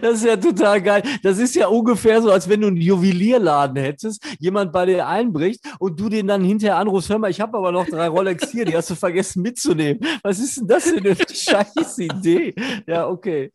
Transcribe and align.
Das 0.00 0.14
ist 0.14 0.24
ja 0.24 0.36
total 0.36 0.82
geil. 0.82 1.02
Das 1.22 1.38
ist 1.38 1.54
ja 1.54 1.68
ungefähr 1.68 2.22
so, 2.22 2.30
als 2.30 2.48
wenn 2.48 2.60
du 2.60 2.68
einen 2.68 2.76
Juwelierladen 2.76 3.76
hättest, 3.76 4.24
jemand 4.38 4.72
bei 4.72 4.86
dir 4.86 5.06
einbricht 5.06 5.60
und 5.78 5.98
du 5.98 6.08
den 6.08 6.26
dann 6.26 6.44
hinterher 6.44 6.76
anrufst, 6.76 7.08
hör 7.10 7.18
mal, 7.18 7.30
ich 7.30 7.40
habe 7.40 7.56
aber 7.56 7.72
noch 7.72 7.86
drei 7.86 8.08
Rolex 8.08 8.50
hier, 8.50 8.64
die 8.64 8.76
hast 8.76 8.90
du 8.90 8.94
vergessen 8.94 9.42
mitzunehmen. 9.42 10.00
Was 10.22 10.38
ist 10.38 10.58
denn 10.58 10.66
das 10.66 10.84
für 10.84 10.98
eine 10.98 11.16
scheiß 11.32 11.98
Idee? 11.98 12.54
Ja, 12.86 13.08
okay. 13.08 13.52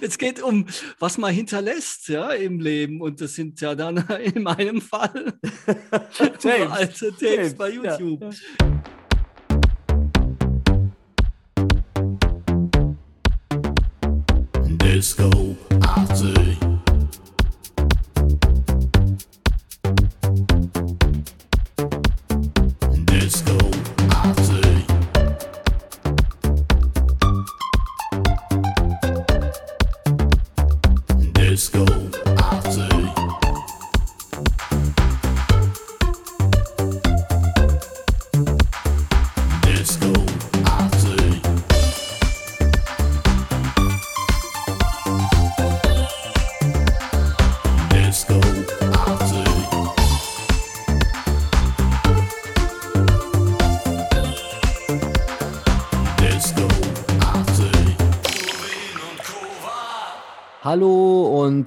Es 0.00 0.18
geht 0.18 0.42
um, 0.42 0.66
was 0.98 1.18
man 1.18 1.32
hinterlässt, 1.32 2.08
ja, 2.08 2.30
im 2.30 2.60
Leben. 2.60 3.00
Und 3.00 3.20
das 3.20 3.34
sind 3.34 3.60
ja 3.60 3.74
dann 3.74 3.96
in 4.22 4.42
meinem 4.42 4.80
Fall 4.80 5.34
alte 6.20 7.12
Tapes, 7.12 7.18
Tapes 7.18 7.54
bei 7.54 7.70
YouTube. 7.70 8.22
Ja. 8.22 8.30
Disco 8.30 8.97
telescope. 14.98 15.56
After 15.82 16.47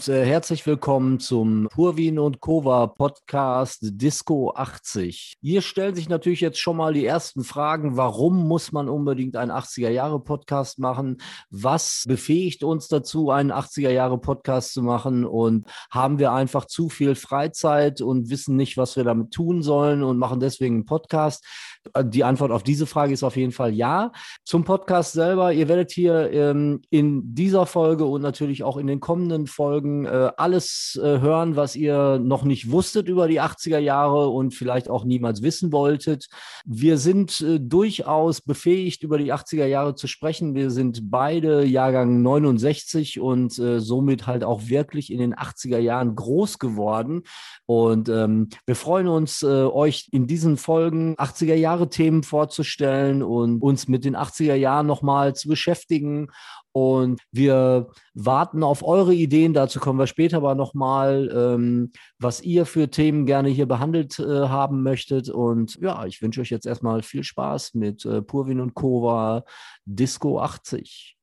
und 0.02 0.08
äh, 0.08 0.26
herzlich 0.26 0.66
willkommen 0.66 1.20
zum 1.20 1.68
Purwin 1.70 2.18
und 2.18 2.40
Kova 2.40 2.88
Podcast 2.88 3.80
Disco 3.84 4.52
80. 4.56 5.36
Hier 5.42 5.62
stellen 5.62 5.94
sich 5.94 6.10
natürlich 6.10 6.42
jetzt 6.42 6.60
schon 6.60 6.78
mal 6.78 6.94
die 6.94 7.06
ersten 7.06 7.44
Fragen. 7.44 7.98
Warum 7.98 8.48
muss 8.48 8.72
man 8.72 8.90
unbedingt 8.90 9.36
einen 9.36 9.52
80er 9.52 9.90
Jahre 9.90 10.20
Podcast 10.20 10.80
machen? 10.80 11.22
Was 11.52 12.06
befähigt 12.08 12.64
uns 12.64 12.88
dazu, 12.88 13.30
einen 13.30 13.52
80er 13.52 13.92
Jahre 13.92 14.18
Podcast 14.18 14.74
zu 14.74 14.82
machen? 14.82 15.24
Und 15.24 15.68
haben 15.92 16.18
wir 16.18 16.32
einfach 16.32 16.66
zu 16.66 16.90
viel 16.90 17.14
Freizeit 17.14 18.02
und 18.02 18.32
wissen 18.32 18.56
nicht, 18.56 18.78
was 18.78 18.96
wir 18.96 19.04
damit 19.04 19.32
tun 19.32 19.62
sollen 19.62 20.02
und 20.02 20.18
machen 20.18 20.40
deswegen 20.40 20.78
einen 20.78 20.86
Podcast? 20.86 21.46
Äh, 21.94 22.06
die 22.06 22.24
Antwort 22.24 22.52
auf 22.52 22.64
diese 22.64 22.88
Frage 22.88 23.14
ist 23.14 23.24
auf 23.24 23.36
jeden 23.36 23.52
Fall 23.52 23.74
ja. 23.76 24.12
Zum 24.46 24.64
Podcast 24.64 25.14
selber, 25.14 25.54
ihr 25.54 25.68
werdet 25.68 25.92
hier 25.92 26.32
ähm, 26.32 26.82
in 26.90 27.36
dieser 27.36 27.68
Folge 27.68 28.06
und 28.06 28.24
natürlich 28.24 28.64
auch 28.64 28.78
in 28.78 28.88
den 28.88 29.00
kommenden 29.00 29.46
Folgen 29.46 29.91
äh, 30.06 30.32
alles 30.38 31.00
äh, 31.02 31.20
hören, 31.20 31.56
was 31.56 31.76
ihr 31.76 32.20
noch 32.20 32.44
nicht 32.44 32.72
wusstet 32.72 33.10
über 33.10 33.28
die 33.28 33.42
80er 33.42 33.80
Jahre 33.80 34.30
und 34.30 34.54
vielleicht 34.54 34.90
auch 34.90 35.04
niemals 35.04 35.42
wissen 35.42 35.72
wolltet. 35.72 36.28
Wir 36.66 36.98
sind 36.98 37.42
äh, 37.42 37.60
durchaus 37.60 38.42
befähigt, 38.42 39.04
über 39.04 39.18
die 39.18 39.34
80er 39.34 39.66
Jahre 39.66 39.96
zu 39.96 40.08
sprechen. 40.08 40.56
Wir 40.56 40.72
sind 40.72 41.12
beide 41.12 41.66
Jahrgang 41.66 42.22
69 42.22 43.20
und 43.20 43.58
äh, 43.60 43.80
somit 43.80 44.28
halt 44.28 44.44
auch 44.44 44.68
wirklich 44.68 45.12
in 45.12 45.20
den 45.20 45.36
80er 45.36 45.80
Jahren 45.80 46.16
groß 46.16 46.60
geworden. 46.60 47.24
Und 47.66 48.08
ähm, 48.08 48.50
wir 48.66 48.76
freuen 48.76 49.08
uns, 49.08 49.44
äh, 49.44 49.48
euch 49.48 50.08
in 50.12 50.28
diesen 50.28 50.58
Folgen 50.58 51.16
80er 51.16 51.56
Jahre 51.56 51.72
Jahre 51.72 51.90
Themen 51.90 52.24
vorzustellen 52.24 53.24
und 53.24 53.62
uns 53.62 53.88
mit 53.88 54.04
den 54.06 54.16
80er 54.16 54.56
Jahren 54.56 54.88
nochmal 54.88 55.34
zu 55.34 55.48
beschäftigen. 55.48 56.28
Und 56.74 57.22
wir 57.32 57.90
warten 58.14 58.64
auf 58.64 58.84
eure 58.84 59.14
Ideen. 59.14 59.54
Dazu 59.54 59.80
kommen 59.80 60.00
wir 60.00 60.08
später 60.08 60.38
aber 60.38 60.56
nochmal, 60.56 61.30
ähm, 61.34 61.92
was 62.18 62.42
ihr 62.42 62.66
für 62.66 62.90
Themen 62.90 63.26
gerne 63.26 63.50
hier 63.50 63.66
behandelt 63.66 64.20
äh, 64.20 64.24
haben 64.24 64.84
möchtet. 64.84 65.30
Und 65.30 65.78
ja, 65.82 66.06
ich 66.06 66.22
wünsche 66.22 66.42
euch 66.42 66.50
jetzt 66.50 66.66
erstmal 66.66 67.04
viel 67.04 67.24
Spaß 67.24 67.74
mit 67.74 68.06
äh, 68.06 68.22
Purwin 68.22 68.62
und 68.62 68.74
Kova 68.74 69.44
Disco 69.86 70.40
80. 70.40 71.18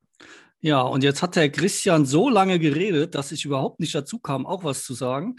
Ja, 0.61 0.81
und 0.81 1.05
jetzt 1.05 1.23
hat 1.23 1.37
der 1.37 1.51
Christian 1.51 2.05
so 2.05 2.29
lange 2.29 2.59
geredet, 2.59 3.15
dass 3.15 3.31
ich 3.31 3.45
überhaupt 3.45 3.79
nicht 3.79 3.95
dazu 3.95 4.19
kam, 4.19 4.45
auch 4.45 4.65
was 4.65 4.83
zu 4.83 4.93
sagen. 4.93 5.37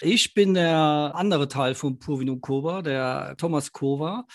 Ich 0.00 0.32
bin 0.32 0.54
der 0.54 1.12
andere 1.14 1.48
Teil 1.48 1.74
von 1.74 1.98
Purvin 1.98 2.30
und 2.30 2.40
Kova, 2.40 2.80
der 2.80 3.34
Thomas 3.36 3.72
Kova. 3.72 4.26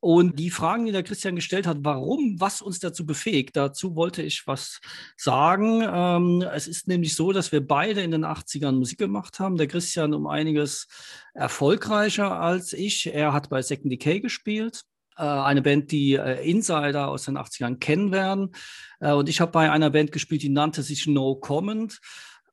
Und 0.00 0.38
die 0.38 0.50
Fragen, 0.50 0.86
die 0.86 0.92
der 0.92 1.02
Christian 1.02 1.34
gestellt 1.34 1.66
hat, 1.66 1.78
warum, 1.80 2.40
was 2.40 2.62
uns 2.62 2.78
dazu 2.78 3.04
befähigt, 3.04 3.56
dazu 3.56 3.96
wollte 3.96 4.22
ich 4.22 4.46
was 4.46 4.80
sagen. 5.16 5.82
Ähm, 5.82 6.44
es 6.54 6.68
ist 6.68 6.86
nämlich 6.86 7.16
so, 7.16 7.32
dass 7.32 7.50
wir 7.52 7.66
beide 7.66 8.02
in 8.02 8.12
den 8.12 8.24
80ern 8.24 8.72
Musik 8.72 8.98
gemacht 8.98 9.40
haben. 9.40 9.56
Der 9.56 9.66
Christian 9.66 10.14
um 10.14 10.26
einiges 10.26 10.86
erfolgreicher 11.34 12.40
als 12.40 12.72
ich. 12.72 13.12
Er 13.12 13.32
hat 13.32 13.48
bei 13.48 13.60
Second 13.62 13.92
Decay 13.92 14.20
gespielt 14.20 14.84
äh, 15.18 15.22
eine 15.22 15.62
Band, 15.62 15.90
die 15.90 16.14
äh, 16.14 16.48
Insider 16.48 17.08
aus 17.08 17.24
den 17.24 17.36
80ern 17.36 17.78
kennen 17.78 18.12
werden. 18.12 18.52
Äh, 19.00 19.12
und 19.12 19.28
ich 19.28 19.40
habe 19.40 19.52
bei 19.52 19.70
einer 19.70 19.90
Band 19.90 20.12
gespielt, 20.12 20.42
die 20.42 20.48
nannte 20.48 20.82
sich 20.82 21.06
No 21.06 21.34
Comment. 21.34 22.00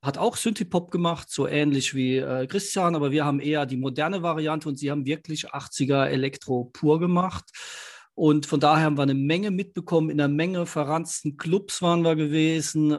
Hat 0.05 0.19
auch 0.19 0.37
Synthie-Pop 0.37 0.91
gemacht, 0.91 1.31
so 1.31 1.47
ähnlich 1.47 1.95
wie 1.95 2.17
äh, 2.17 2.45
Christian, 2.45 2.95
aber 2.95 3.11
wir 3.11 3.25
haben 3.25 3.39
eher 3.39 3.65
die 3.65 3.75
moderne 3.75 4.21
Variante 4.21 4.69
und 4.69 4.77
sie 4.77 4.91
haben 4.91 5.07
wirklich 5.07 5.49
80er 5.51 6.05
Elektro 6.05 6.65
pur 6.65 6.99
gemacht. 6.99 7.45
Und 8.15 8.45
von 8.45 8.59
daher 8.59 8.85
haben 8.85 8.97
wir 8.97 9.03
eine 9.03 9.13
Menge 9.13 9.51
mitbekommen. 9.51 10.09
In 10.09 10.19
einer 10.19 10.33
Menge 10.33 10.65
verranzten 10.65 11.37
Clubs 11.37 11.81
waren 11.81 12.01
wir 12.03 12.15
gewesen. 12.15 12.97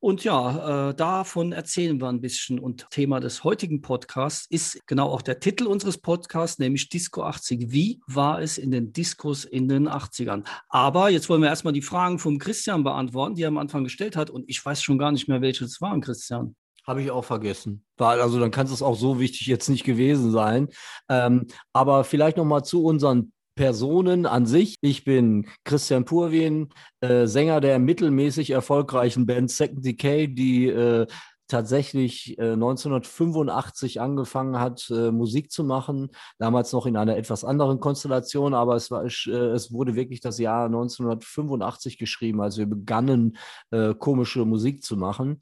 Und 0.00 0.24
ja, 0.24 0.90
äh, 0.90 0.94
davon 0.96 1.52
erzählen 1.52 2.00
wir 2.00 2.08
ein 2.08 2.20
bisschen. 2.20 2.58
Und 2.58 2.90
Thema 2.90 3.20
des 3.20 3.44
heutigen 3.44 3.82
Podcasts 3.82 4.46
ist 4.50 4.80
genau 4.88 5.08
auch 5.08 5.22
der 5.22 5.38
Titel 5.38 5.68
unseres 5.68 5.96
Podcasts, 5.96 6.58
nämlich 6.58 6.88
Disco 6.88 7.22
80. 7.22 7.70
Wie 7.70 8.00
war 8.08 8.42
es 8.42 8.58
in 8.58 8.72
den 8.72 8.92
Diskos 8.92 9.44
in 9.44 9.68
den 9.68 9.88
80ern? 9.88 10.44
Aber 10.68 11.08
jetzt 11.08 11.28
wollen 11.28 11.40
wir 11.40 11.48
erstmal 11.48 11.72
die 11.72 11.82
Fragen 11.82 12.18
vom 12.18 12.38
Christian 12.38 12.82
beantworten, 12.82 13.36
die 13.36 13.42
er 13.42 13.48
am 13.48 13.58
Anfang 13.58 13.84
gestellt 13.84 14.16
hat. 14.16 14.28
Und 14.28 14.44
ich 14.48 14.64
weiß 14.64 14.82
schon 14.82 14.98
gar 14.98 15.12
nicht 15.12 15.28
mehr, 15.28 15.40
welche 15.40 15.64
es 15.64 15.80
waren, 15.80 16.00
Christian. 16.00 16.56
Habe 16.84 17.00
ich 17.00 17.12
auch 17.12 17.24
vergessen. 17.24 17.84
Also 17.96 18.40
dann 18.40 18.50
kann 18.50 18.66
es 18.66 18.82
auch 18.82 18.96
so 18.96 19.20
wichtig 19.20 19.46
jetzt 19.46 19.68
nicht 19.68 19.84
gewesen 19.84 20.32
sein. 20.32 20.68
Ähm, 21.08 21.46
aber 21.72 22.02
vielleicht 22.02 22.38
noch 22.38 22.44
mal 22.44 22.64
zu 22.64 22.84
unseren 22.84 23.32
Personen 23.54 24.26
an 24.26 24.46
sich. 24.46 24.76
Ich 24.80 25.04
bin 25.04 25.46
Christian 25.64 26.04
Purwin, 26.04 26.70
äh, 27.00 27.26
Sänger 27.26 27.60
der 27.60 27.78
mittelmäßig 27.78 28.50
erfolgreichen 28.50 29.26
Band 29.26 29.50
Second 29.50 29.84
Decay, 29.84 30.28
die 30.28 30.68
äh, 30.68 31.06
tatsächlich 31.52 32.38
äh, 32.38 32.52
1985 32.52 34.00
angefangen 34.00 34.58
hat, 34.58 34.88
äh, 34.90 35.10
Musik 35.10 35.52
zu 35.52 35.64
machen. 35.64 36.08
Damals 36.38 36.72
noch 36.72 36.86
in 36.86 36.96
einer 36.96 37.16
etwas 37.16 37.44
anderen 37.44 37.78
Konstellation, 37.78 38.54
aber 38.54 38.74
es, 38.74 38.90
war, 38.90 39.04
äh, 39.04 39.30
es 39.30 39.70
wurde 39.70 39.94
wirklich 39.94 40.20
das 40.20 40.38
Jahr 40.38 40.66
1985 40.66 41.98
geschrieben, 41.98 42.40
als 42.40 42.56
wir 42.56 42.66
begannen, 42.66 43.36
äh, 43.70 43.94
komische 43.94 44.46
Musik 44.46 44.82
zu 44.82 44.96
machen. 44.96 45.40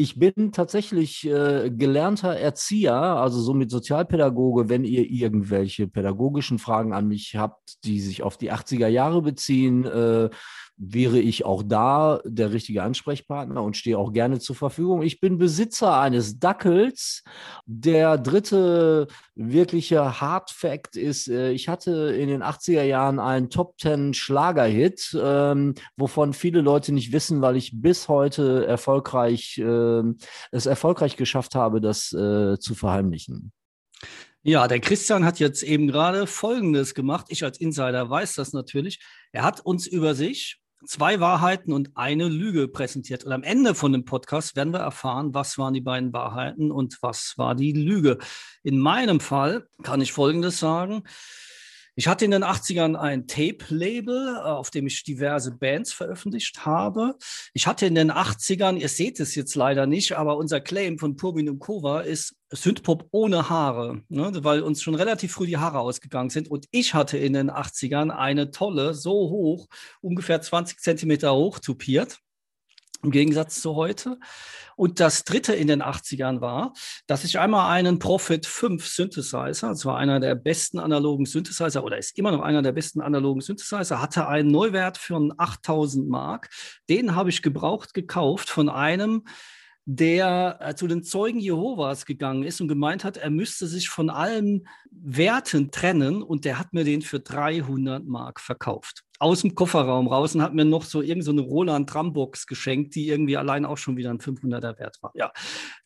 Ich 0.00 0.18
bin 0.18 0.50
tatsächlich 0.50 1.26
äh, 1.26 1.70
gelernter 1.70 2.34
Erzieher, 2.34 2.94
also 2.94 3.38
somit 3.38 3.70
Sozialpädagoge. 3.70 4.70
Wenn 4.70 4.82
ihr 4.82 5.04
irgendwelche 5.04 5.88
pädagogischen 5.88 6.58
Fragen 6.58 6.94
an 6.94 7.06
mich 7.06 7.36
habt, 7.36 7.84
die 7.84 8.00
sich 8.00 8.22
auf 8.22 8.38
die 8.38 8.50
80er 8.50 8.86
Jahre 8.86 9.20
beziehen, 9.20 9.84
äh, 9.84 10.30
wäre 10.82 11.18
ich 11.18 11.44
auch 11.44 11.62
da 11.62 12.20
der 12.24 12.52
richtige 12.52 12.82
Ansprechpartner 12.82 13.62
und 13.62 13.76
stehe 13.76 13.98
auch 13.98 14.14
gerne 14.14 14.40
zur 14.40 14.56
Verfügung. 14.56 15.02
Ich 15.02 15.20
bin 15.20 15.36
Besitzer 15.36 16.00
eines 16.00 16.38
Dackels. 16.38 17.22
Der 17.66 18.16
dritte 18.16 19.06
wirkliche 19.34 20.20
Hard 20.22 20.50
Fact 20.50 20.96
ist, 20.96 21.28
äh, 21.28 21.52
ich 21.52 21.68
hatte 21.68 22.14
in 22.18 22.28
den 22.28 22.42
80er 22.42 22.82
Jahren 22.82 23.18
einen 23.18 23.50
Top 23.50 23.78
10 23.78 24.14
Schlagerhit, 24.14 25.14
ähm, 25.22 25.74
wovon 25.96 26.32
viele 26.32 26.62
Leute 26.62 26.92
nicht 26.92 27.12
wissen, 27.12 27.42
weil 27.42 27.56
ich 27.56 27.72
bis 27.74 28.08
heute 28.08 28.64
erfolgreich, 28.66 29.58
äh, 29.58 30.02
es 30.50 30.64
erfolgreich 30.64 31.16
geschafft 31.16 31.54
habe, 31.54 31.82
das 31.82 32.10
äh, 32.12 32.58
zu 32.58 32.74
verheimlichen. 32.74 33.52
Ja, 34.42 34.66
der 34.66 34.80
Christian 34.80 35.26
hat 35.26 35.38
jetzt 35.38 35.62
eben 35.62 35.86
gerade 35.86 36.26
Folgendes 36.26 36.94
gemacht. 36.94 37.26
Ich 37.28 37.44
als 37.44 37.60
Insider 37.60 38.08
weiß 38.08 38.36
das 38.36 38.54
natürlich. 38.54 38.98
Er 39.32 39.42
hat 39.42 39.60
uns 39.60 39.86
über 39.86 40.14
sich 40.14 40.59
zwei 40.86 41.20
Wahrheiten 41.20 41.72
und 41.72 41.96
eine 41.96 42.28
Lüge 42.28 42.68
präsentiert. 42.68 43.24
Und 43.24 43.32
am 43.32 43.42
Ende 43.42 43.74
von 43.74 43.92
dem 43.92 44.04
Podcast 44.04 44.56
werden 44.56 44.72
wir 44.72 44.80
erfahren, 44.80 45.34
was 45.34 45.58
waren 45.58 45.74
die 45.74 45.80
beiden 45.80 46.12
Wahrheiten 46.12 46.70
und 46.70 46.98
was 47.02 47.34
war 47.36 47.54
die 47.54 47.72
Lüge. 47.72 48.18
In 48.62 48.78
meinem 48.78 49.20
Fall 49.20 49.66
kann 49.82 50.00
ich 50.00 50.12
Folgendes 50.12 50.58
sagen. 50.58 51.02
Ich 51.96 52.06
hatte 52.06 52.24
in 52.24 52.30
den 52.30 52.44
80ern 52.44 52.94
ein 52.94 53.26
Tape-Label, 53.26 54.36
äh, 54.36 54.40
auf 54.40 54.70
dem 54.70 54.86
ich 54.86 55.02
diverse 55.02 55.52
Bands 55.52 55.92
veröffentlicht 55.92 56.64
habe. 56.64 57.16
Ich 57.52 57.66
hatte 57.66 57.86
in 57.86 57.94
den 57.94 58.10
80ern, 58.10 58.76
ihr 58.76 58.88
seht 58.88 59.20
es 59.20 59.34
jetzt 59.34 59.54
leider 59.54 59.86
nicht, 59.86 60.16
aber 60.16 60.36
unser 60.36 60.60
Claim 60.60 60.98
von 60.98 61.16
Purbin 61.16 61.48
und 61.48 61.58
Kova 61.58 62.00
ist 62.00 62.36
Synthpop 62.50 63.08
ohne 63.12 63.48
Haare, 63.48 64.02
ne? 64.08 64.32
weil 64.42 64.62
uns 64.62 64.82
schon 64.82 64.94
relativ 64.94 65.32
früh 65.32 65.46
die 65.46 65.58
Haare 65.58 65.80
ausgegangen 65.80 66.30
sind. 66.30 66.50
Und 66.50 66.66
ich 66.70 66.94
hatte 66.94 67.18
in 67.18 67.32
den 67.32 67.50
80ern 67.50 68.10
eine 68.10 68.50
tolle, 68.50 68.94
so 68.94 69.12
hoch, 69.12 69.68
ungefähr 70.00 70.40
20 70.40 70.78
Zentimeter 70.78 71.34
hoch 71.34 71.58
tupiert 71.58 72.20
im 73.02 73.10
Gegensatz 73.10 73.60
zu 73.60 73.74
heute. 73.74 74.18
Und 74.76 74.98
das 75.00 75.24
dritte 75.24 75.52
in 75.52 75.68
den 75.68 75.82
80ern 75.82 76.40
war, 76.40 76.72
dass 77.06 77.24
ich 77.24 77.38
einmal 77.38 77.70
einen 77.70 77.98
Profit 77.98 78.46
5 78.46 78.86
Synthesizer, 78.86 79.68
das 79.68 79.84
war 79.84 79.98
einer 79.98 80.20
der 80.20 80.34
besten 80.34 80.78
analogen 80.78 81.26
Synthesizer 81.26 81.84
oder 81.84 81.98
ist 81.98 82.16
immer 82.16 82.32
noch 82.32 82.40
einer 82.40 82.62
der 82.62 82.72
besten 82.72 83.00
analogen 83.00 83.42
Synthesizer, 83.42 84.00
hatte 84.00 84.26
einen 84.26 84.50
Neuwert 84.50 84.96
für 84.96 85.16
8000 85.36 86.08
Mark. 86.08 86.48
Den 86.88 87.14
habe 87.14 87.30
ich 87.30 87.42
gebraucht 87.42 87.94
gekauft 87.94 88.48
von 88.48 88.68
einem, 88.68 89.24
der 89.96 90.58
äh, 90.60 90.74
zu 90.76 90.86
den 90.86 91.02
Zeugen 91.02 91.40
Jehovas 91.40 92.06
gegangen 92.06 92.44
ist 92.44 92.60
und 92.60 92.68
gemeint 92.68 93.02
hat, 93.02 93.16
er 93.16 93.30
müsste 93.30 93.66
sich 93.66 93.88
von 93.88 94.08
allen 94.08 94.68
Werten 94.90 95.70
trennen 95.70 96.22
und 96.22 96.44
der 96.44 96.58
hat 96.58 96.72
mir 96.72 96.84
den 96.84 97.02
für 97.02 97.18
300 97.18 98.04
Mark 98.04 98.40
verkauft 98.40 99.04
aus 99.18 99.42
dem 99.42 99.54
Kofferraum 99.54 100.08
raus 100.08 100.34
und 100.34 100.42
hat 100.42 100.54
mir 100.54 100.64
noch 100.64 100.84
so 100.84 101.02
irgendeine 101.02 101.42
so 101.42 101.46
Roland 101.46 101.90
Trambox 101.90 102.46
geschenkt, 102.46 102.94
die 102.94 103.08
irgendwie 103.08 103.36
allein 103.36 103.66
auch 103.66 103.76
schon 103.76 103.96
wieder 103.98 104.10
ein 104.10 104.18
500er 104.18 104.78
Wert 104.78 104.96
war. 105.02 105.10
Ja, 105.14 105.30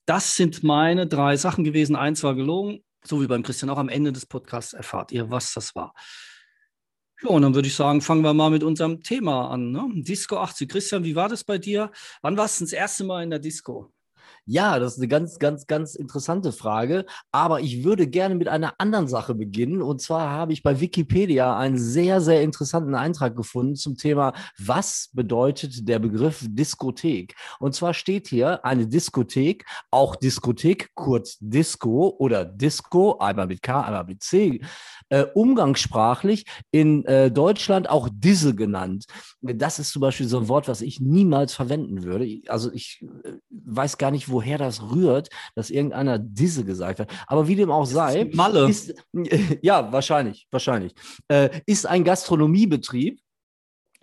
das 0.07 0.37
sind 0.37 0.63
meine 0.63 1.09
drei 1.09 1.37
Sachen 1.37 1.65
gewesen. 1.65 1.97
Eins 1.97 2.23
war 2.23 2.37
gelogen, 2.37 2.85
so 3.03 3.21
wie 3.23 3.27
beim 3.27 3.43
Christian 3.43 3.71
auch 3.71 3.79
am 3.79 3.89
Ende 3.89 4.13
des 4.13 4.27
Podcasts 4.27 4.73
erfahrt 4.73 5.11
ihr, 5.11 5.31
was 5.31 5.53
das 5.53 5.75
war. 5.75 5.95
Ja, 7.23 7.31
und 7.31 7.43
dann 7.43 7.55
würde 7.55 7.69
ich 7.69 7.75
sagen, 7.75 8.03
fangen 8.03 8.23
wir 8.23 8.35
mal 8.35 8.51
mit 8.51 8.63
unserem 8.63 9.03
Thema 9.03 9.51
an. 9.51 9.73
Ne? 9.73 9.83
Disco 9.95 10.37
80. 10.37 10.69
Christian, 10.69 11.05
wie 11.05 11.17
war 11.17 11.29
das 11.29 11.43
bei 11.43 11.59
dir? 11.59 11.91
Wann 12.23 12.37
warst 12.37 12.61
du 12.61 12.65
das 12.65 12.73
erste 12.73 13.03
Mal 13.05 13.25
in 13.25 13.31
der 13.31 13.39
Disco? 13.39 13.94
Ja, 14.47 14.79
das 14.79 14.93
ist 14.93 14.99
eine 14.99 15.09
ganz, 15.09 15.39
ganz, 15.39 15.67
ganz 15.67 15.95
interessante 15.95 16.53
Frage. 16.53 17.07
Aber 17.33 17.61
ich 17.61 17.83
würde 17.83 18.07
gerne 18.07 18.35
mit 18.35 18.49
einer 18.49 18.75
anderen 18.79 19.09
Sache 19.09 19.35
beginnen. 19.35 19.81
Und 19.81 20.03
zwar 20.03 20.29
habe 20.31 20.53
ich 20.53 20.63
bei 20.63 20.81
Wikipedia 20.81 21.57
einen 21.57 21.79
sehr, 21.79 22.21
sehr 22.21 22.43
interessanten 22.43 22.95
Eintrag 22.95 23.37
gefunden 23.37 23.75
zum 23.75 23.97
Thema, 23.97 24.35
was 24.59 25.09
bedeutet 25.15 25.89
der 25.89 25.99
Begriff 25.99 26.45
Diskothek? 26.47 27.35
Und 27.59 27.75
zwar 27.75 27.95
steht 27.95 28.29
hier 28.29 28.63
eine 28.67 28.87
Diskothek, 28.87 29.65
auch 29.91 30.15
Diskothek, 30.15 30.91
kurz 30.95 31.39
Disco 31.41 32.15
oder 32.19 32.45
Disco, 32.45 33.17
einmal 33.19 33.47
mit 33.47 33.63
K, 33.63 33.81
einmal 33.81 34.05
mit 34.05 34.23
C, 34.23 34.61
äh, 35.09 35.25
umgangssprachlich 35.35 36.45
in 36.71 37.05
äh, 37.07 37.31
Deutschland 37.31 37.89
auch 37.89 38.11
Disse 38.13 38.55
genannt. 38.55 39.07
Das 39.41 39.79
ist 39.79 39.93
zum 39.93 40.01
Beispiel 40.01 40.29
so 40.29 40.39
ein 40.39 40.49
Wort, 40.49 40.69
was 40.69 40.83
ich 40.83 41.01
niemals 41.01 41.55
verwenden 41.55 42.03
würde. 42.03 42.43
Also 42.49 42.71
ich 42.73 43.03
äh, 43.25 43.33
weiß 43.51 43.97
gar 43.97 44.11
nicht, 44.11 44.34
woher 44.35 44.59
das 44.59 44.83
rührt, 44.83 45.29
dass 45.55 45.71
irgendeiner 45.71 46.19
Disse 46.19 46.65
gesagt 46.65 47.01
hat. 47.01 47.11
Aber 47.27 47.49
wie 47.49 47.57
dem 47.57 47.71
auch 47.71 47.87
sei, 47.87 48.23
ist 48.23 48.35
Malle. 48.35 48.69
Ist, 48.69 48.95
ja, 49.63 49.91
wahrscheinlich, 49.93 50.47
wahrscheinlich. 50.51 50.95
Äh, 51.29 51.61
ist 51.67 51.87
ein 51.87 52.05
Gastronomiebetrieb 52.05 53.21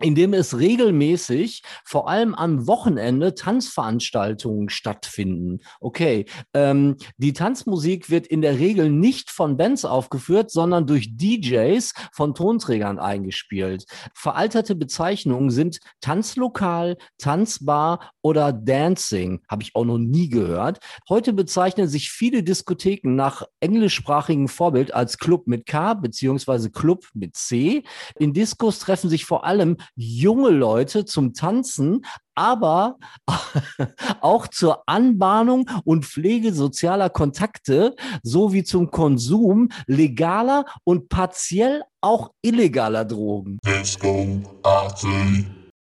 in 0.01 0.15
dem 0.15 0.33
es 0.33 0.57
regelmäßig, 0.57 1.63
vor 1.86 2.09
allem 2.09 2.36
am 2.36 2.68
Wochenende, 2.68 3.36
Tanzveranstaltungen 3.36 4.69
stattfinden. 4.69 5.59
Okay, 5.80 6.25
ähm, 6.53 6.98
die 7.18 7.33
Tanzmusik 7.33 8.09
wird 8.09 8.27
in 8.27 8.42
der 8.42 8.59
Regel 8.59 8.89
nicht 8.89 9.30
von 9.31 9.57
Bands 9.57 9.86
aufgeführt, 9.86 10.51
sondern 10.51 10.88
durch 10.88 11.15
DJs 11.15 11.94
von 12.13 12.33
Tonträgern 12.33 13.00
eingespielt. 13.00 13.86
Veralterte 14.13 14.75
Bezeichnungen 14.75 15.51
sind 15.51 15.80
Tanzlokal, 16.01 16.97
Tanzbar 17.18 18.12
oder 18.21 18.54
Dancing. 18.54 19.42
Habe 19.50 19.63
ich 19.63 19.75
auch 19.75 19.86
noch 19.86 19.97
nie 19.97 20.30
gehört. 20.30 20.80
Heute 21.09 21.33
bezeichnen 21.33 21.88
sich 21.88 22.09
viele 22.09 22.44
Diskotheken 22.44 23.15
nach 23.15 23.44
englischsprachigem 23.59 24.47
Vorbild 24.47 24.94
als 24.94 25.18
Club 25.18 25.47
mit 25.47 25.65
K 25.65 25.94
beziehungsweise 25.94 26.71
Club 26.71 27.06
mit 27.13 27.36
C. 27.36 27.83
In 28.18 28.33
Diskos 28.33 28.80
treffen 28.80 29.09
sich 29.09 29.25
vor 29.25 29.45
allem 29.45 29.77
junge 29.96 30.50
Leute 30.50 31.06
zum 31.06 31.34
Tanzen, 31.34 32.06
aber 32.36 32.98
auch 34.22 34.48
zur 34.48 34.84
Anbahnung 34.88 35.70
und 35.84 36.06
Pflege 36.06 36.54
sozialer 36.54 37.10
Kontakte 37.10 37.96
sowie 38.24 38.64
zum 38.64 38.90
Konsum 38.90 39.70
legaler 39.88 40.66
und 40.84 41.10
partiell 41.10 41.84
auch 42.02 42.32
illegaler 42.42 43.06
Drogen. 43.06 43.60
Disco 43.64 44.42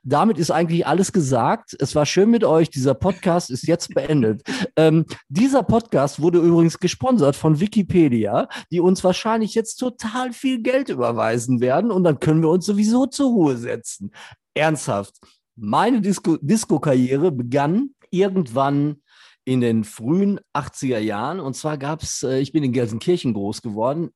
damit 0.06 0.38
ist 0.38 0.52
eigentlich 0.52 0.86
alles 0.86 1.12
gesagt. 1.12 1.76
Es 1.80 1.94
war 1.96 2.06
schön 2.06 2.30
mit 2.30 2.44
euch. 2.44 2.70
Dieser 2.70 2.94
Podcast 2.94 3.50
ist 3.50 3.66
jetzt 3.66 3.92
beendet. 3.92 4.42
ähm, 4.76 5.04
dieser 5.28 5.64
Podcast 5.64 6.22
wurde 6.22 6.38
übrigens 6.38 6.78
gesponsert 6.78 7.34
von 7.34 7.58
Wikipedia, 7.58 8.48
die 8.70 8.80
uns 8.80 9.02
wahrscheinlich 9.02 9.54
jetzt 9.54 9.76
total 9.76 10.32
viel 10.32 10.62
Geld 10.62 10.88
überweisen 10.88 11.60
werden 11.60 11.90
und 11.90 12.04
dann 12.04 12.20
können 12.20 12.40
wir 12.40 12.50
uns 12.50 12.66
sowieso 12.66 13.06
zur 13.06 13.30
Ruhe 13.30 13.56
setzen. 13.56 14.12
Ernsthaft. 14.54 15.16
Meine 15.56 16.00
Disco-Karriere 16.00 17.32
begann 17.32 17.90
irgendwann 18.10 19.02
in 19.44 19.60
den 19.60 19.84
frühen 19.84 20.38
80er 20.54 20.98
Jahren. 20.98 21.40
Und 21.40 21.54
zwar 21.54 21.78
gab 21.78 22.02
es, 22.02 22.22
äh, 22.22 22.38
ich 22.38 22.52
bin 22.52 22.62
in 22.62 22.72
Gelsenkirchen 22.72 23.34
groß 23.34 23.62
geworden, 23.62 24.10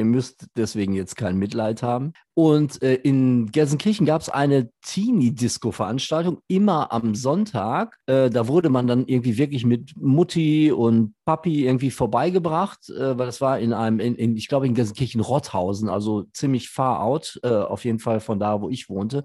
Ihr 0.00 0.06
müsst 0.06 0.46
deswegen 0.56 0.94
jetzt 0.94 1.14
kein 1.14 1.36
Mitleid 1.36 1.82
haben. 1.82 2.14
Und 2.32 2.82
äh, 2.82 2.94
in 2.94 3.52
Gelsenkirchen 3.52 4.06
gab 4.06 4.22
es 4.22 4.30
eine 4.30 4.70
Teenie-Disco-Veranstaltung, 4.80 6.38
immer 6.48 6.90
am 6.90 7.14
Sonntag. 7.14 7.98
Äh, 8.06 8.30
da 8.30 8.48
wurde 8.48 8.70
man 8.70 8.86
dann 8.86 9.04
irgendwie 9.06 9.36
wirklich 9.36 9.66
mit 9.66 9.92
Mutti 9.96 10.72
und 10.72 11.12
Papi 11.26 11.66
irgendwie 11.66 11.90
vorbeigebracht, 11.90 12.88
äh, 12.88 13.18
weil 13.18 13.26
das 13.26 13.42
war 13.42 13.58
in 13.58 13.74
einem, 13.74 14.00
in, 14.00 14.14
in, 14.14 14.36
ich 14.38 14.48
glaube 14.48 14.66
in 14.66 14.74
Gelsenkirchen-Rotthausen, 14.74 15.90
also 15.90 16.22
ziemlich 16.32 16.70
far 16.70 17.02
out, 17.02 17.38
äh, 17.42 17.48
auf 17.48 17.84
jeden 17.84 17.98
Fall 17.98 18.20
von 18.20 18.38
da, 18.38 18.62
wo 18.62 18.70
ich 18.70 18.88
wohnte. 18.88 19.22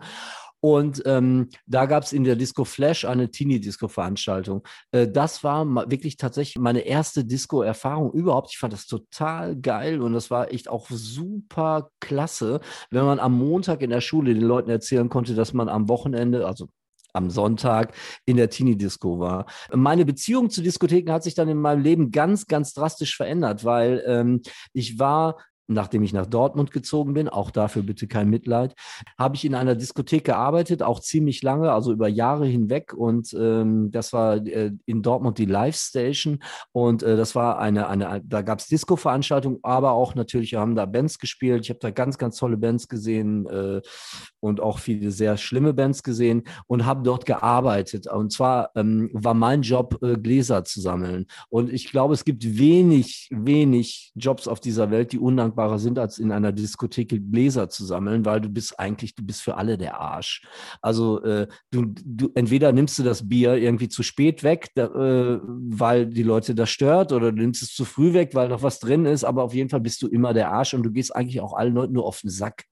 Und 0.66 1.04
ähm, 1.06 1.50
da 1.68 1.86
gab 1.86 2.02
es 2.02 2.12
in 2.12 2.24
der 2.24 2.36
Disco 2.36 2.66
Flash 2.66 3.06
eine 3.06 3.30
Teenie-Disco-Veranstaltung. 3.30 4.64
Äh, 4.92 5.08
das 5.08 5.44
war 5.44 5.64
wirklich 5.92 6.18
tatsächlich 6.18 6.58
meine 6.58 6.80
erste 6.80 7.24
Disco-Erfahrung 7.24 8.12
überhaupt. 8.14 8.50
Ich 8.50 8.58
fand 8.58 8.74
das 8.74 8.88
total 8.88 9.56
geil 9.56 10.02
und 10.02 10.14
das 10.14 10.32
war 10.32 10.52
echt 10.52 10.68
auch 10.68 10.88
super 10.90 11.92
klasse, 12.00 12.62
wenn 12.90 13.06
man 13.06 13.20
am 13.20 13.38
Montag 13.38 13.84
in 13.84 13.92
der 13.92 14.02
Schule 14.02 14.34
den 14.34 14.42
Leuten 14.42 14.72
erzählen 14.72 15.08
konnte, 15.08 15.36
dass 15.36 15.54
man 15.54 15.70
am 15.70 15.88
Wochenende, 15.88 16.48
also 16.48 16.68
am 17.14 17.30
Sonntag 17.30 17.94
in 18.26 18.38
der 18.38 18.50
Teenie-Disco 18.50 19.20
war. 19.20 19.46
Meine 19.72 20.04
Beziehung 20.04 20.50
zu 20.50 20.64
Diskotheken 20.64 21.12
hat 21.12 21.22
sich 21.22 21.36
dann 21.36 21.48
in 21.48 21.62
meinem 21.62 21.84
Leben 21.84 22.10
ganz, 22.10 22.48
ganz 22.48 22.74
drastisch 22.74 23.16
verändert, 23.16 23.66
weil 23.66 24.04
ähm, 24.08 24.42
ich 24.74 24.98
war 24.98 25.38
nachdem 25.68 26.04
ich 26.04 26.14
nach 26.14 26.26
Dortmund 26.26 26.72
gezogen 26.72 27.14
bin, 27.14 27.30
auch 27.30 27.52
dafür 27.52 27.84
bitte 27.84 28.08
kein 28.08 28.30
Mitleid, 28.30 28.76
habe 29.18 29.36
ich 29.36 29.46
in 29.46 29.56
einer 29.56 29.76
Diskothek 29.76 30.24
gearbeitet, 30.24 30.84
auch 30.84 31.00
ziemlich 31.00 31.42
lange, 31.42 31.72
also 31.72 31.92
über 31.92 32.08
Jahre 32.08 32.46
hinweg. 32.46 32.94
Und 32.94 33.34
ähm, 33.34 33.92
das 33.92 34.14
war 34.14 34.36
äh, 34.36 34.72
in 34.86 35.02
Dortmund 35.02 35.38
die 35.38 35.46
Live 35.46 35.76
Station. 35.76 36.40
Und 36.72 37.04
äh, 37.04 37.18
das 37.18 37.36
war 37.36 37.60
eine, 37.60 37.88
eine 37.88 38.22
da 38.24 38.42
gab 38.42 38.60
es 38.60 38.68
Disco-Veranstaltungen, 38.68 39.60
aber 39.64 39.92
auch 39.92 40.16
natürlich 40.16 40.56
haben 40.56 40.76
da 40.76 40.86
Bands 40.86 41.20
gespielt. 41.20 41.64
Ich 41.64 41.70
habe 41.70 41.80
da 41.80 41.92
ganz, 41.92 42.18
ganz 42.18 42.38
tolle 42.38 42.58
Bands 42.58 42.88
gesehen 42.88 43.48
äh, 43.48 43.82
und 44.46 44.62
auch 44.62 44.80
viele 44.80 45.12
sehr 45.12 45.38
schlimme 45.38 45.74
Bands 45.74 46.04
gesehen 46.04 46.44
und 46.68 46.86
habe 46.86 47.04
dort 47.04 47.26
gearbeitet. 47.26 48.08
Und 48.08 48.32
zwar 48.32 48.70
ähm, 48.76 49.10
war 49.14 49.34
mein 49.34 49.62
Job, 49.62 50.00
äh, 50.02 50.16
Gläser 50.16 50.64
zu 50.64 50.80
sammeln. 50.80 51.26
Und 51.50 51.72
ich 51.72 51.92
glaube, 51.92 52.14
es 52.14 52.24
gibt 52.24 52.58
wenig, 52.58 53.30
wenig 53.32 54.12
Jobs 54.16 54.48
auf 54.48 54.60
dieser 54.60 54.92
Welt, 54.92 55.12
die 55.12 55.20
undankbar 55.20 55.56
dankbarer 55.56 55.80
sind, 55.80 56.00
als 56.00 56.18
in 56.18 56.32
einer 56.32 56.52
Diskothek 56.52 57.32
Gläser 57.32 57.70
zu 57.70 57.86
sammeln, 57.86 58.26
weil 58.26 58.42
du 58.42 58.50
bist 58.50 58.80
eigentlich, 58.80 59.16
du 59.16 59.24
bist 59.24 59.42
für 59.42 59.58
alle 59.58 59.78
der 59.78 60.00
Arsch. 60.00 60.42
Also 60.82 61.22
äh, 61.24 61.48
du, 61.72 61.86
du 62.06 62.32
entweder 62.36 62.72
nimmst 62.72 63.00
du 63.00 63.04
das 63.04 63.28
Bier 63.28 63.56
irgendwie 63.56 63.90
zu 63.90 64.04
spät 64.04 64.44
weg, 64.44 64.70
da, 64.76 64.86
äh, 64.86 65.40
weil 65.44 66.08
die 66.08 66.24
Leute 66.24 66.56
das 66.56 66.70
stört, 66.70 67.12
oder 67.12 67.32
du 67.32 67.42
nimmst 67.42 67.64
es 67.64 67.74
zu 67.74 67.86
früh 67.86 68.14
weg, 68.14 68.32
weil 68.34 68.50
noch 68.50 68.64
was 68.64 68.80
drin 68.80 69.06
ist, 69.06 69.24
aber 69.24 69.44
auf 69.44 69.54
jeden 69.54 69.70
Fall 69.70 69.82
bist 69.82 70.02
du 70.02 70.08
immer 70.08 70.34
der 70.34 70.52
Arsch 70.52 70.74
und 70.74 70.84
du 70.84 70.92
gehst 70.92 71.16
eigentlich 71.16 71.42
auch 71.42 71.54
allen 71.54 71.74
Leuten 71.74 71.94
nur 71.94 72.06
auf 72.06 72.22
den 72.22 72.30
Sack. 72.30 72.66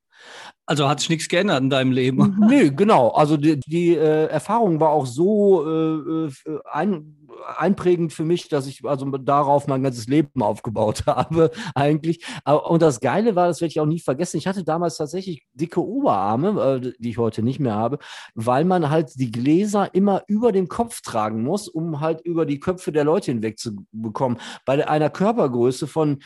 Also 0.66 0.88
hat 0.88 1.02
sich 1.02 1.10
nichts 1.10 1.28
geändert 1.28 1.62
in 1.62 1.70
deinem 1.70 1.92
Leben? 1.92 2.38
Nö, 2.50 2.72
genau. 2.72 3.10
Also 3.10 3.36
die, 3.36 3.60
die 3.60 3.96
äh, 3.96 4.28
Erfahrung 4.28 4.80
war 4.80 4.90
auch 4.90 5.06
so 5.06 5.66
äh, 5.68 6.28
äh 6.28 6.32
ein, 6.72 7.24
einprägend 7.58 8.14
für 8.14 8.24
mich, 8.24 8.48
dass 8.48 8.68
ich 8.68 8.86
also 8.86 9.06
darauf 9.18 9.68
mein 9.68 9.84
ganzes 9.84 10.08
Leben 10.08 10.42
aufgebaut 10.42 11.04
habe 11.08 11.52
eigentlich. 11.76 12.26
Und 12.46 12.82
das 12.82 13.00
Geile 13.00 13.36
war, 13.36 13.48
das 13.48 13.62
werde 13.62 13.72
ich 13.72 13.80
auch 13.80 13.86
nie 13.86 14.00
vergessen, 14.00 14.38
ich 14.38 14.48
hatte 14.48 14.64
damals 14.64 14.98
tatsächlich 14.98 15.44
dicke 15.54 15.86
Oberarme, 15.86 16.82
äh, 16.82 16.94
die 16.98 17.10
ich 17.10 17.18
heute 17.18 17.44
nicht 17.44 17.60
mehr 17.60 17.76
habe, 17.76 18.00
weil 18.36 18.66
man 18.66 18.90
halt 18.90 19.12
die 19.20 19.32
Gläser 19.32 19.94
immer 19.94 20.24
über 20.28 20.52
den 20.52 20.68
Kopf 20.68 21.02
tragen 21.02 21.44
muss, 21.44 21.68
um 21.68 22.00
halt 22.00 22.22
über 22.22 22.46
die 22.46 22.60
Köpfe 22.60 22.92
der 22.92 23.04
Leute 23.04 23.32
hinweg 23.32 23.60
zu 23.60 23.86
bekommen. 23.92 24.38
Bei 24.66 24.88
einer 24.88 25.10
Körpergröße 25.10 25.88
von 25.88 26.20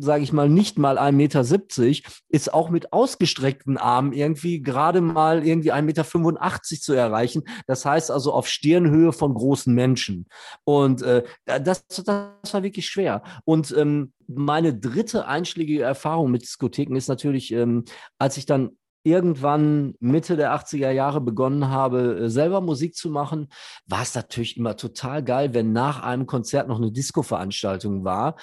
sage 0.00 0.24
ich 0.24 0.32
mal, 0.32 0.48
nicht 0.48 0.78
mal 0.78 0.98
1,70 0.98 1.12
Meter, 1.12 2.10
ist 2.28 2.52
auch 2.52 2.70
mit 2.70 2.92
ausgestreckten 2.92 3.69
Armen 3.76 4.12
irgendwie 4.12 4.62
gerade 4.62 5.00
mal 5.00 5.46
irgendwie 5.46 5.72
1,85 5.72 5.82
Meter 5.82 6.80
zu 6.80 6.92
erreichen. 6.92 7.42
Das 7.66 7.84
heißt 7.84 8.10
also 8.10 8.32
auf 8.32 8.48
Stirnhöhe 8.48 9.12
von 9.12 9.34
großen 9.34 9.74
Menschen. 9.74 10.26
Und 10.64 11.02
äh, 11.02 11.24
das, 11.44 11.86
das 11.86 12.04
war 12.06 12.62
wirklich 12.62 12.86
schwer. 12.88 13.22
Und 13.44 13.74
ähm, 13.76 14.12
meine 14.26 14.74
dritte 14.74 15.26
einschlägige 15.26 15.82
Erfahrung 15.82 16.30
mit 16.30 16.42
Diskotheken 16.42 16.96
ist 16.96 17.08
natürlich, 17.08 17.52
ähm, 17.52 17.84
als 18.18 18.36
ich 18.36 18.46
dann 18.46 18.70
irgendwann 19.02 19.94
Mitte 20.00 20.36
der 20.36 20.54
80er 20.54 20.90
Jahre 20.90 21.20
begonnen 21.20 21.68
habe, 21.68 22.24
äh, 22.24 22.30
selber 22.30 22.60
Musik 22.60 22.94
zu 22.94 23.10
machen, 23.10 23.48
war 23.86 24.02
es 24.02 24.14
natürlich 24.14 24.56
immer 24.56 24.76
total 24.76 25.22
geil, 25.22 25.54
wenn 25.54 25.72
nach 25.72 26.02
einem 26.02 26.26
Konzert 26.26 26.68
noch 26.68 26.78
eine 26.78 26.92
Disco-Veranstaltung 26.92 28.04
war. 28.04 28.36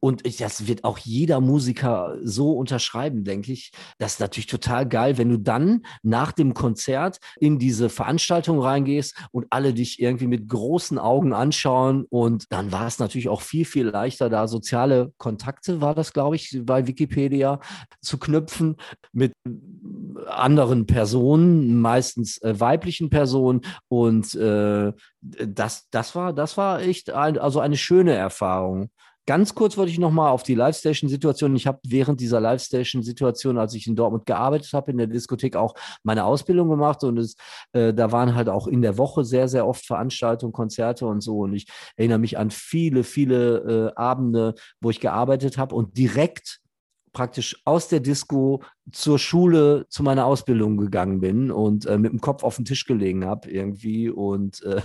Und 0.00 0.40
das 0.40 0.66
wird 0.66 0.84
auch 0.84 0.98
jeder 0.98 1.40
Musiker 1.40 2.18
so 2.22 2.52
unterschreiben, 2.52 3.24
denke 3.24 3.52
ich. 3.52 3.72
Das 3.98 4.14
ist 4.14 4.20
natürlich 4.20 4.46
total 4.46 4.86
geil, 4.86 5.18
wenn 5.18 5.30
du 5.30 5.38
dann 5.38 5.84
nach 6.02 6.32
dem 6.32 6.54
Konzert 6.54 7.18
in 7.38 7.58
diese 7.58 7.88
Veranstaltung 7.88 8.60
reingehst 8.60 9.16
und 9.32 9.46
alle 9.50 9.72
dich 9.72 10.00
irgendwie 10.00 10.26
mit 10.26 10.48
großen 10.48 10.98
Augen 10.98 11.32
anschauen. 11.32 12.04
Und 12.10 12.46
dann 12.50 12.72
war 12.72 12.86
es 12.86 12.98
natürlich 12.98 13.28
auch 13.28 13.42
viel, 13.42 13.64
viel 13.64 13.86
leichter, 13.86 14.28
da 14.28 14.48
soziale 14.48 15.12
Kontakte, 15.18 15.80
war 15.80 15.94
das, 15.94 16.12
glaube 16.12 16.36
ich, 16.36 16.60
bei 16.62 16.86
Wikipedia, 16.86 17.60
zu 18.00 18.18
knüpfen 18.18 18.76
mit 19.12 19.32
anderen 20.26 20.86
Personen, 20.86 21.80
meistens 21.80 22.38
äh, 22.42 22.58
weiblichen 22.58 23.10
Personen. 23.10 23.60
Und 23.88 24.34
äh, 24.34 24.92
das, 25.20 25.88
das, 25.90 26.14
war, 26.14 26.32
das 26.32 26.56
war 26.56 26.80
echt 26.80 27.10
ein, 27.10 27.38
also 27.38 27.60
eine 27.60 27.76
schöne 27.76 28.14
Erfahrung. 28.14 28.90
Ganz 29.26 29.54
kurz 29.54 29.78
wollte 29.78 29.90
ich 29.90 29.98
nochmal 29.98 30.30
auf 30.30 30.42
die 30.42 30.54
Live-Station-Situation. 30.54 31.56
Ich 31.56 31.66
habe 31.66 31.78
während 31.86 32.20
dieser 32.20 32.40
Live-Station-Situation, 32.40 33.56
als 33.56 33.72
ich 33.72 33.86
in 33.86 33.96
Dortmund 33.96 34.26
gearbeitet 34.26 34.70
habe, 34.74 34.90
in 34.90 34.98
der 34.98 35.06
Diskothek 35.06 35.56
auch 35.56 35.74
meine 36.02 36.26
Ausbildung 36.26 36.68
gemacht 36.68 37.02
und 37.04 37.16
es, 37.16 37.34
äh, 37.72 37.94
da 37.94 38.12
waren 38.12 38.34
halt 38.34 38.50
auch 38.50 38.66
in 38.66 38.82
der 38.82 38.98
Woche 38.98 39.24
sehr, 39.24 39.48
sehr 39.48 39.66
oft 39.66 39.86
Veranstaltungen, 39.86 40.52
Konzerte 40.52 41.06
und 41.06 41.22
so. 41.22 41.38
Und 41.38 41.54
ich 41.54 41.66
erinnere 41.96 42.18
mich 42.18 42.36
an 42.36 42.50
viele, 42.50 43.02
viele 43.02 43.92
äh, 43.96 43.98
Abende, 43.98 44.54
wo 44.82 44.90
ich 44.90 45.00
gearbeitet 45.00 45.56
habe 45.56 45.74
und 45.74 45.96
direkt 45.96 46.60
praktisch 47.14 47.56
aus 47.64 47.88
der 47.88 48.00
Disco 48.00 48.62
zur 48.92 49.18
Schule 49.18 49.86
zu 49.88 50.02
meiner 50.02 50.26
Ausbildung 50.26 50.76
gegangen 50.76 51.20
bin 51.20 51.50
und 51.50 51.86
äh, 51.86 51.96
mit 51.96 52.12
dem 52.12 52.20
Kopf 52.20 52.42
auf 52.42 52.56
den 52.56 52.66
Tisch 52.66 52.84
gelegen 52.84 53.24
habe 53.24 53.50
irgendwie 53.50 54.10
und 54.10 54.62
äh, 54.64 54.82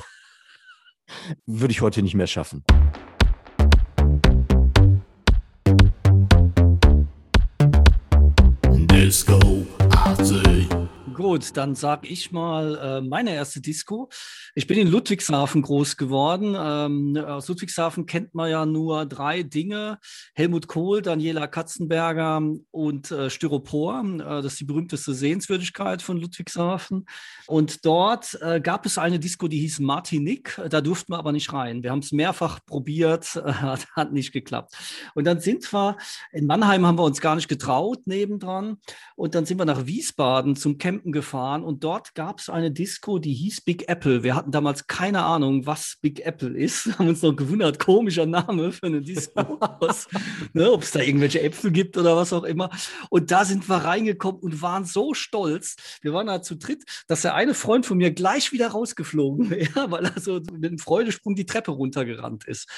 würde 1.45 1.71
ich 1.71 1.81
heute 1.81 2.01
nicht 2.01 2.15
mehr 2.15 2.27
schaffen. 2.27 2.63
Disco 8.87 9.37
80. 9.37 9.48
Gut, 11.29 11.55
dann 11.57 11.75
sage 11.75 12.07
ich 12.07 12.31
mal 12.31 12.75
äh, 12.75 13.01
meine 13.01 13.35
erste 13.35 13.61
Disco. 13.61 14.09
Ich 14.55 14.65
bin 14.65 14.79
in 14.79 14.87
Ludwigshafen 14.87 15.61
groß 15.61 15.95
geworden. 15.95 16.55
Ähm, 16.57 17.23
aus 17.23 17.47
Ludwigshafen 17.47 18.07
kennt 18.07 18.33
man 18.33 18.49
ja 18.49 18.65
nur 18.65 19.05
drei 19.05 19.43
Dinge: 19.43 19.99
Helmut 20.33 20.67
Kohl, 20.67 21.03
Daniela 21.03 21.45
Katzenberger 21.45 22.41
und 22.71 23.11
äh, 23.11 23.29
Styropor. 23.29 24.03
Äh, 24.03 24.41
das 24.41 24.53
ist 24.53 24.61
die 24.61 24.65
berühmteste 24.65 25.13
Sehenswürdigkeit 25.13 26.01
von 26.01 26.17
Ludwigshafen. 26.17 27.05
Und 27.45 27.85
dort 27.85 28.35
äh, 28.41 28.59
gab 28.59 28.87
es 28.87 28.97
eine 28.97 29.19
Disco, 29.19 29.47
die 29.47 29.59
hieß 29.59 29.81
Martinique. 29.81 30.59
Da 30.67 30.81
durften 30.81 31.13
wir 31.13 31.19
aber 31.19 31.31
nicht 31.31 31.53
rein. 31.53 31.83
Wir 31.83 31.91
haben 31.91 31.99
es 31.99 32.11
mehrfach 32.11 32.65
probiert, 32.65 33.35
hat 33.95 34.13
nicht 34.13 34.31
geklappt. 34.31 34.75
Und 35.13 35.25
dann 35.25 35.39
sind 35.39 35.71
wir 35.71 35.95
in 36.31 36.47
Mannheim 36.47 36.87
haben 36.87 36.97
wir 36.97 37.03
uns 37.03 37.21
gar 37.21 37.35
nicht 37.35 37.49
getraut 37.49 38.07
nebendran. 38.07 38.77
Und 39.15 39.35
dann 39.35 39.45
sind 39.45 39.59
wir 39.59 39.65
nach 39.65 39.85
Wiesbaden 39.85 40.55
zum 40.55 40.79
Campen 40.79 41.09
Campen 41.09 41.11
gefahren 41.19 41.63
und 41.63 41.83
dort 41.83 42.15
gab 42.15 42.39
es 42.39 42.49
eine 42.49 42.71
Disco, 42.71 43.19
die 43.19 43.33
hieß 43.33 43.61
Big 43.61 43.89
Apple. 43.89 44.23
Wir 44.23 44.35
hatten 44.35 44.51
damals 44.51 44.87
keine 44.87 45.23
Ahnung, 45.23 45.65
was 45.65 45.97
Big 46.01 46.25
Apple 46.25 46.57
ist. 46.57 46.85
Haben 46.97 47.09
uns 47.09 47.21
noch 47.21 47.35
gewundert, 47.35 47.77
komischer 47.77 48.25
Name 48.25 48.71
für 48.71 48.85
eine 48.85 49.01
Disco. 49.01 49.41
ne, 50.53 50.71
Ob 50.71 50.83
es 50.83 50.91
da 50.91 51.01
irgendwelche 51.01 51.41
Äpfel 51.41 51.71
gibt 51.71 51.97
oder 51.97 52.15
was 52.15 52.31
auch 52.31 52.45
immer. 52.45 52.69
Und 53.09 53.31
da 53.31 53.43
sind 53.43 53.67
wir 53.67 53.75
reingekommen 53.75 54.41
und 54.41 54.61
waren 54.61 54.85
so 54.85 55.13
stolz. 55.13 55.75
Wir 56.01 56.13
waren 56.13 56.27
da 56.27 56.41
zu 56.41 56.55
dritt, 56.55 56.85
dass 57.07 57.23
der 57.23 57.35
eine 57.35 57.53
Freund 57.53 57.85
von 57.85 57.97
mir 57.97 58.11
gleich 58.11 58.53
wieder 58.53 58.69
rausgeflogen 58.69 59.49
wäre, 59.49 59.91
weil 59.91 60.05
er 60.05 60.21
so 60.21 60.35
mit 60.35 60.65
einem 60.65 60.79
Freudesprung 60.79 61.35
die 61.35 61.45
Treppe 61.45 61.71
runtergerannt 61.71 62.45
ist. 62.45 62.69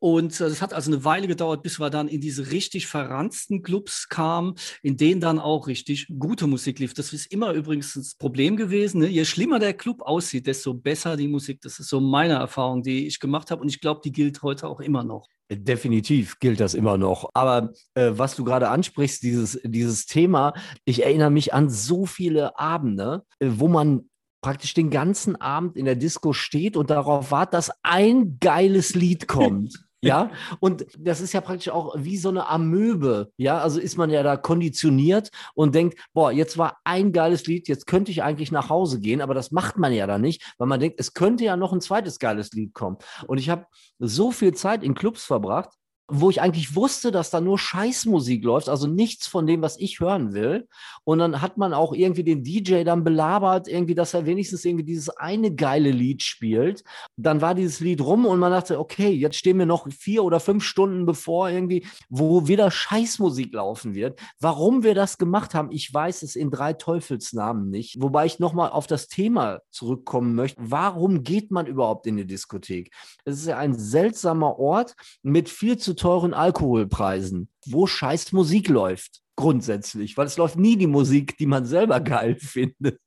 Und 0.00 0.40
es 0.40 0.58
äh, 0.58 0.60
hat 0.62 0.72
also 0.72 0.90
eine 0.90 1.04
Weile 1.04 1.28
gedauert, 1.28 1.62
bis 1.62 1.78
wir 1.78 1.90
dann 1.90 2.08
in 2.08 2.20
diese 2.20 2.50
richtig 2.50 2.86
verranzten 2.86 3.62
Clubs 3.62 4.08
kamen, 4.08 4.54
in 4.82 4.96
denen 4.96 5.20
dann 5.20 5.38
auch 5.38 5.66
richtig 5.66 6.06
gute 6.18 6.46
Musik 6.46 6.78
lief. 6.78 6.94
Das 6.94 7.12
ist 7.12 7.26
immer 7.26 7.52
übrigens 7.52 7.92
das 7.92 8.14
Problem 8.14 8.56
gewesen. 8.56 9.00
Ne? 9.00 9.08
Je 9.08 9.24
schlimmer 9.26 9.58
der 9.58 9.74
Club 9.74 10.00
aussieht, 10.02 10.46
desto 10.46 10.72
besser 10.74 11.16
die 11.16 11.28
Musik. 11.28 11.60
Das 11.60 11.78
ist 11.78 11.88
so 11.88 12.00
meine 12.00 12.34
Erfahrung, 12.34 12.82
die 12.82 13.06
ich 13.06 13.20
gemacht 13.20 13.50
habe. 13.50 13.60
Und 13.60 13.68
ich 13.68 13.80
glaube, 13.80 14.00
die 14.02 14.10
gilt 14.10 14.42
heute 14.42 14.68
auch 14.68 14.80
immer 14.80 15.04
noch. 15.04 15.28
Definitiv 15.52 16.38
gilt 16.38 16.60
das 16.60 16.74
immer 16.74 16.96
noch. 16.96 17.28
Aber 17.34 17.72
äh, 17.94 18.12
was 18.12 18.36
du 18.36 18.44
gerade 18.44 18.68
ansprichst, 18.68 19.22
dieses, 19.22 19.60
dieses 19.64 20.06
Thema, 20.06 20.54
ich 20.84 21.02
erinnere 21.02 21.30
mich 21.30 21.52
an 21.52 21.68
so 21.68 22.06
viele 22.06 22.58
Abende, 22.58 23.24
äh, 23.38 23.48
wo 23.50 23.68
man 23.68 24.08
praktisch 24.42 24.72
den 24.72 24.88
ganzen 24.88 25.36
Abend 25.36 25.76
in 25.76 25.84
der 25.84 25.96
Disco 25.96 26.32
steht 26.32 26.76
und 26.76 26.88
darauf 26.88 27.30
wartet, 27.30 27.54
dass 27.54 27.72
ein 27.82 28.38
geiles 28.40 28.94
Lied 28.94 29.28
kommt. 29.28 29.84
Ja, 30.02 30.30
und 30.60 30.86
das 30.98 31.20
ist 31.20 31.34
ja 31.34 31.42
praktisch 31.42 31.68
auch 31.68 31.94
wie 31.98 32.16
so 32.16 32.30
eine 32.30 32.48
Amöbe. 32.48 33.32
Ja, 33.36 33.58
also 33.58 33.78
ist 33.78 33.98
man 33.98 34.08
ja 34.08 34.22
da 34.22 34.36
konditioniert 34.38 35.30
und 35.54 35.74
denkt, 35.74 35.98
boah, 36.14 36.32
jetzt 36.32 36.56
war 36.56 36.78
ein 36.84 37.12
geiles 37.12 37.46
Lied, 37.46 37.68
jetzt 37.68 37.86
könnte 37.86 38.10
ich 38.10 38.22
eigentlich 38.22 38.50
nach 38.50 38.70
Hause 38.70 39.00
gehen, 39.00 39.20
aber 39.20 39.34
das 39.34 39.50
macht 39.50 39.76
man 39.76 39.92
ja 39.92 40.06
dann 40.06 40.22
nicht, 40.22 40.54
weil 40.56 40.68
man 40.68 40.80
denkt, 40.80 40.98
es 40.98 41.12
könnte 41.12 41.44
ja 41.44 41.56
noch 41.56 41.74
ein 41.74 41.82
zweites 41.82 42.18
geiles 42.18 42.52
Lied 42.52 42.72
kommen. 42.72 42.96
Und 43.26 43.38
ich 43.38 43.50
habe 43.50 43.66
so 43.98 44.32
viel 44.32 44.54
Zeit 44.54 44.82
in 44.82 44.94
Clubs 44.94 45.24
verbracht, 45.24 45.70
wo 46.10 46.28
ich 46.28 46.40
eigentlich 46.40 46.74
wusste, 46.74 47.12
dass 47.12 47.30
da 47.30 47.40
nur 47.40 47.58
Scheißmusik 47.58 48.44
läuft, 48.44 48.68
also 48.68 48.86
nichts 48.86 49.26
von 49.26 49.46
dem, 49.46 49.62
was 49.62 49.78
ich 49.78 50.00
hören 50.00 50.32
will. 50.32 50.68
Und 51.04 51.20
dann 51.20 51.40
hat 51.40 51.56
man 51.56 51.72
auch 51.72 51.92
irgendwie 51.92 52.24
den 52.24 52.42
DJ 52.42 52.82
dann 52.82 53.04
belabert, 53.04 53.68
irgendwie, 53.68 53.94
dass 53.94 54.12
er 54.12 54.26
wenigstens 54.26 54.64
irgendwie 54.64 54.84
dieses 54.84 55.08
eine 55.10 55.54
geile 55.54 55.90
Lied 55.90 56.22
spielt. 56.22 56.82
Dann 57.16 57.40
war 57.40 57.54
dieses 57.54 57.80
Lied 57.80 58.00
rum 58.00 58.26
und 58.26 58.40
man 58.40 58.50
dachte, 58.52 58.78
okay, 58.78 59.10
jetzt 59.10 59.36
stehen 59.36 59.58
wir 59.58 59.66
noch 59.66 59.86
vier 59.90 60.24
oder 60.24 60.40
fünf 60.40 60.64
Stunden 60.64 61.06
bevor 61.06 61.48
irgendwie, 61.48 61.86
wo 62.08 62.48
wieder 62.48 62.70
Scheißmusik 62.70 63.52
laufen 63.52 63.94
wird. 63.94 64.20
Warum 64.40 64.82
wir 64.82 64.94
das 64.94 65.16
gemacht 65.16 65.54
haben, 65.54 65.70
ich 65.70 65.92
weiß 65.92 66.22
es 66.22 66.34
in 66.34 66.50
drei 66.50 66.72
Teufelsnamen 66.72 67.70
nicht. 67.70 68.02
Wobei 68.02 68.26
ich 68.26 68.40
nochmal 68.40 68.70
auf 68.70 68.86
das 68.86 69.06
Thema 69.06 69.60
zurückkommen 69.70 70.34
möchte. 70.34 70.60
Warum 70.60 71.22
geht 71.22 71.52
man 71.52 71.66
überhaupt 71.66 72.06
in 72.06 72.16
die 72.16 72.26
Diskothek? 72.26 72.92
Es 73.24 73.38
ist 73.38 73.46
ja 73.46 73.58
ein 73.58 73.74
seltsamer 73.74 74.58
Ort 74.58 74.94
mit 75.22 75.48
viel 75.48 75.78
zu 75.78 75.94
teuren 76.00 76.32
Alkoholpreisen, 76.32 77.48
wo 77.66 77.86
scheiß 77.86 78.32
Musik 78.32 78.68
läuft. 78.68 79.20
Grundsätzlich, 79.36 80.16
weil 80.16 80.26
es 80.26 80.36
läuft 80.36 80.56
nie 80.56 80.76
die 80.76 80.86
Musik, 80.86 81.36
die 81.38 81.46
man 81.46 81.66
selber 81.66 82.00
geil 82.00 82.36
findet. 82.40 82.98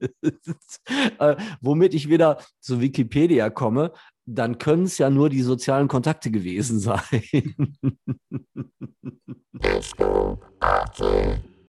äh, 1.20 1.36
womit 1.62 1.94
ich 1.94 2.10
wieder 2.10 2.38
zu 2.60 2.82
Wikipedia 2.82 3.50
komme, 3.50 3.94
dann 4.26 4.58
können 4.58 4.84
es 4.84 4.98
ja 5.00 5.10
nur 5.10 5.30
die 5.30 5.42
sozialen 5.42 5.88
Kontakte 5.88 6.32
gewesen 6.32 6.80
sein. 6.80 7.02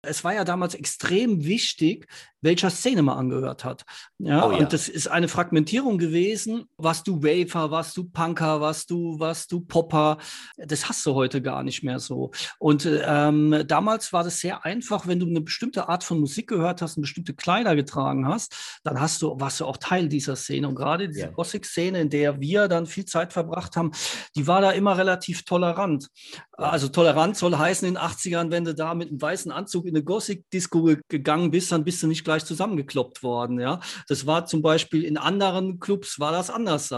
es 0.02 0.25
war 0.25 0.35
ja 0.35 0.44
damals 0.44 0.75
extrem 0.75 1.44
wichtig, 1.44 2.06
welcher 2.47 2.71
Szene 2.71 3.03
man 3.03 3.19
angehört 3.19 3.65
hat. 3.65 3.85
Ja, 4.19 4.47
oh, 4.47 4.53
ja. 4.53 4.59
und 4.59 4.73
das 4.73 4.88
ist 4.88 5.09
eine 5.09 5.29
Fragmentierung 5.29 5.99
gewesen. 5.99 6.65
Was 6.79 7.03
du 7.03 7.23
Wafer, 7.23 7.71
was 7.71 7.93
du 7.93 8.05
Punker, 8.05 8.62
was 8.62 8.87
du, 8.87 9.19
was 9.19 9.47
du 9.47 9.61
Popper, 9.61 10.17
das 10.57 10.88
hast 10.88 11.05
du 11.05 11.15
heute 11.15 11.43
gar 11.43 11.62
nicht 11.62 11.83
mehr 11.83 11.99
so. 11.99 12.31
Und 12.59 12.88
ähm, 12.91 13.65
damals 13.67 14.12
war 14.12 14.25
das 14.25 14.41
sehr 14.41 14.65
einfach, 14.65 15.07
wenn 15.07 15.21
du 15.21 15.26
eine 15.26 15.43
bestimmte 15.43 15.88
Art 15.88 16.05
von 16.05 16.21
Musik 16.21 16.49
gehört 16.49 16.81
hast, 16.81 16.97
eine 16.97 17.03
bestimmte 17.03 17.35
Kleider 17.35 17.76
getragen 17.76 18.26
hast, 18.26 18.81
dann 18.85 19.00
hast 19.00 19.21
du, 19.21 19.38
warst 19.38 19.61
du 19.61 19.67
auch 19.67 19.76
Teil 19.76 20.09
dieser 20.09 20.37
Szene. 20.37 20.69
Und 20.69 20.76
gerade 20.76 21.09
diese 21.09 21.26
ja. 21.26 21.31
Gothic-Szene, 21.31 22.00
in 22.00 22.11
der 22.11 22.41
wir 22.41 22.69
dann 22.69 22.87
viel 22.87 23.05
Zeit 23.05 23.33
verbracht 23.33 23.76
haben, 23.76 23.91
die 24.37 24.47
war 24.47 24.61
da 24.61 24.71
immer 24.71 24.97
relativ 24.97 25.45
tolerant. 25.45 26.09
Also 26.53 26.88
tolerant 26.88 27.37
soll 27.37 27.59
heißen 27.59 27.87
in 27.87 27.95
den 27.95 28.03
80ern, 28.03 28.50
wenn 28.50 28.65
du 28.65 28.75
da 28.75 28.95
mit 28.95 29.09
einem 29.09 29.21
weißen 29.21 29.50
Anzug 29.50 29.87
in 29.87 29.97
eine 29.97 30.05
Gothic-Disco 30.05 30.97
gegangen 31.09 31.50
bist, 31.50 31.73
dann 31.73 31.85
bist 31.85 32.03
du 32.03 32.07
nicht 32.07 32.25
gleich 32.25 32.36
gleich 32.37 32.45
zusammengekloppt 32.45 33.23
worden. 33.23 33.61
Ja, 33.61 33.81
das 34.09 34.26
war 34.26 34.47
zum 34.47 34.62
Beispiel 34.62 35.05
in 35.05 35.16
anderen 35.16 35.81
Clubs 35.81 36.21
war 36.21 36.33
das 36.33 36.50
anders. 36.50 36.90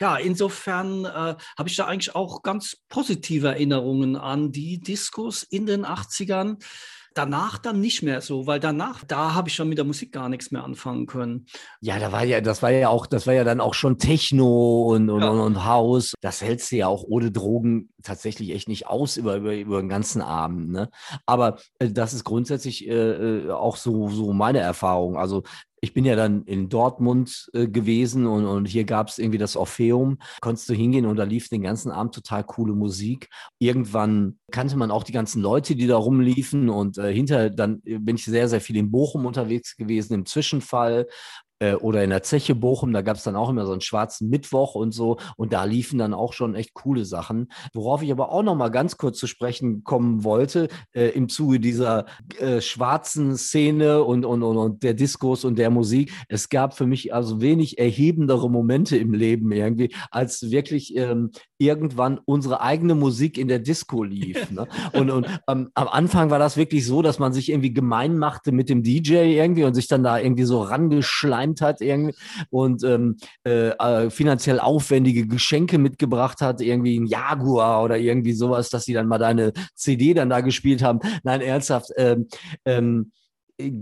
Ja, 0.00 0.16
insofern 0.16 1.04
äh, 1.04 1.08
habe 1.08 1.68
ich 1.68 1.76
da 1.76 1.86
eigentlich 1.86 2.14
auch 2.14 2.42
ganz 2.42 2.76
positive 2.88 3.48
Erinnerungen 3.48 4.16
an 4.16 4.52
die 4.52 4.80
Diskos 4.80 5.42
in 5.42 5.66
den 5.66 5.86
80ern. 5.86 6.62
Danach 7.14 7.58
dann 7.58 7.80
nicht 7.80 8.02
mehr 8.02 8.20
so, 8.20 8.46
weil 8.46 8.60
danach, 8.60 9.04
da 9.04 9.34
habe 9.34 9.48
ich 9.48 9.54
schon 9.54 9.68
mit 9.68 9.78
der 9.78 9.84
Musik 9.84 10.12
gar 10.12 10.28
nichts 10.28 10.50
mehr 10.50 10.64
anfangen 10.64 11.06
können. 11.06 11.46
Ja, 11.80 11.98
da 11.98 12.12
war 12.12 12.24
ja, 12.24 12.40
das 12.40 12.62
war 12.62 12.70
ja 12.70 12.88
auch, 12.88 13.06
das 13.06 13.26
war 13.26 13.34
ja 13.34 13.44
dann 13.44 13.60
auch 13.60 13.74
schon 13.74 13.98
Techno 13.98 14.82
und, 14.92 15.10
und, 15.10 15.20
ja. 15.22 15.28
und, 15.28 15.40
und 15.40 15.64
House. 15.64 16.14
Das 16.20 16.42
hältst 16.42 16.72
du 16.72 16.76
ja 16.76 16.86
auch 16.88 17.04
ohne 17.04 17.30
Drogen 17.30 17.90
tatsächlich 18.02 18.50
echt 18.50 18.68
nicht 18.68 18.86
aus 18.86 19.16
über, 19.16 19.36
über, 19.36 19.54
über 19.54 19.80
den 19.80 19.88
ganzen 19.88 20.22
Abend. 20.22 20.70
Ne? 20.70 20.90
Aber 21.26 21.58
äh, 21.78 21.90
das 21.90 22.14
ist 22.14 22.24
grundsätzlich 22.24 22.88
äh, 22.88 22.92
äh 22.92 23.50
auch 23.50 23.76
so, 23.76 24.08
so 24.08 24.32
meine 24.32 24.60
Erfahrung. 24.60 25.16
Also 25.16 25.42
ich 25.84 25.92
bin 25.92 26.04
ja 26.04 26.14
dann 26.14 26.44
in 26.44 26.68
Dortmund 26.68 27.50
äh, 27.54 27.66
gewesen 27.66 28.24
und, 28.24 28.46
und 28.46 28.66
hier 28.66 28.84
gab 28.84 29.08
es 29.08 29.18
irgendwie 29.18 29.38
das 29.38 29.56
Orpheum. 29.56 30.18
Konntest 30.40 30.68
du 30.68 30.74
hingehen 30.74 31.06
und 31.06 31.16
da 31.16 31.24
lief 31.24 31.48
den 31.48 31.62
ganzen 31.62 31.90
Abend 31.90 32.14
total 32.14 32.44
coole 32.44 32.72
Musik. 32.72 33.28
Irgendwann 33.58 34.38
kannte 34.52 34.76
man 34.76 34.92
auch 34.92 35.02
die 35.02 35.12
ganzen 35.12 35.42
Leute, 35.42 35.74
die 35.74 35.88
da 35.88 35.96
rumliefen 35.96 36.70
und 36.70 36.98
äh, 36.98 37.12
hinterher 37.12 37.50
dann 37.50 37.82
bin 37.82 38.14
ich 38.14 38.24
sehr, 38.24 38.48
sehr 38.48 38.60
viel 38.60 38.76
in 38.76 38.92
Bochum 38.92 39.26
unterwegs 39.26 39.76
gewesen 39.76 40.14
im 40.14 40.24
Zwischenfall 40.24 41.08
äh, 41.62 41.74
oder 41.74 42.02
in 42.02 42.10
der 42.10 42.24
Zeche 42.24 42.56
Bochum, 42.56 42.92
da 42.92 43.02
gab 43.02 43.16
es 43.16 43.22
dann 43.22 43.36
auch 43.36 43.48
immer 43.48 43.66
so 43.66 43.72
einen 43.72 43.80
schwarzen 43.80 44.28
Mittwoch 44.28 44.74
und 44.74 44.92
so. 44.92 45.18
Und 45.36 45.52
da 45.52 45.64
liefen 45.64 45.98
dann 45.98 46.12
auch 46.12 46.32
schon 46.32 46.56
echt 46.56 46.74
coole 46.74 47.04
Sachen. 47.04 47.52
Worauf 47.72 48.02
ich 48.02 48.10
aber 48.10 48.32
auch 48.32 48.42
noch 48.42 48.56
mal 48.56 48.70
ganz 48.70 48.96
kurz 48.96 49.18
zu 49.18 49.28
sprechen 49.28 49.84
kommen 49.84 50.24
wollte, 50.24 50.68
äh, 50.92 51.08
im 51.10 51.28
Zuge 51.28 51.60
dieser 51.60 52.06
äh, 52.38 52.60
schwarzen 52.60 53.36
Szene 53.36 54.02
und, 54.02 54.24
und, 54.24 54.42
und, 54.42 54.56
und 54.56 54.82
der 54.82 54.94
Diskos 54.94 55.44
und 55.44 55.56
der 55.56 55.70
Musik. 55.70 56.12
Es 56.28 56.48
gab 56.48 56.76
für 56.76 56.86
mich 56.86 57.14
also 57.14 57.40
wenig 57.40 57.78
erhebendere 57.78 58.50
Momente 58.50 58.96
im 58.96 59.12
Leben 59.14 59.52
irgendwie, 59.52 59.94
als 60.10 60.50
wirklich 60.50 60.96
ähm, 60.96 61.30
irgendwann 61.58 62.18
unsere 62.24 62.60
eigene 62.60 62.96
Musik 62.96 63.38
in 63.38 63.48
der 63.48 63.60
Disco 63.60 64.02
lief. 64.02 64.32
Ne? 64.52 64.66
Und, 64.92 65.10
und 65.10 65.26
ähm, 65.48 65.70
am 65.74 65.88
Anfang 65.88 66.28
war 66.28 66.38
das 66.38 66.58
wirklich 66.58 66.84
so, 66.84 67.00
dass 67.00 67.18
man 67.18 67.32
sich 67.32 67.50
irgendwie 67.50 67.72
gemein 67.72 68.18
machte 68.18 68.52
mit 68.52 68.68
dem 68.68 68.82
DJ 68.82 69.14
irgendwie 69.38 69.64
und 69.64 69.72
sich 69.72 69.88
dann 69.88 70.02
da 70.02 70.18
irgendwie 70.18 70.42
so 70.42 70.60
rangeschleimt 70.60 71.51
gemeint 71.52 71.60
hat 71.60 71.80
irgendwie 71.80 72.14
und 72.50 72.82
ähm, 72.84 73.16
äh, 73.44 73.70
äh, 73.70 74.10
finanziell 74.10 74.60
aufwendige 74.60 75.26
Geschenke 75.26 75.78
mitgebracht 75.78 76.40
hat, 76.40 76.60
irgendwie 76.60 76.98
ein 76.98 77.06
Jaguar 77.06 77.82
oder 77.84 77.98
irgendwie 77.98 78.32
sowas, 78.32 78.70
dass 78.70 78.84
sie 78.84 78.94
dann 78.94 79.08
mal 79.08 79.18
deine 79.18 79.52
CD 79.74 80.14
dann 80.14 80.30
da 80.30 80.40
gespielt 80.40 80.82
haben. 80.82 81.00
Nein, 81.22 81.40
ernsthaft. 81.40 81.90
Ähm, 81.96 82.28
ähm, 82.64 83.12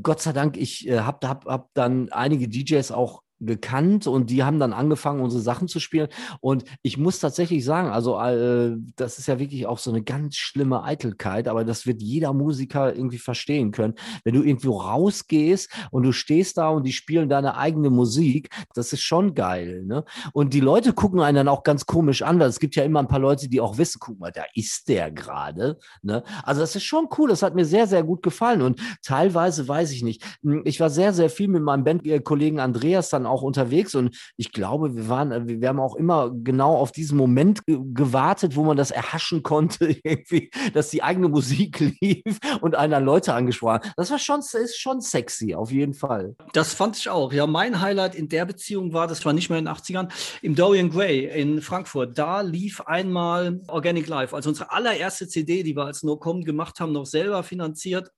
Gott 0.02 0.20
sei 0.20 0.32
Dank, 0.32 0.56
ich 0.56 0.88
äh, 0.88 1.00
habe 1.00 1.28
hab, 1.28 1.46
hab 1.46 1.68
dann 1.74 2.10
einige 2.10 2.48
DJs 2.48 2.92
auch 2.92 3.22
gekannt 3.40 4.06
und 4.06 4.30
die 4.30 4.44
haben 4.44 4.58
dann 4.58 4.72
angefangen, 4.72 5.20
unsere 5.20 5.42
Sachen 5.42 5.66
zu 5.66 5.80
spielen. 5.80 6.08
Und 6.40 6.64
ich 6.82 6.98
muss 6.98 7.18
tatsächlich 7.18 7.64
sagen, 7.64 7.88
also 7.88 8.20
äh, 8.20 8.76
das 8.96 9.18
ist 9.18 9.26
ja 9.26 9.38
wirklich 9.38 9.66
auch 9.66 9.78
so 9.78 9.90
eine 9.90 10.02
ganz 10.02 10.36
schlimme 10.36 10.84
Eitelkeit, 10.84 11.48
aber 11.48 11.64
das 11.64 11.86
wird 11.86 12.02
jeder 12.02 12.32
Musiker 12.32 12.94
irgendwie 12.94 13.18
verstehen 13.18 13.72
können. 13.72 13.94
Wenn 14.24 14.34
du 14.34 14.42
irgendwo 14.42 14.78
rausgehst 14.78 15.70
und 15.90 16.02
du 16.02 16.12
stehst 16.12 16.58
da 16.58 16.68
und 16.68 16.84
die 16.84 16.92
spielen 16.92 17.28
deine 17.28 17.56
eigene 17.56 17.90
Musik, 17.90 18.50
das 18.74 18.92
ist 18.92 19.02
schon 19.02 19.34
geil. 19.34 19.84
Ne? 19.84 20.04
Und 20.32 20.54
die 20.54 20.60
Leute 20.60 20.92
gucken 20.92 21.20
einen 21.20 21.36
dann 21.36 21.48
auch 21.48 21.62
ganz 21.62 21.86
komisch 21.86 22.22
an, 22.22 22.38
weil 22.38 22.48
es 22.48 22.60
gibt 22.60 22.76
ja 22.76 22.84
immer 22.84 23.00
ein 23.00 23.08
paar 23.08 23.18
Leute, 23.18 23.48
die 23.48 23.60
auch 23.60 23.78
wissen, 23.78 23.98
guck 24.00 24.18
mal, 24.18 24.32
da 24.32 24.44
ist 24.54 24.88
der 24.88 25.10
gerade. 25.10 25.78
Ne? 26.02 26.22
Also 26.42 26.60
das 26.60 26.76
ist 26.76 26.84
schon 26.84 27.08
cool, 27.16 27.30
das 27.30 27.42
hat 27.42 27.54
mir 27.54 27.64
sehr, 27.64 27.86
sehr 27.86 28.02
gut 28.02 28.22
gefallen. 28.22 28.62
Und 28.62 28.80
teilweise 29.02 29.66
weiß 29.66 29.92
ich 29.92 30.02
nicht. 30.02 30.22
Hm, 30.42 30.62
ich 30.64 30.78
war 30.80 30.90
sehr, 30.90 31.12
sehr 31.12 31.30
viel 31.30 31.48
mit 31.48 31.62
meinem 31.62 31.84
Bandkollegen 31.84 32.60
Andreas 32.60 33.08
dann 33.08 33.26
auch 33.30 33.42
unterwegs 33.42 33.94
und 33.94 34.16
ich 34.36 34.52
glaube, 34.52 34.96
wir 34.96 35.08
waren, 35.08 35.48
wir 35.48 35.68
haben 35.68 35.80
auch 35.80 35.94
immer 35.94 36.30
genau 36.32 36.76
auf 36.76 36.92
diesen 36.92 37.16
Moment 37.16 37.60
gewartet, 37.66 38.56
wo 38.56 38.64
man 38.64 38.76
das 38.76 38.90
erhaschen 38.90 39.42
konnte, 39.50 39.96
irgendwie, 40.02 40.50
dass 40.74 40.90
die 40.90 41.02
eigene 41.02 41.28
Musik 41.28 41.80
lief 42.00 42.38
und 42.60 42.74
einer 42.74 43.00
Leute 43.00 43.34
angesprochen. 43.34 43.80
Das 43.96 44.10
war 44.10 44.18
schon, 44.18 44.40
ist 44.40 44.80
schon 44.80 45.00
sexy, 45.00 45.54
auf 45.54 45.70
jeden 45.70 45.94
Fall. 45.94 46.34
Das 46.52 46.74
fand 46.74 46.96
ich 46.96 47.08
auch. 47.08 47.32
Ja, 47.32 47.46
mein 47.46 47.80
Highlight 47.80 48.14
in 48.14 48.28
der 48.28 48.44
Beziehung 48.44 48.92
war, 48.92 49.06
das 49.06 49.24
war 49.24 49.32
nicht 49.32 49.50
mehr 49.50 49.58
in 49.58 49.66
den 49.66 49.74
80ern, 49.74 50.08
im 50.42 50.54
Dorian 50.54 50.90
Gray 50.90 51.26
in 51.26 51.60
Frankfurt. 51.60 52.18
Da 52.18 52.40
lief 52.40 52.80
einmal 52.82 53.60
Organic 53.68 54.06
Life, 54.06 54.34
also 54.34 54.50
unsere 54.50 54.70
allererste 54.72 55.28
CD, 55.28 55.62
die 55.62 55.76
wir 55.76 55.84
als 55.84 56.02
No 56.02 56.16
Com 56.16 56.42
gemacht 56.44 56.80
haben, 56.80 56.92
noch 56.92 57.06
selber 57.06 57.42
finanziert 57.42 58.10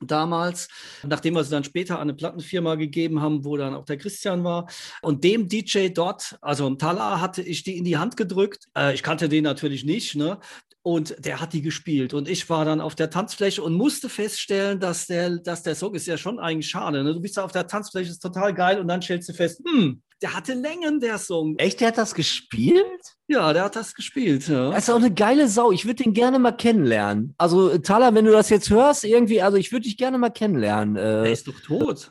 damals, 0.00 0.68
nachdem 1.04 1.34
wir 1.34 1.44
sie 1.44 1.50
dann 1.50 1.64
später 1.64 1.96
an 1.96 2.02
eine 2.02 2.14
Plattenfirma 2.14 2.74
gegeben 2.74 3.20
haben, 3.20 3.44
wo 3.44 3.56
dann 3.56 3.74
auch 3.74 3.84
der 3.84 3.96
Christian 3.96 4.44
war. 4.44 4.68
Und 5.02 5.24
dem 5.24 5.48
DJ 5.48 5.88
dort, 5.88 6.38
also 6.40 6.68
Tala, 6.74 7.20
hatte 7.20 7.42
ich 7.42 7.62
die 7.62 7.76
in 7.76 7.84
die 7.84 7.96
Hand 7.96 8.16
gedrückt. 8.16 8.66
Äh, 8.76 8.94
ich 8.94 9.02
kannte 9.02 9.28
den 9.28 9.44
natürlich 9.44 9.84
nicht, 9.84 10.16
ne? 10.16 10.38
Und 10.82 11.16
der 11.24 11.40
hat 11.40 11.52
die 11.52 11.62
gespielt. 11.62 12.14
Und 12.14 12.28
ich 12.28 12.48
war 12.48 12.64
dann 12.64 12.80
auf 12.80 12.94
der 12.94 13.10
Tanzfläche 13.10 13.60
und 13.60 13.74
musste 13.74 14.08
feststellen, 14.08 14.78
dass 14.78 15.06
der, 15.08 15.38
dass 15.38 15.64
der 15.64 15.74
Song 15.74 15.96
ist 15.96 16.06
ja 16.06 16.16
schon 16.16 16.38
eigentlich 16.38 16.68
schade. 16.68 17.02
Ne? 17.02 17.12
Du 17.12 17.20
bist 17.20 17.36
da 17.36 17.44
auf 17.44 17.50
der 17.50 17.66
Tanzfläche, 17.66 18.08
ist 18.08 18.22
total 18.22 18.54
geil. 18.54 18.78
Und 18.78 18.86
dann 18.86 19.02
stellst 19.02 19.28
du 19.28 19.32
fest, 19.32 19.60
hm, 19.66 20.00
der 20.22 20.34
hatte 20.34 20.54
Längen, 20.54 21.00
der 21.00 21.18
Song. 21.18 21.56
Echt, 21.58 21.80
der 21.80 21.88
hat 21.88 21.98
das 21.98 22.14
gespielt? 22.14 23.16
Ja, 23.28 23.52
der 23.52 23.64
hat 23.64 23.76
das 23.76 23.94
gespielt. 23.94 24.48
Ja. 24.48 24.70
Das 24.70 24.84
ist 24.84 24.90
auch 24.90 24.96
eine 24.96 25.12
geile 25.12 25.48
Sau. 25.48 25.72
Ich 25.72 25.84
würde 25.84 26.02
den 26.02 26.14
gerne 26.14 26.38
mal 26.38 26.52
kennenlernen. 26.52 27.34
Also, 27.38 27.76
Thaler, 27.78 28.14
wenn 28.14 28.24
du 28.24 28.32
das 28.32 28.48
jetzt 28.48 28.70
hörst, 28.70 29.04
irgendwie, 29.04 29.42
also 29.42 29.56
ich 29.56 29.72
würde 29.72 29.84
dich 29.84 29.96
gerne 29.96 30.18
mal 30.18 30.30
kennenlernen. 30.30 30.96
Äh, 30.96 31.24
der 31.24 31.32
ist 31.32 31.46
doch 31.46 31.60
tot. 31.60 32.10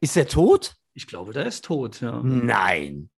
Ist 0.00 0.16
der 0.16 0.28
tot? 0.28 0.74
Ich 0.94 1.06
glaube, 1.06 1.32
der 1.32 1.46
ist 1.46 1.64
tot, 1.64 2.00
ja. 2.00 2.20
Nein. 2.22 3.10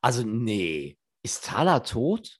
Also, 0.00 0.22
nee. 0.24 0.96
Ist 1.22 1.44
Thaler 1.44 1.82
tot? 1.84 2.38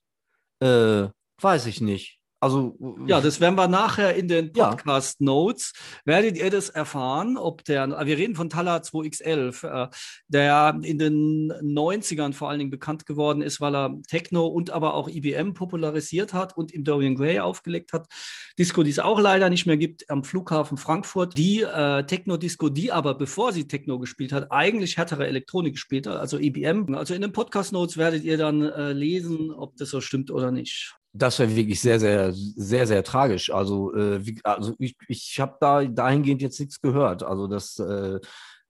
Äh, 0.61 1.09
weiß 1.41 1.67
ich 1.67 1.81
nicht. 1.81 2.22
Also, 2.43 2.77
ja, 3.07 3.21
das 3.21 3.41
werden 3.41 3.55
wir 3.55 3.69
nachher 3.69 4.17
in 4.17 4.27
den 4.27 4.53
Podcast 4.53 5.21
Notes. 5.21 5.73
Ja. 5.77 6.15
Werdet 6.15 6.37
ihr 6.37 6.51
das 6.51 6.71
erfahren, 6.71 7.37
ob 7.37 7.63
der, 7.65 7.89
wir 7.89 8.19
reden 8.19 8.35
von 8.35 8.51
Tala 8.51 8.79
2X11, 8.79 9.65
äh, 9.65 9.89
der 10.27 10.77
in 10.83 10.99
den 10.99 11.53
90ern 11.53 12.33
vor 12.33 12.51
allen 12.51 12.59
Dingen 12.59 12.73
bekannt 12.73 13.07
geworden 13.07 13.43
ist, 13.43 13.61
weil 13.61 13.77
er 13.77 13.97
Techno 14.09 14.49
und 14.49 14.71
aber 14.71 14.95
auch 14.95 15.09
IBM 15.09 15.55
popularisiert 15.55 16.35
hat 16.35 16.57
und 16.57 16.73
im 16.73 16.83
Dorian 16.83 17.15
Gray 17.15 17.39
aufgelegt 17.39 17.93
hat. 17.93 18.09
Disco, 18.59 18.83
die 18.83 18.91
es 18.91 18.99
auch 18.99 19.21
leider 19.21 19.49
nicht 19.49 19.67
mehr 19.67 19.77
gibt, 19.77 20.11
am 20.11 20.25
Flughafen 20.25 20.79
Frankfurt. 20.79 21.39
Die 21.39 21.63
äh, 21.63 22.03
Techno-Disco, 22.03 22.71
die 22.71 22.91
aber, 22.91 23.15
bevor 23.15 23.53
sie 23.53 23.69
Techno 23.69 24.01
gespielt 24.01 24.33
hat, 24.33 24.51
eigentlich 24.51 24.97
härtere 24.97 25.29
Elektronik 25.29 25.75
gespielt 25.75 26.09
hat, 26.09 26.17
also 26.17 26.39
IBM. 26.41 26.93
Also 26.97 27.15
in 27.15 27.23
den 27.23 27.33
Podcast 27.33 27.73
Notes 27.73 27.97
werdet 27.99 28.25
ihr 28.25 28.37
dann 28.37 28.63
äh, 28.63 28.93
lesen, 28.93 29.53
ob 29.53 29.77
das 29.77 29.91
so 29.91 30.01
stimmt 30.01 30.33
oder 30.33 30.51
nicht. 30.51 30.97
Das 31.15 31.39
wäre 31.39 31.55
wirklich 31.55 31.81
sehr, 31.81 32.01
sehr, 32.01 32.33
sehr, 32.33 32.87
sehr 32.87 33.05
tragisch. 33.05 33.51
Also, 33.53 33.95
äh, 33.95 34.25
wie, 34.27 34.41
also 34.45 34.75
ich, 34.79 34.97
ich 35.09 35.39
habe 35.41 35.57
da 35.61 35.85
dahingehend 35.85 36.41
jetzt 36.41 36.59
nichts 36.59 36.81
gehört. 36.81 37.23
Also 37.23 37.47
das 37.49 37.79
äh, 37.79 38.19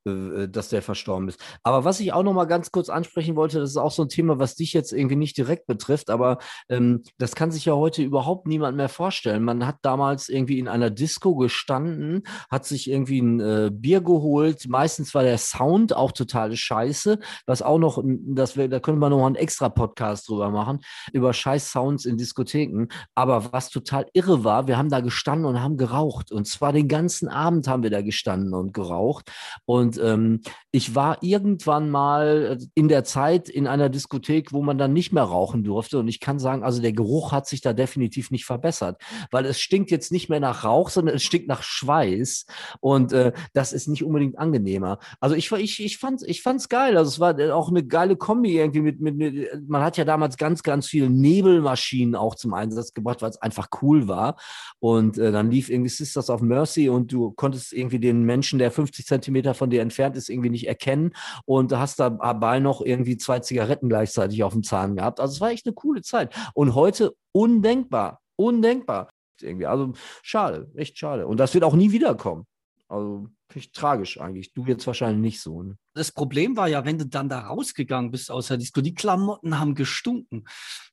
dass 0.04 0.68
der 0.68 0.82
verstorben 0.82 1.28
ist. 1.28 1.40
Aber 1.62 1.84
was 1.84 2.00
ich 2.00 2.12
auch 2.12 2.22
noch 2.22 2.32
mal 2.32 2.46
ganz 2.46 2.70
kurz 2.70 2.88
ansprechen 2.88 3.36
wollte, 3.36 3.60
das 3.60 3.70
ist 3.70 3.76
auch 3.76 3.90
so 3.90 4.02
ein 4.02 4.08
Thema, 4.08 4.38
was 4.38 4.54
dich 4.54 4.72
jetzt 4.72 4.92
irgendwie 4.92 5.16
nicht 5.16 5.36
direkt 5.36 5.66
betrifft, 5.66 6.10
aber 6.10 6.38
ähm, 6.68 7.02
das 7.18 7.34
kann 7.34 7.50
sich 7.50 7.64
ja 7.66 7.74
heute 7.74 8.02
überhaupt 8.02 8.46
niemand 8.46 8.76
mehr 8.76 8.88
vorstellen. 8.88 9.44
Man 9.44 9.66
hat 9.66 9.76
damals 9.82 10.28
irgendwie 10.28 10.58
in 10.58 10.68
einer 10.68 10.90
Disco 10.90 11.36
gestanden, 11.36 12.22
hat 12.50 12.64
sich 12.64 12.90
irgendwie 12.90 13.20
ein 13.20 13.40
äh, 13.40 13.70
Bier 13.72 14.00
geholt. 14.00 14.68
Meistens 14.68 15.14
war 15.14 15.22
der 15.22 15.38
Sound 15.38 15.94
auch 15.94 16.12
total 16.12 16.54
scheiße, 16.56 17.18
was 17.46 17.62
auch 17.62 17.78
noch, 17.78 18.02
das 18.04 18.56
wär, 18.56 18.68
da 18.68 18.80
können 18.80 18.98
wir 18.98 19.10
noch 19.10 19.24
einen 19.24 19.36
extra 19.36 19.68
Podcast 19.68 20.28
drüber 20.28 20.50
machen, 20.50 20.80
über 21.12 21.32
scheiß 21.32 21.70
Sounds 21.70 22.04
in 22.04 22.16
Diskotheken. 22.16 22.88
Aber 23.14 23.52
was 23.52 23.70
total 23.70 24.06
irre 24.12 24.44
war, 24.44 24.66
wir 24.66 24.78
haben 24.78 24.90
da 24.90 25.00
gestanden 25.00 25.46
und 25.46 25.60
haben 25.60 25.76
geraucht. 25.76 26.32
Und 26.32 26.46
zwar 26.46 26.72
den 26.72 26.88
ganzen 26.88 27.28
Abend 27.28 27.68
haben 27.68 27.82
wir 27.82 27.90
da 27.90 28.02
gestanden 28.02 28.54
und 28.54 28.74
geraucht. 28.74 29.30
Und 29.64 29.91
und 29.92 30.02
ähm, 30.02 30.40
ich 30.70 30.94
war 30.94 31.22
irgendwann 31.22 31.90
mal 31.90 32.58
in 32.74 32.88
der 32.88 33.04
Zeit 33.04 33.48
in 33.48 33.66
einer 33.66 33.88
Diskothek, 33.90 34.52
wo 34.52 34.62
man 34.62 34.78
dann 34.78 34.92
nicht 34.92 35.12
mehr 35.12 35.22
rauchen 35.22 35.64
durfte. 35.64 35.98
Und 35.98 36.08
ich 36.08 36.20
kann 36.20 36.38
sagen, 36.38 36.62
also 36.64 36.80
der 36.80 36.92
Geruch 36.92 37.32
hat 37.32 37.46
sich 37.46 37.60
da 37.60 37.72
definitiv 37.72 38.30
nicht 38.30 38.46
verbessert, 38.46 39.00
weil 39.30 39.44
es 39.44 39.60
stinkt 39.60 39.90
jetzt 39.90 40.12
nicht 40.12 40.28
mehr 40.28 40.40
nach 40.40 40.64
Rauch, 40.64 40.88
sondern 40.88 41.16
es 41.16 41.22
stinkt 41.22 41.48
nach 41.48 41.62
Schweiß. 41.62 42.46
Und 42.80 43.12
äh, 43.12 43.32
das 43.52 43.72
ist 43.72 43.88
nicht 43.88 44.02
unbedingt 44.02 44.38
angenehmer. 44.38 44.98
Also 45.20 45.34
ich, 45.34 45.52
ich, 45.52 45.82
ich 45.84 45.98
fand 45.98 46.22
es 46.22 46.28
ich 46.28 46.42
fand's 46.42 46.68
geil. 46.68 46.96
Also 46.96 47.08
es 47.08 47.20
war 47.20 47.54
auch 47.54 47.68
eine 47.68 47.84
geile 47.84 48.16
Kombi 48.16 48.56
irgendwie 48.58 48.80
mit, 48.80 49.00
mit, 49.00 49.16
mit, 49.16 49.68
man 49.68 49.82
hat 49.82 49.96
ja 49.98 50.04
damals 50.04 50.36
ganz, 50.36 50.62
ganz 50.62 50.86
viele 50.86 51.10
Nebelmaschinen 51.10 52.14
auch 52.14 52.34
zum 52.34 52.54
Einsatz 52.54 52.94
gebracht, 52.94 53.20
weil 53.20 53.30
es 53.30 53.42
einfach 53.42 53.68
cool 53.82 54.08
war. 54.08 54.36
Und 54.78 55.18
äh, 55.18 55.32
dann 55.32 55.50
lief 55.50 55.68
irgendwie 55.68 55.90
Sisters 55.90 56.30
of 56.30 56.40
Mercy 56.40 56.88
und 56.88 57.12
du 57.12 57.32
konntest 57.32 57.72
irgendwie 57.72 57.98
den 57.98 58.22
Menschen, 58.22 58.58
der 58.58 58.70
50 58.70 59.06
Zentimeter 59.06 59.54
von 59.54 59.68
dir 59.68 59.81
entfernt 59.82 60.16
ist, 60.16 60.28
irgendwie 60.28 60.50
nicht 60.50 60.66
erkennen 60.66 61.12
und 61.44 61.72
hast 61.72 62.00
dabei 62.00 62.60
noch 62.60 62.80
irgendwie 62.80 63.16
zwei 63.16 63.40
Zigaretten 63.40 63.88
gleichzeitig 63.88 64.42
auf 64.42 64.52
dem 64.52 64.62
Zahn 64.62 64.96
gehabt. 64.96 65.20
Also 65.20 65.34
es 65.34 65.40
war 65.40 65.50
echt 65.50 65.66
eine 65.66 65.74
coole 65.74 66.02
Zeit. 66.02 66.34
Und 66.54 66.74
heute 66.74 67.14
undenkbar, 67.32 68.20
undenkbar. 68.36 69.08
Irgendwie. 69.40 69.66
Also 69.66 69.92
schade, 70.22 70.70
echt 70.74 70.98
schade. 70.98 71.26
Und 71.26 71.38
das 71.38 71.52
wird 71.54 71.64
auch 71.64 71.74
nie 71.74 71.92
wiederkommen. 71.92 72.46
Also 72.88 73.28
ich 73.56 73.72
tragisch 73.72 74.20
eigentlich. 74.20 74.52
Du 74.52 74.64
jetzt 74.66 74.86
wahrscheinlich 74.86 75.20
nicht 75.20 75.40
so. 75.40 75.62
Ne? 75.62 75.76
Das 75.94 76.12
Problem 76.12 76.56
war 76.56 76.68
ja, 76.68 76.84
wenn 76.84 76.98
du 76.98 77.06
dann 77.06 77.28
da 77.28 77.40
rausgegangen 77.40 78.10
bist 78.10 78.30
aus 78.30 78.48
der 78.48 78.56
Disco, 78.56 78.80
die 78.80 78.94
Klamotten 78.94 79.58
haben 79.58 79.74
gestunken. 79.74 80.44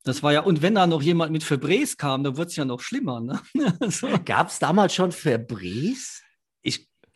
Das 0.03 0.23
war 0.23 0.33
ja, 0.33 0.41
und 0.41 0.61
wenn 0.61 0.75
da 0.75 0.87
noch 0.87 1.01
jemand 1.01 1.31
mit 1.31 1.43
Febrés 1.43 1.97
kam, 1.97 2.23
dann 2.23 2.37
wird 2.37 2.49
es 2.49 2.55
ja 2.55 2.65
noch 2.65 2.79
schlimmer. 2.81 3.19
Ne? 3.21 3.41
so. 3.89 4.07
Gab 4.25 4.47
es 4.47 4.59
damals 4.59 4.93
schon 4.93 5.11
Febrés? 5.11 6.21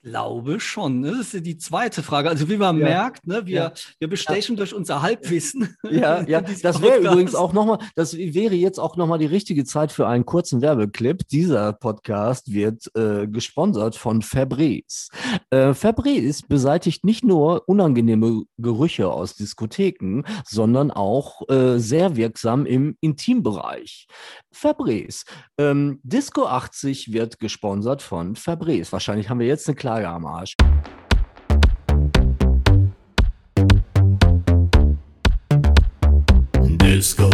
Glaube 0.03 0.59
schon. 0.59 0.99
Ne? 0.99 1.15
Das 1.17 1.33
ist 1.33 1.45
die 1.45 1.57
zweite 1.57 2.03
Frage. 2.03 2.29
Also 2.29 2.49
wie 2.49 2.57
man 2.57 2.77
ja. 2.77 2.83
merkt, 2.83 3.25
ne, 3.25 3.45
wir, 3.45 3.55
ja. 3.55 3.71
wir 3.99 4.09
bestechen 4.09 4.55
ja. 4.55 4.57
durch 4.57 4.73
unser 4.73 5.01
Halbwissen. 5.01 5.77
Ja, 5.89 6.23
ja. 6.23 6.41
das 6.61 6.81
wäre 6.81 6.97
übrigens 6.97 7.35
auch 7.35 7.53
nochmal, 7.53 7.79
das 7.95 8.17
wäre 8.17 8.53
jetzt 8.53 8.79
auch 8.79 8.97
nochmal 8.97 9.19
die 9.19 9.27
richtige 9.27 9.63
Zeit 9.63 9.93
für 9.93 10.05
einen 10.05 10.25
kurzen 10.25 10.61
Werbeclip. 10.61 11.25
Dieser 11.29 11.71
Podcast 11.71 12.51
wird 12.51 12.91
äh, 12.97 13.27
gesponsert 13.27 13.95
von 13.95 14.21
Febreze. 14.21 15.07
Äh, 15.51 15.73
Febreze 15.73 16.43
beseitigt 16.49 17.05
nicht 17.05 17.23
nur 17.23 17.69
unangenehme 17.69 18.43
Gerüche 18.57 19.09
aus 19.09 19.35
Diskotheken, 19.35 20.23
sondern 20.45 20.91
auch 20.91 21.47
äh, 21.49 21.79
sehr 21.79 22.17
wirksam 22.17 22.65
im 22.65 22.97
Intimbereich. 22.99 24.07
Febreze. 24.53 25.23
Ähm, 25.57 25.99
Disco 26.03 26.45
80 26.45 27.13
wird 27.13 27.39
gesponsert 27.39 28.01
von 28.01 28.35
Febreze. 28.35 28.91
Wahrscheinlich 28.91 29.29
haben 29.29 29.39
wir 29.39 29.47
jetzt 29.47 29.67
eine 29.67 29.75
kleine 29.75 29.93
Tage 29.93 30.09
am 30.09 30.25
Arsch. 30.25 30.55
Disco 36.63 37.29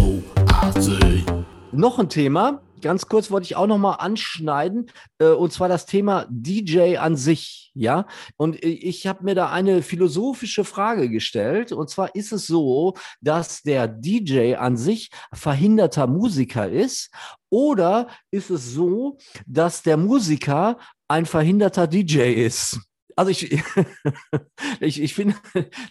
80. 0.47 1.25
Noch 1.71 1.99
ein 1.99 2.09
Thema, 2.09 2.61
ganz 2.81 3.07
kurz 3.07 3.31
wollte 3.31 3.45
ich 3.45 3.55
auch 3.55 3.67
noch 3.67 3.77
mal 3.77 3.95
anschneiden, 3.95 4.91
äh, 5.19 5.27
und 5.27 5.53
zwar 5.53 5.69
das 5.69 5.85
Thema 5.85 6.25
DJ 6.29 6.97
an 6.97 7.15
sich, 7.15 7.71
ja. 7.73 8.05
Und 8.37 8.63
ich 8.63 9.07
habe 9.07 9.23
mir 9.23 9.35
da 9.35 9.49
eine 9.49 9.81
philosophische 9.81 10.63
Frage 10.63 11.09
gestellt, 11.09 11.71
und 11.71 11.89
zwar 11.89 12.15
ist 12.15 12.31
es 12.31 12.47
so, 12.47 12.95
dass 13.21 13.61
der 13.61 13.87
DJ 13.87 14.55
an 14.55 14.77
sich 14.77 15.09
verhinderter 15.33 16.07
Musiker 16.07 16.69
ist, 16.69 17.11
oder 17.49 18.07
ist 18.31 18.49
es 18.49 18.73
so, 18.73 19.17
dass 19.45 19.81
der 19.81 19.97
Musiker 19.97 20.77
ein 21.07 21.25
verhinderter 21.25 21.87
DJ 21.87 22.33
ist? 22.33 22.79
Also 23.19 23.31
ich, 23.31 23.51
ich, 24.79 25.01
ich 25.01 25.13
finde, 25.13 25.35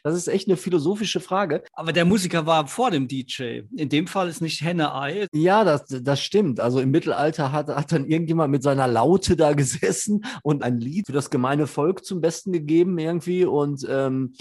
das 0.03 0.15
ist 0.15 0.29
echt 0.29 0.49
eine 0.49 0.57
philosophische 0.57 1.21
Frage. 1.21 1.63
Aber 1.75 1.93
der 1.93 2.07
Musiker 2.07 2.47
war 2.47 2.67
vor 2.69 2.91
dem 2.91 3.07
DJ. 3.07 3.65
In 3.77 3.91
dem 3.91 4.07
Fall 4.07 4.31
ist 4.31 4.41
nicht 4.41 4.63
Henne-Ei. 4.63 5.27
Ja, 5.35 5.63
das, 5.63 5.85
das 5.89 6.23
stimmt. 6.23 6.59
Also 6.59 6.81
im 6.81 6.91
Mittelalter 6.91 7.53
hat, 7.53 7.69
hat 7.69 7.93
dann 7.93 8.07
irgendjemand 8.07 8.51
mit 8.51 8.63
seiner 8.63 8.89
Laute 8.89 9.37
da 9.37 9.53
gesessen 9.59 10.25
und 10.43 10.63
ein 10.63 10.79
Lied 10.79 11.05
für 11.05 11.13
das 11.13 11.29
gemeine 11.29 11.67
Volk 11.67 12.03
zum 12.03 12.23
Besten 12.23 12.51
gegeben 12.51 12.97
irgendwie. 12.97 13.45
Und 13.45 13.87
ähm, 13.87 14.33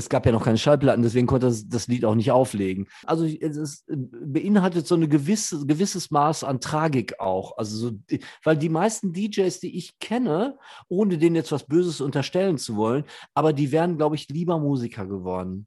es 0.00 0.08
gab 0.08 0.26
ja 0.26 0.32
noch 0.32 0.44
keine 0.44 0.58
Schallplatten, 0.58 1.02
deswegen 1.02 1.26
konnte 1.26 1.46
das, 1.46 1.68
das 1.68 1.86
Lied 1.86 2.04
auch 2.04 2.14
nicht 2.14 2.32
auflegen. 2.32 2.88
Also 3.04 3.24
es 3.26 3.84
beinhaltet 3.86 4.86
so 4.86 4.96
ein 4.96 5.08
gewisse, 5.08 5.66
gewisses 5.66 6.10
Maß 6.10 6.44
an 6.44 6.60
Tragik 6.60 7.20
auch. 7.20 7.56
Also 7.58 7.76
so, 7.76 8.18
weil 8.42 8.56
die 8.56 8.68
meisten 8.68 9.12
DJs, 9.12 9.60
die 9.60 9.76
ich 9.76 9.98
kenne, 9.98 10.58
ohne 10.88 11.18
denen 11.18 11.36
jetzt 11.36 11.52
was 11.52 11.66
Böses 11.66 12.00
unterstellen 12.00 12.58
zu 12.58 12.76
wollen, 12.76 13.04
aber 13.34 13.52
die 13.52 13.72
wären, 13.72 13.96
glaube 13.96 14.16
ich, 14.16 14.28
lieber 14.28 14.58
Musiker 14.58 15.06
geworden. 15.06 15.66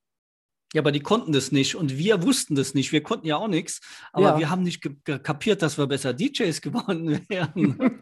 Ja, 0.73 0.81
aber 0.81 0.91
die 0.91 1.01
konnten 1.01 1.31
das 1.31 1.51
nicht 1.51 1.75
und 1.75 1.97
wir 1.97 2.23
wussten 2.23 2.55
das 2.55 2.73
nicht. 2.73 2.91
Wir 2.91 3.03
konnten 3.03 3.27
ja 3.27 3.37
auch 3.37 3.47
nichts, 3.47 3.79
aber 4.11 4.29
ja. 4.29 4.39
wir 4.39 4.49
haben 4.49 4.63
nicht 4.63 4.81
kapiert, 5.05 5.61
dass 5.61 5.77
wir 5.77 5.85
besser 5.85 6.13
DJs 6.13 6.59
geworden 6.61 7.21
wären. 7.29 8.01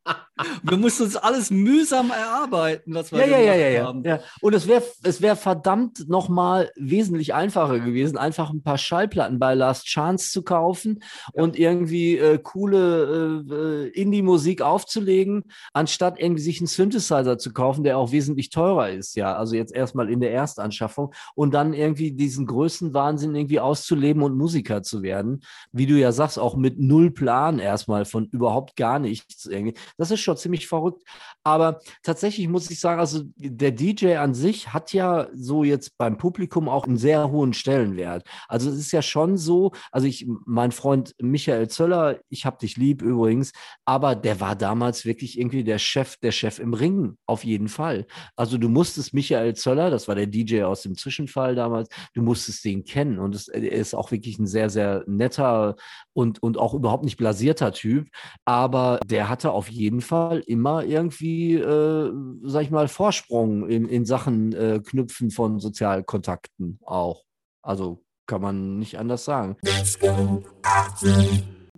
wir 0.64 0.78
mussten 0.78 1.04
uns 1.04 1.16
alles 1.16 1.52
mühsam 1.52 2.12
erarbeiten, 2.12 2.94
was 2.94 3.12
wir 3.12 3.26
ja, 3.26 3.40
ja, 3.40 3.54
ja, 3.54 3.70
ja, 3.70 3.86
haben. 3.86 4.04
Ja. 4.04 4.20
Und 4.42 4.54
es 4.54 4.68
wäre 4.68 4.84
es 5.04 5.22
wär 5.22 5.36
verdammt 5.36 6.10
nochmal 6.10 6.72
wesentlich 6.76 7.34
einfacher 7.34 7.80
gewesen, 7.80 8.18
einfach 8.18 8.52
ein 8.52 8.64
paar 8.64 8.78
Schallplatten 8.78 9.40
bei 9.40 9.54
Last 9.54 9.86
Chance 9.86 10.32
zu 10.32 10.44
kaufen 10.44 11.00
ja. 11.36 11.44
und 11.44 11.58
irgendwie 11.58 12.18
äh, 12.18 12.40
coole 12.42 13.44
äh, 13.50 14.00
Indie-Musik 14.00 14.62
aufzulegen, 14.62 15.44
anstatt 15.74 16.20
irgendwie 16.20 16.42
sich 16.42 16.60
einen 16.60 16.68
Synthesizer 16.68 17.38
zu 17.38 17.54
kaufen, 17.54 17.84
der 17.84 17.98
auch 17.98 18.12
wesentlich 18.12 18.50
teurer 18.50 18.90
ist, 18.90 19.16
ja. 19.16 19.36
Also 19.36 19.56
jetzt 19.56 19.74
erstmal 19.74 20.10
in 20.10 20.20
der 20.20 20.34
Erstanschaffung 20.34 21.14
und 21.36 21.54
dann 21.54 21.74
irgendwie 21.74 22.12
diesen 22.12 22.46
Größenwahnsinn 22.46 23.36
irgendwie 23.36 23.60
auszuleben 23.60 24.24
und 24.24 24.38
Musiker 24.38 24.84
zu 24.84 25.02
werden. 25.02 25.42
Wie 25.72 25.86
du 25.86 26.00
ja 26.00 26.12
sagst, 26.12 26.40
auch 26.40 26.56
mit 26.56 26.80
null 26.80 27.12
Plan 27.12 27.60
erstmal 27.60 28.06
von 28.06 28.28
überhaupt 28.32 28.76
gar 28.76 29.00
nichts 29.00 29.46
irgendwie. 29.46 29.76
Das 29.98 30.12
ist 30.12 30.22
schon 30.22 30.31
ziemlich 30.36 30.68
verrückt. 30.68 31.04
Aber 31.44 31.80
tatsächlich 32.04 32.48
muss 32.48 32.70
ich 32.70 32.80
sagen, 32.80 33.00
also 33.00 33.24
der 33.36 33.72
DJ 33.72 34.16
an 34.18 34.34
sich 34.34 34.74
hat 34.74 34.94
ja 34.94 35.28
so 35.34 35.64
jetzt 35.64 35.98
beim 35.98 36.18
Publikum 36.18 36.70
auch 36.70 36.86
einen 36.86 36.98
sehr 36.98 37.32
hohen 37.32 37.54
Stellenwert. 37.54 38.28
Also 38.48 38.70
es 38.70 38.78
ist 38.78 38.92
ja 38.92 39.02
schon 39.02 39.38
so, 39.38 39.72
also 39.92 40.08
ich, 40.08 40.28
mein 40.46 40.72
Freund 40.72 41.16
Michael 41.20 41.68
Zöller, 41.68 42.20
ich 42.30 42.46
hab 42.46 42.60
dich 42.60 42.78
lieb 42.78 43.02
übrigens, 43.02 43.52
aber 43.86 44.16
der 44.16 44.40
war 44.40 44.56
damals 44.56 45.06
wirklich 45.06 45.40
irgendwie 45.40 45.64
der 45.64 45.80
Chef, 45.80 46.18
der 46.18 46.32
Chef 46.32 46.60
im 46.60 46.74
Ring, 46.74 47.18
auf 47.26 47.44
jeden 47.44 47.70
Fall. 47.70 48.06
Also 48.36 48.58
du 48.58 48.70
musstest 48.70 49.14
Michael 49.14 49.56
Zöller, 49.56 49.90
das 49.90 50.08
war 50.08 50.16
der 50.16 50.28
DJ 50.28 50.64
aus 50.64 50.84
dem 50.84 50.96
Zwischenfall 50.96 51.56
damals, 51.56 51.90
du 52.14 52.22
musstest 52.22 52.64
den 52.66 52.84
kennen 52.84 53.20
und 53.20 53.36
es, 53.36 53.48
ist 53.48 53.96
auch 53.96 54.12
wirklich 54.12 54.38
ein 54.40 54.48
sehr, 54.48 54.70
sehr 54.70 55.04
netter 55.08 55.76
und, 56.14 56.42
und 56.44 56.58
auch 56.58 56.74
überhaupt 56.74 57.04
nicht 57.04 57.18
blasierter 57.18 57.72
Typ, 57.72 58.10
aber 58.46 59.00
der 59.06 59.30
hatte 59.30 59.52
auf 59.52 59.70
jeden 59.70 60.02
Fall 60.02 60.44
immer 60.46 60.84
irgendwie, 60.84 61.56
äh, 61.56 62.12
sag 62.44 62.64
ich 62.64 62.72
mal, 62.72 62.88
Vorsprung 62.88 63.68
in, 63.68 63.88
in 63.88 64.06
Sachen 64.06 64.54
äh, 64.54 64.82
Knüpfen 64.84 65.32
von 65.32 65.60
Sozialkontakten 65.60 66.80
auch. 66.86 67.24
Also 67.62 68.04
kann 68.28 68.42
man 68.42 68.80
nicht 68.80 68.98
anders 68.98 69.26
sagen. 69.26 69.58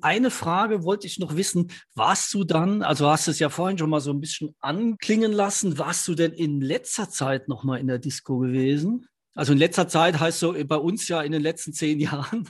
Eine 0.02 0.32
Frage 0.32 0.84
wollte 0.84 1.08
ich 1.08 1.17
noch 1.17 1.36
wissen. 1.36 1.72
Warst 1.96 2.34
du 2.34 2.43
dann, 2.43 2.84
also 2.84 3.10
hast 3.10 3.28
du 3.28 3.32
es 3.32 3.39
ja 3.39 3.50
vorhin 3.50 3.78
schon 3.78 3.89
mal 3.89 4.02
so 4.02 4.12
ein 4.12 4.19
bisschen 4.19 4.54
anklingen 4.60 5.32
lassen, 5.32 5.78
warst 5.78 6.08
du 6.08 6.13
denn 6.13 6.34
in 6.34 6.60
letzter 6.60 7.10
Zeit 7.10 7.48
noch 7.48 7.63
mal 7.63 7.80
in 7.80 7.88
der 7.88 8.00
Disco 8.00 8.38
gewesen? 8.38 9.08
Also 9.34 9.54
in 9.54 9.58
letzter 9.58 9.88
Zeit 9.88 10.19
heißt 10.19 10.39
so 10.39 10.54
bei 10.65 10.76
uns 10.76 11.08
ja 11.08 11.22
in 11.22 11.32
den 11.32 11.41
letzten 11.41 11.74
zehn 11.74 12.00
Jahren. 12.02 12.50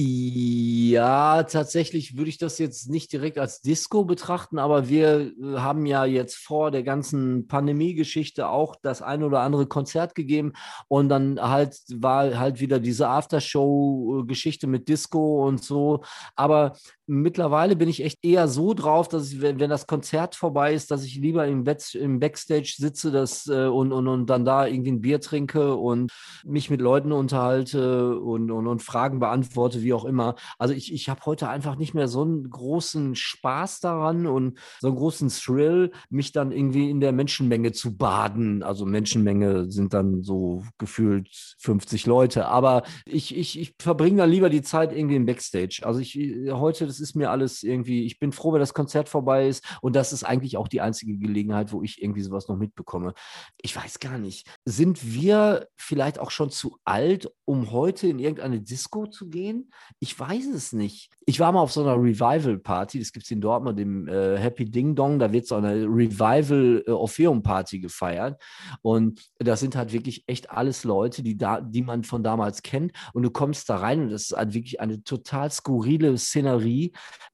Ja, 0.00 1.42
tatsächlich 1.42 2.16
würde 2.16 2.28
ich 2.30 2.38
das 2.38 2.58
jetzt 2.58 2.88
nicht 2.88 3.12
direkt 3.12 3.36
als 3.36 3.62
Disco 3.62 4.04
betrachten, 4.04 4.60
aber 4.60 4.88
wir 4.88 5.32
äh, 5.36 5.56
haben 5.56 5.86
ja 5.86 6.04
jetzt 6.04 6.36
vor 6.36 6.70
der 6.70 6.84
ganzen 6.84 7.48
Pandemie-Geschichte 7.48 8.48
auch 8.48 8.76
das 8.80 9.02
ein 9.02 9.24
oder 9.24 9.40
andere 9.40 9.66
Konzert 9.66 10.14
gegeben 10.14 10.52
und 10.86 11.08
dann 11.08 11.40
halt 11.40 11.80
war 11.92 12.38
halt 12.38 12.60
wieder 12.60 12.78
diese 12.78 13.08
Aftershow-Geschichte 13.08 14.68
mit 14.68 14.88
Disco 14.88 15.44
und 15.44 15.64
so. 15.64 16.04
Aber 16.36 16.74
mittlerweile 17.08 17.74
bin 17.74 17.88
ich 17.88 18.04
echt 18.04 18.24
eher 18.24 18.48
so 18.48 18.74
drauf, 18.74 19.08
dass 19.08 19.32
ich, 19.32 19.40
wenn, 19.40 19.58
wenn 19.58 19.70
das 19.70 19.86
Konzert 19.86 20.34
vorbei 20.34 20.74
ist, 20.74 20.90
dass 20.90 21.04
ich 21.04 21.16
lieber 21.16 21.46
im, 21.46 21.64
Back, 21.64 21.94
im 21.94 22.20
Backstage 22.20 22.74
sitze 22.76 23.10
das, 23.10 23.46
äh, 23.46 23.66
und, 23.66 23.92
und, 23.92 24.06
und 24.06 24.26
dann 24.28 24.44
da 24.44 24.66
irgendwie 24.66 24.92
ein 24.92 25.00
Bier 25.00 25.20
trinke 25.20 25.74
und 25.74 26.12
mich 26.44 26.70
mit 26.70 26.80
Leuten 26.80 27.12
unterhalte 27.12 28.18
und, 28.20 28.50
und, 28.50 28.66
und 28.66 28.82
Fragen 28.82 29.20
beantworte, 29.20 29.82
wie 29.82 29.94
auch 29.94 30.04
immer. 30.04 30.34
Also 30.58 30.74
ich, 30.74 30.92
ich 30.92 31.08
habe 31.08 31.22
heute 31.24 31.48
einfach 31.48 31.76
nicht 31.76 31.94
mehr 31.94 32.08
so 32.08 32.22
einen 32.22 32.48
großen 32.50 33.14
Spaß 33.14 33.80
daran 33.80 34.26
und 34.26 34.58
so 34.80 34.88
einen 34.88 34.96
großen 34.96 35.28
Thrill, 35.30 35.92
mich 36.10 36.32
dann 36.32 36.52
irgendwie 36.52 36.90
in 36.90 37.00
der 37.00 37.12
Menschenmenge 37.12 37.72
zu 37.72 37.96
baden. 37.96 38.62
Also 38.62 38.84
Menschenmenge 38.84 39.70
sind 39.70 39.94
dann 39.94 40.22
so 40.22 40.62
gefühlt 40.76 41.28
50 41.58 42.06
Leute, 42.06 42.46
aber 42.46 42.82
ich, 43.06 43.34
ich, 43.36 43.58
ich 43.58 43.74
verbringe 43.78 44.18
dann 44.18 44.30
lieber 44.30 44.50
die 44.50 44.62
Zeit 44.62 44.92
irgendwie 44.92 45.16
im 45.16 45.26
Backstage. 45.26 45.80
Also 45.84 46.00
ich 46.00 46.18
heute, 46.52 46.86
das 46.86 46.97
ist 47.00 47.14
mir 47.14 47.30
alles 47.30 47.62
irgendwie, 47.62 48.04
ich 48.04 48.18
bin 48.18 48.32
froh, 48.32 48.52
wenn 48.52 48.60
das 48.60 48.74
Konzert 48.74 49.08
vorbei 49.08 49.48
ist 49.48 49.64
und 49.80 49.96
das 49.96 50.12
ist 50.12 50.24
eigentlich 50.24 50.56
auch 50.56 50.68
die 50.68 50.80
einzige 50.80 51.16
Gelegenheit, 51.16 51.72
wo 51.72 51.82
ich 51.82 52.02
irgendwie 52.02 52.22
sowas 52.22 52.48
noch 52.48 52.56
mitbekomme. 52.56 53.14
Ich 53.60 53.74
weiß 53.74 53.98
gar 54.00 54.18
nicht, 54.18 54.48
sind 54.64 55.14
wir 55.14 55.68
vielleicht 55.76 56.18
auch 56.18 56.30
schon 56.30 56.50
zu 56.50 56.76
alt, 56.84 57.30
um 57.44 57.70
heute 57.70 58.08
in 58.08 58.18
irgendeine 58.18 58.60
Disco 58.60 59.06
zu 59.06 59.28
gehen? 59.28 59.70
Ich 60.00 60.18
weiß 60.18 60.46
es 60.54 60.72
nicht. 60.72 61.10
Ich 61.26 61.40
war 61.40 61.52
mal 61.52 61.60
auf 61.60 61.72
so 61.72 61.82
einer 61.82 61.96
Revival-Party, 61.96 62.98
das 62.98 63.12
gibt 63.12 63.24
es 63.24 63.30
in 63.30 63.40
Dortmund, 63.40 63.80
im 63.80 64.06
äh, 64.08 64.36
Happy 64.38 64.64
Ding 64.70 64.94
Dong, 64.94 65.18
da 65.18 65.32
wird 65.32 65.46
so 65.46 65.56
eine 65.56 65.84
Revival-Orpheum-Party 65.84 67.76
äh, 67.76 67.80
gefeiert. 67.80 68.42
Und 68.82 69.28
das 69.38 69.60
sind 69.60 69.76
halt 69.76 69.92
wirklich 69.92 70.24
echt 70.26 70.50
alles 70.50 70.84
Leute, 70.84 71.22
die, 71.22 71.36
da, 71.36 71.60
die 71.60 71.82
man 71.82 72.04
von 72.04 72.22
damals 72.22 72.62
kennt. 72.62 72.92
Und 73.12 73.22
du 73.22 73.30
kommst 73.30 73.68
da 73.68 73.76
rein 73.76 74.02
und 74.02 74.10
das 74.10 74.30
ist 74.30 74.36
halt 74.36 74.54
wirklich 74.54 74.80
eine 74.80 75.02
total 75.02 75.50
skurrile 75.50 76.16
Szenerie. 76.18 76.87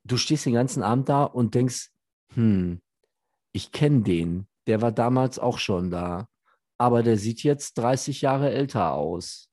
Du 0.05 0.17
stehst 0.17 0.47
den 0.47 0.55
ganzen 0.55 0.83
Abend 0.83 1.09
da 1.09 1.25
und 1.25 1.55
denkst, 1.55 1.91
hm, 2.35 2.81
ich 3.53 3.73
kenne 3.73 4.03
den. 4.03 4.47
Der 4.67 4.83
war 4.83 4.93
damals 4.93 5.39
auch 5.39 5.59
schon 5.59 5.91
da. 5.91 6.29
Aber 6.79 7.03
der 7.03 7.17
sieht 7.17 7.43
jetzt 7.43 7.79
30 7.79 8.23
Jahre 8.23 8.51
älter 8.53 8.93
aus. 8.93 9.49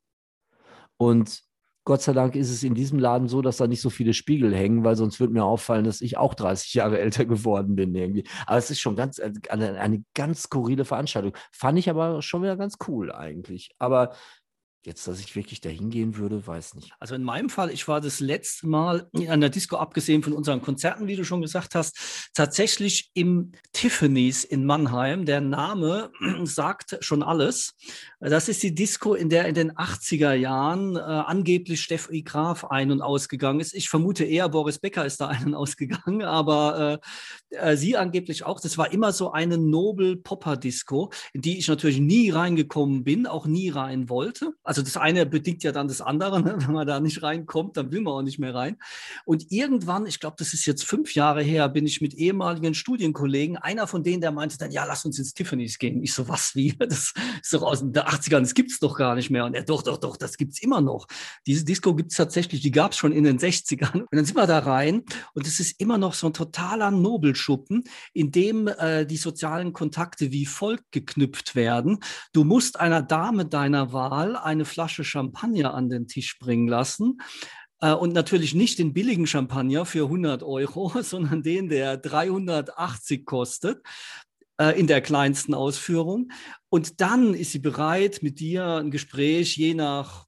Und 0.97 1.43
Gott 1.83 2.03
sei 2.03 2.13
Dank 2.13 2.35
ist 2.35 2.51
es 2.51 2.61
in 2.61 2.75
diesem 2.75 2.99
Laden 2.99 3.27
so, 3.27 3.41
dass 3.41 3.57
da 3.57 3.65
nicht 3.65 3.81
so 3.81 3.89
viele 3.89 4.13
Spiegel 4.13 4.55
hängen, 4.55 4.83
weil 4.83 4.95
sonst 4.95 5.19
würde 5.19 5.33
mir 5.33 5.43
auffallen, 5.43 5.83
dass 5.83 6.01
ich 6.01 6.15
auch 6.15 6.35
30 6.35 6.75
Jahre 6.75 6.99
älter 6.99 7.25
geworden 7.25 7.75
bin 7.75 7.95
irgendwie. 7.95 8.27
Aber 8.45 8.57
es 8.57 8.69
ist 8.69 8.79
schon 8.79 8.95
ganz 8.95 9.17
äh, 9.17 9.31
eine, 9.49 9.79
eine 9.79 10.03
ganz 10.13 10.43
skurrile 10.43 10.85
Veranstaltung. 10.85 11.35
Fand 11.51 11.79
ich 11.79 11.89
aber 11.89 12.21
schon 12.21 12.43
wieder 12.43 12.55
ganz 12.55 12.77
cool 12.87 13.11
eigentlich. 13.11 13.71
Aber 13.79 14.13
Jetzt, 14.83 15.07
dass 15.07 15.19
ich 15.19 15.35
wirklich 15.35 15.61
dahin 15.61 15.91
gehen 15.91 16.17
würde, 16.17 16.47
weiß 16.47 16.73
nicht. 16.73 16.91
Also 16.99 17.13
in 17.13 17.21
meinem 17.21 17.49
Fall, 17.49 17.69
ich 17.69 17.87
war 17.87 18.01
das 18.01 18.19
letzte 18.19 18.65
Mal 18.65 19.07
an 19.27 19.39
der 19.39 19.51
Disco, 19.51 19.75
abgesehen 19.75 20.23
von 20.23 20.33
unseren 20.33 20.63
Konzerten, 20.63 21.05
wie 21.05 21.15
du 21.15 21.23
schon 21.23 21.43
gesagt 21.43 21.75
hast, 21.75 22.31
tatsächlich 22.33 23.11
im 23.13 23.51
Tiffany's 23.73 24.43
in 24.43 24.65
Mannheim. 24.65 25.25
Der 25.25 25.39
Name 25.39 26.11
sagt 26.45 26.97
schon 27.01 27.21
alles. 27.21 27.75
Das 28.19 28.49
ist 28.49 28.63
die 28.63 28.73
Disco, 28.73 29.13
in 29.13 29.29
der 29.29 29.45
in 29.45 29.53
den 29.53 29.71
80er 29.73 30.33
Jahren 30.33 30.95
äh, 30.95 30.99
angeblich 30.99 31.81
Steffi 31.81 32.23
Graf 32.23 32.65
ein- 32.65 32.91
und 32.91 33.03
ausgegangen 33.03 33.59
ist. 33.59 33.75
Ich 33.75 33.87
vermute 33.87 34.23
eher, 34.23 34.49
Boris 34.49 34.79
Becker 34.79 35.05
ist 35.05 35.21
da 35.21 35.27
ein- 35.27 35.45
und 35.45 35.53
ausgegangen, 35.53 36.21
aber 36.23 36.99
äh, 37.51 37.55
äh, 37.55 37.77
sie 37.77 37.97
angeblich 37.97 38.47
auch. 38.47 38.59
Das 38.59 38.79
war 38.79 38.91
immer 38.91 39.11
so 39.11 39.31
eine 39.31 39.59
Nobel-Popper-Disco, 39.59 41.11
in 41.33 41.41
die 41.41 41.59
ich 41.59 41.67
natürlich 41.67 41.99
nie 41.99 42.31
reingekommen 42.31 43.03
bin, 43.03 43.27
auch 43.27 43.45
nie 43.45 43.69
rein 43.69 44.09
wollte 44.09 44.53
also 44.71 44.83
das 44.83 44.95
eine 44.95 45.25
bedingt 45.25 45.63
ja 45.63 45.73
dann 45.73 45.89
das 45.89 45.99
andere. 45.99 46.41
Ne? 46.41 46.55
Wenn 46.59 46.71
man 46.71 46.87
da 46.87 47.01
nicht 47.01 47.21
reinkommt, 47.21 47.75
dann 47.75 47.91
will 47.91 47.99
man 47.99 48.13
auch 48.13 48.21
nicht 48.21 48.39
mehr 48.39 48.55
rein. 48.55 48.77
Und 49.25 49.51
irgendwann, 49.51 50.05
ich 50.05 50.21
glaube, 50.21 50.37
das 50.39 50.53
ist 50.53 50.65
jetzt 50.65 50.85
fünf 50.85 51.13
Jahre 51.13 51.43
her, 51.43 51.67
bin 51.67 51.85
ich 51.85 51.99
mit 51.99 52.13
ehemaligen 52.13 52.73
Studienkollegen, 52.73 53.57
einer 53.57 53.85
von 53.85 54.01
denen, 54.01 54.21
der 54.21 54.31
meinte 54.31 54.57
dann, 54.57 54.71
ja, 54.71 54.85
lass 54.85 55.03
uns 55.03 55.19
ins 55.19 55.33
Tiffany's 55.33 55.77
gehen. 55.77 56.01
Ich 56.01 56.13
so, 56.13 56.29
was, 56.29 56.55
wie? 56.55 56.77
Das 56.91 57.13
ist 57.41 57.53
doch 57.53 57.63
aus 57.63 57.79
den 57.79 57.93
80ern, 57.93 58.39
das 58.39 58.53
gibt 58.53 58.71
es 58.71 58.79
doch 58.79 58.97
gar 58.97 59.15
nicht 59.15 59.29
mehr. 59.29 59.45
Und 59.45 59.55
er, 59.55 59.63
doch, 59.63 59.81
doch, 59.81 59.97
doch, 59.97 60.17
das 60.17 60.37
gibt 60.37 60.53
es 60.53 60.61
immer 60.61 60.79
noch. 60.79 61.07
Diese 61.47 61.65
Disco 61.65 61.93
gibt 61.93 62.11
es 62.11 62.17
tatsächlich, 62.17 62.61
die 62.61 62.71
gab 62.71 62.91
es 62.91 62.97
schon 62.97 63.11
in 63.11 63.23
den 63.23 63.39
60ern. 63.39 64.01
Und 64.01 64.15
dann 64.15 64.25
sind 64.25 64.37
wir 64.37 64.47
da 64.47 64.59
rein 64.59 65.03
und 65.33 65.47
es 65.47 65.59
ist 65.59 65.79
immer 65.81 65.97
noch 65.97 66.13
so 66.13 66.27
ein 66.27 66.33
totaler 66.33 66.91
Nobelschuppen, 66.91 67.83
in 68.13 68.31
dem 68.31 68.67
äh, 68.67 69.05
die 69.05 69.17
sozialen 69.17 69.73
Kontakte 69.73 70.31
wie 70.31 70.45
folgt 70.45 70.91
geknüpft 70.91 71.55
werden. 71.55 71.99
Du 72.33 72.43
musst 72.43 72.79
einer 72.79 73.01
Dame 73.01 73.45
deiner 73.45 73.93
Wahl 73.93 74.35
eine 74.35 74.60
eine 74.61 74.65
Flasche 74.65 75.03
Champagner 75.03 75.73
an 75.73 75.89
den 75.89 76.07
Tisch 76.07 76.37
bringen 76.39 76.67
lassen. 76.67 77.19
Äh, 77.81 77.93
und 77.93 78.13
natürlich 78.13 78.53
nicht 78.53 78.79
den 78.79 78.93
billigen 78.93 79.27
Champagner 79.27 79.85
für 79.85 80.05
100 80.05 80.43
Euro, 80.43 80.91
sondern 81.01 81.43
den, 81.43 81.67
der 81.67 81.97
380 81.97 83.25
kostet 83.25 83.81
äh, 84.59 84.79
in 84.79 84.87
der 84.87 85.01
kleinsten 85.01 85.53
Ausführung. 85.53 86.31
Und 86.69 87.01
dann 87.01 87.33
ist 87.33 87.51
sie 87.51 87.59
bereit, 87.59 88.19
mit 88.21 88.39
dir 88.39 88.75
ein 88.75 88.91
Gespräch 88.91 89.57
je 89.57 89.73
nach 89.73 90.27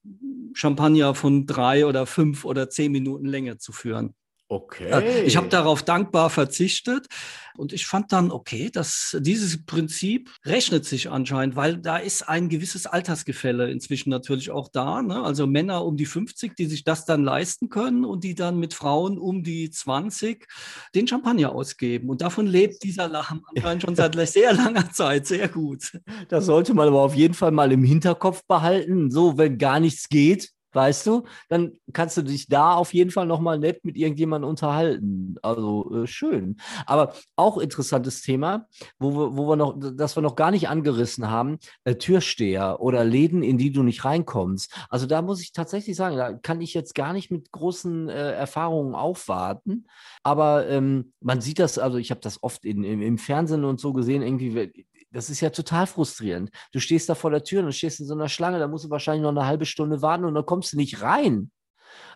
Champagner 0.54 1.16
von 1.16 1.46
drei 1.46 1.86
oder 1.86 2.06
fünf 2.06 2.44
oder 2.44 2.70
zehn 2.70 2.92
Minuten 2.92 3.26
Länge 3.26 3.58
zu 3.58 3.72
führen. 3.72 4.16
Okay. 4.50 5.24
Ich 5.26 5.36
habe 5.36 5.48
darauf 5.48 5.82
dankbar 5.82 6.30
verzichtet 6.30 7.08
und 7.56 7.74
ich 7.74 7.88
fand 7.88 8.12
dann, 8.12 8.32
okay, 8.32 8.70
dass 8.70 9.18
dieses 9.20 9.66
Prinzip 9.66 10.32
rechnet 10.46 10.86
sich 10.86 11.10
anscheinend, 11.10 11.56
weil 11.56 11.78
da 11.78 11.98
ist 11.98 12.28
ein 12.28 12.50
gewisses 12.50 12.86
Altersgefälle 12.86 13.72
inzwischen 13.72 14.10
natürlich 14.10 14.52
auch 14.52 14.70
da. 14.72 15.02
Ne? 15.02 15.24
Also 15.24 15.48
Männer 15.48 15.86
um 15.86 15.98
die 15.98 16.06
50, 16.06 16.56
die 16.56 16.66
sich 16.66 16.84
das 16.84 17.06
dann 17.06 17.24
leisten 17.24 17.70
können 17.70 18.06
und 18.06 18.24
die 18.24 18.36
dann 18.36 18.60
mit 18.60 18.74
Frauen 18.74 19.18
um 19.18 19.44
die 19.44 19.72
20 19.72 20.46
den 20.94 21.08
Champagner 21.08 21.54
ausgeben. 21.54 22.10
Und 22.10 22.22
davon 22.22 22.46
lebt 22.46 22.84
dieser 22.84 23.08
Lachen 23.08 23.42
anscheinend 23.56 23.84
schon 23.84 23.96
seit 23.96 24.14
sehr 24.28 24.54
langer 24.54 24.92
Zeit 24.92 25.26
sehr 25.26 25.48
gut. 25.48 26.00
Das 26.30 26.46
sollte 26.46 26.74
man 26.74 26.90
aber 26.90 27.02
auf 27.02 27.16
jeden 27.16 27.34
Fall 27.34 27.52
mal 27.52 27.72
im 27.72 27.84
Hinterkopf 27.84 28.44
behalten. 28.48 29.10
So, 29.10 29.38
wenn 29.38 29.58
gar 29.58 29.80
nichts 29.80 30.10
geht, 30.10 30.52
weißt 30.74 31.08
du, 31.08 31.24
dann 31.50 31.74
kannst 31.94 32.18
du 32.18 32.22
dich 32.22 32.48
da 32.48 32.74
auf 32.74 32.94
jeden 32.94 33.12
Fall 33.12 33.26
nochmal 33.26 33.60
nett 33.60 33.84
mit 33.86 33.98
irgendjemandem 33.98 34.50
unterhalten. 34.50 35.36
Also 35.42 36.04
äh, 36.04 36.08
schön. 36.08 36.58
Aber 36.86 37.14
auch 37.36 37.58
interessantes 37.58 38.22
Thema, 38.22 38.68
wo 39.00 39.12
wir, 39.12 39.38
wo 39.38 39.50
wir 39.50 39.56
noch, 39.56 39.76
das 39.78 40.16
wir 40.16 40.22
noch 40.22 40.36
gar 40.36 40.52
nicht 40.52 40.70
angerissen 40.70 41.30
haben, 41.30 41.58
äh, 41.84 41.96
Türsteher 41.96 42.82
oder 42.82 43.04
Läden, 43.04 43.44
in 43.44 43.58
die 43.58 43.72
du 43.72 43.84
nicht 43.84 44.06
reinkommst. 44.06 44.74
Also 44.90 45.06
da 45.06 45.22
muss 45.22 45.42
ich 45.42 45.52
tatsächlich 45.54 45.96
sagen, 45.96 46.18
da 46.18 46.34
kann 46.34 46.62
ich 46.62 46.74
jetzt 46.74 46.96
gar 46.96 47.14
nicht 47.14 47.32
mit 47.32 47.52
großen 47.52 48.10
äh, 48.10 48.32
Erfahrungen 48.32 48.96
aufwarten. 48.96 49.88
Aber 50.24 50.68
ähm, 50.68 51.14
man 51.22 51.42
sieht 51.42 51.60
das, 51.60 51.78
also 51.78 51.98
ich 51.98 52.12
habe 52.12 52.22
das 52.22 52.42
oft 52.44 52.66
in, 52.66 52.84
im, 52.84 53.02
im 53.02 53.18
Fernsehen 53.18 53.64
und 53.64 53.80
so 53.80 53.94
gesehen, 53.94 54.22
irgendwie 54.22 54.86
das 55.14 55.30
ist 55.30 55.42
ja 55.42 55.50
total 55.50 55.88
frustrierend. 55.88 56.50
Du 56.72 56.80
stehst 56.80 57.08
da 57.08 57.16
vor 57.16 57.32
der 57.32 57.44
Tür 57.44 57.64
und 57.64 57.74
stehst 57.74 58.00
in 58.00 58.06
so 58.06 58.14
einer 58.14 58.30
Schlange, 58.30 58.60
da 58.60 58.68
musst 58.68 58.86
du 58.86 58.90
wahrscheinlich 58.90 59.24
noch 59.24 59.30
eine 59.30 59.46
halbe 59.46 59.66
Stunde 59.66 60.02
warten 60.02 60.26
und 60.26 60.34
dann 60.34 60.46
kommst 60.46 60.74
du 60.74 60.78
nicht 60.78 61.02
rein. 61.02 61.52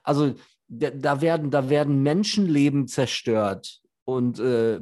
Also 0.03 0.33
da 0.67 1.21
werden, 1.21 1.49
da 1.51 1.69
werden 1.69 2.03
Menschenleben 2.03 2.87
zerstört 2.87 3.81
und 4.03 4.39
äh, 4.39 4.79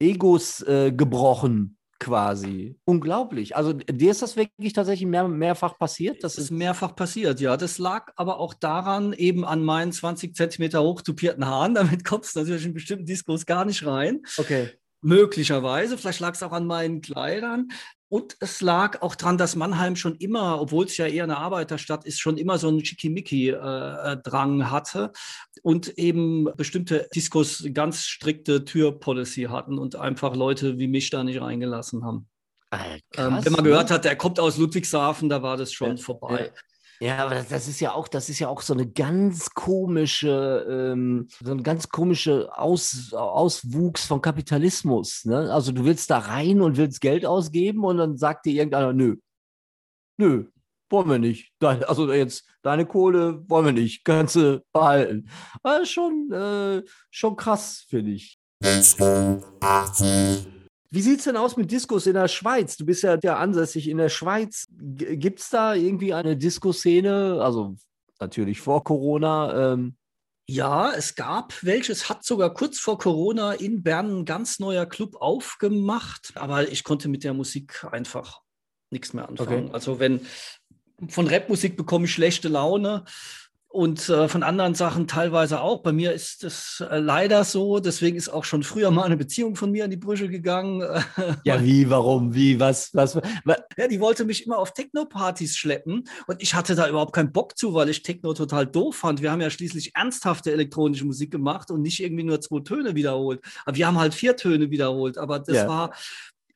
Egos 0.00 0.62
äh, 0.62 0.92
gebrochen 0.92 1.76
quasi. 2.00 2.76
Unglaublich. 2.86 3.54
Also 3.54 3.74
dir 3.74 4.10
ist 4.10 4.22
das 4.22 4.34
wirklich 4.34 4.72
tatsächlich 4.72 5.08
mehr, 5.08 5.28
mehrfach 5.28 5.78
passiert? 5.78 6.24
Das 6.24 6.38
ist 6.38 6.50
mehrfach 6.50 6.96
passiert, 6.96 7.40
ja. 7.40 7.56
Das 7.56 7.78
lag 7.78 8.10
aber 8.16 8.40
auch 8.40 8.54
daran, 8.54 9.12
eben 9.12 9.44
an 9.44 9.62
meinen 9.62 9.92
20 9.92 10.34
Zentimeter 10.34 10.82
hoch 10.82 11.02
tupierten 11.02 11.46
Haaren. 11.46 11.74
Damit 11.74 12.04
kommst 12.04 12.34
du 12.34 12.40
natürlich 12.40 12.64
in 12.64 12.74
bestimmten 12.74 13.04
Diskos 13.04 13.46
gar 13.46 13.64
nicht 13.64 13.86
rein. 13.86 14.22
Okay. 14.38 14.70
Möglicherweise, 15.02 15.96
vielleicht 15.96 16.20
lag 16.20 16.34
es 16.34 16.42
auch 16.42 16.52
an 16.52 16.66
meinen 16.66 17.00
Kleidern. 17.00 17.68
Und 18.12 18.36
es 18.40 18.60
lag 18.60 19.02
auch 19.02 19.14
daran, 19.14 19.38
dass 19.38 19.54
Mannheim 19.54 19.94
schon 19.94 20.16
immer, 20.16 20.60
obwohl 20.60 20.86
es 20.86 20.96
ja 20.96 21.06
eher 21.06 21.22
eine 21.22 21.36
Arbeiterstadt 21.36 22.04
ist, 22.04 22.18
schon 22.18 22.38
immer 22.38 22.58
so 22.58 22.66
einen 22.66 22.84
Schickimicki-Drang 22.84 24.60
äh, 24.60 24.64
hatte 24.64 25.12
und 25.62 25.96
eben 25.96 26.48
bestimmte 26.56 27.08
Diskos 27.14 27.64
ganz 27.72 28.06
strikte 28.06 28.64
Türpolicy 28.64 29.44
hatten 29.44 29.78
und 29.78 29.94
einfach 29.94 30.34
Leute 30.34 30.76
wie 30.78 30.88
mich 30.88 31.10
da 31.10 31.22
nicht 31.22 31.40
reingelassen 31.40 32.04
haben. 32.04 32.28
Ah, 32.70 32.78
krass, 33.12 33.26
ähm, 33.26 33.44
wenn 33.44 33.52
man 33.52 33.64
gehört 33.64 33.90
ne? 33.90 33.94
hat, 33.94 34.04
der 34.04 34.16
kommt 34.16 34.40
aus 34.40 34.56
Ludwigshafen, 34.56 35.28
da 35.28 35.42
war 35.42 35.56
das 35.56 35.72
schon 35.72 35.96
ja, 35.96 36.02
vorbei. 36.02 36.50
Ja. 36.52 36.62
Ja, 37.02 37.24
aber 37.24 37.42
das 37.42 37.66
ist 37.66 37.80
ja 37.80 37.92
auch, 37.92 38.08
das 38.08 38.28
ist 38.28 38.40
ja 38.40 38.48
auch 38.48 38.60
so 38.60 38.74
eine 38.74 38.86
ganz 38.86 39.50
komische, 39.54 40.66
ähm, 40.68 41.28
so 41.42 41.50
ein 41.50 41.62
ganz 41.62 41.88
komische 41.88 42.54
Aus, 42.58 43.14
Auswuchs 43.14 44.04
von 44.04 44.20
Kapitalismus. 44.20 45.24
Ne? 45.24 45.50
Also 45.50 45.72
du 45.72 45.86
willst 45.86 46.10
da 46.10 46.18
rein 46.18 46.60
und 46.60 46.76
willst 46.76 47.00
Geld 47.00 47.24
ausgeben 47.24 47.84
und 47.84 47.96
dann 47.96 48.18
sagt 48.18 48.44
dir 48.44 48.52
irgendeiner, 48.52 48.92
nö, 48.92 49.16
nö, 50.18 50.44
wollen 50.90 51.08
wir 51.08 51.18
nicht. 51.18 51.52
Deine, 51.58 51.88
also 51.88 52.12
jetzt 52.12 52.44
deine 52.60 52.84
Kohle 52.84 53.48
wollen 53.48 53.64
wir 53.64 53.72
nicht, 53.72 54.04
kannst 54.04 54.36
du 54.36 54.62
behalten. 54.70 55.30
Das 55.62 55.82
ist 55.82 55.92
schon, 55.92 56.30
äh, 56.32 56.82
schon 57.10 57.34
krass, 57.34 57.86
finde 57.88 58.10
ich. 58.12 58.38
Wie 60.90 61.02
sieht 61.02 61.18
es 61.18 61.24
denn 61.24 61.36
aus 61.36 61.56
mit 61.56 61.70
Diskos 61.70 62.06
in 62.06 62.14
der 62.14 62.26
Schweiz? 62.26 62.76
Du 62.76 62.84
bist 62.84 63.02
ja, 63.02 63.16
ja 63.22 63.36
ansässig 63.36 63.88
in 63.88 63.98
der 63.98 64.08
Schweiz. 64.08 64.66
Gibt 64.70 65.40
es 65.40 65.48
da 65.48 65.74
irgendwie 65.74 66.12
eine 66.12 66.36
Disco-Szene? 66.36 67.38
Also 67.40 67.76
natürlich 68.18 68.60
vor 68.60 68.82
Corona. 68.82 69.72
Ähm. 69.72 69.96
Ja, 70.48 70.92
es 70.92 71.14
gab 71.14 71.62
welches, 71.62 72.08
hat 72.08 72.24
sogar 72.24 72.52
kurz 72.52 72.80
vor 72.80 72.98
Corona 72.98 73.52
in 73.52 73.84
Bern 73.84 74.20
ein 74.20 74.24
ganz 74.24 74.58
neuer 74.58 74.84
Club 74.84 75.14
aufgemacht, 75.20 76.32
aber 76.34 76.68
ich 76.68 76.82
konnte 76.82 77.08
mit 77.08 77.22
der 77.22 77.34
Musik 77.34 77.86
einfach 77.92 78.40
nichts 78.90 79.12
mehr 79.12 79.28
anfangen. 79.28 79.66
Okay. 79.66 79.72
Also 79.72 80.00
wenn 80.00 80.26
von 81.08 81.28
Rapmusik 81.28 81.76
bekomme 81.76 82.06
ich 82.06 82.12
schlechte 82.12 82.48
Laune 82.48 83.04
und 83.72 84.08
äh, 84.08 84.26
von 84.26 84.42
anderen 84.42 84.74
Sachen 84.74 85.06
teilweise 85.06 85.60
auch. 85.60 85.82
Bei 85.82 85.92
mir 85.92 86.12
ist 86.12 86.42
es 86.42 86.82
äh, 86.90 86.98
leider 86.98 87.44
so, 87.44 87.78
deswegen 87.78 88.16
ist 88.16 88.28
auch 88.28 88.42
schon 88.42 88.64
früher 88.64 88.90
mal 88.90 89.04
eine 89.04 89.16
Beziehung 89.16 89.54
von 89.54 89.70
mir 89.70 89.84
in 89.84 89.92
die 89.92 89.96
Brüche 89.96 90.28
gegangen. 90.28 90.82
ja, 91.44 91.62
wie, 91.62 91.88
warum, 91.88 92.34
wie, 92.34 92.58
was, 92.58 92.92
was, 92.94 93.14
was? 93.14 93.58
Ja, 93.76 93.86
die 93.86 94.00
wollte 94.00 94.24
mich 94.24 94.44
immer 94.44 94.58
auf 94.58 94.72
Techno-Partys 94.72 95.56
schleppen 95.56 96.02
und 96.26 96.42
ich 96.42 96.54
hatte 96.54 96.74
da 96.74 96.88
überhaupt 96.88 97.14
keinen 97.14 97.30
Bock 97.30 97.56
zu, 97.56 97.72
weil 97.72 97.88
ich 97.88 98.02
Techno 98.02 98.34
total 98.34 98.66
doof 98.66 98.96
fand. 98.96 99.22
Wir 99.22 99.30
haben 99.30 99.40
ja 99.40 99.50
schließlich 99.50 99.94
ernsthafte 99.94 100.50
elektronische 100.50 101.04
Musik 101.04 101.30
gemacht 101.30 101.70
und 101.70 101.80
nicht 101.82 102.02
irgendwie 102.02 102.24
nur 102.24 102.40
zwei 102.40 102.60
Töne 102.60 102.96
wiederholt. 102.96 103.40
Aber 103.64 103.76
wir 103.76 103.86
haben 103.86 104.00
halt 104.00 104.14
vier 104.14 104.36
Töne 104.36 104.72
wiederholt, 104.72 105.16
aber 105.16 105.38
das 105.38 105.56
ja. 105.56 105.68
war 105.68 105.92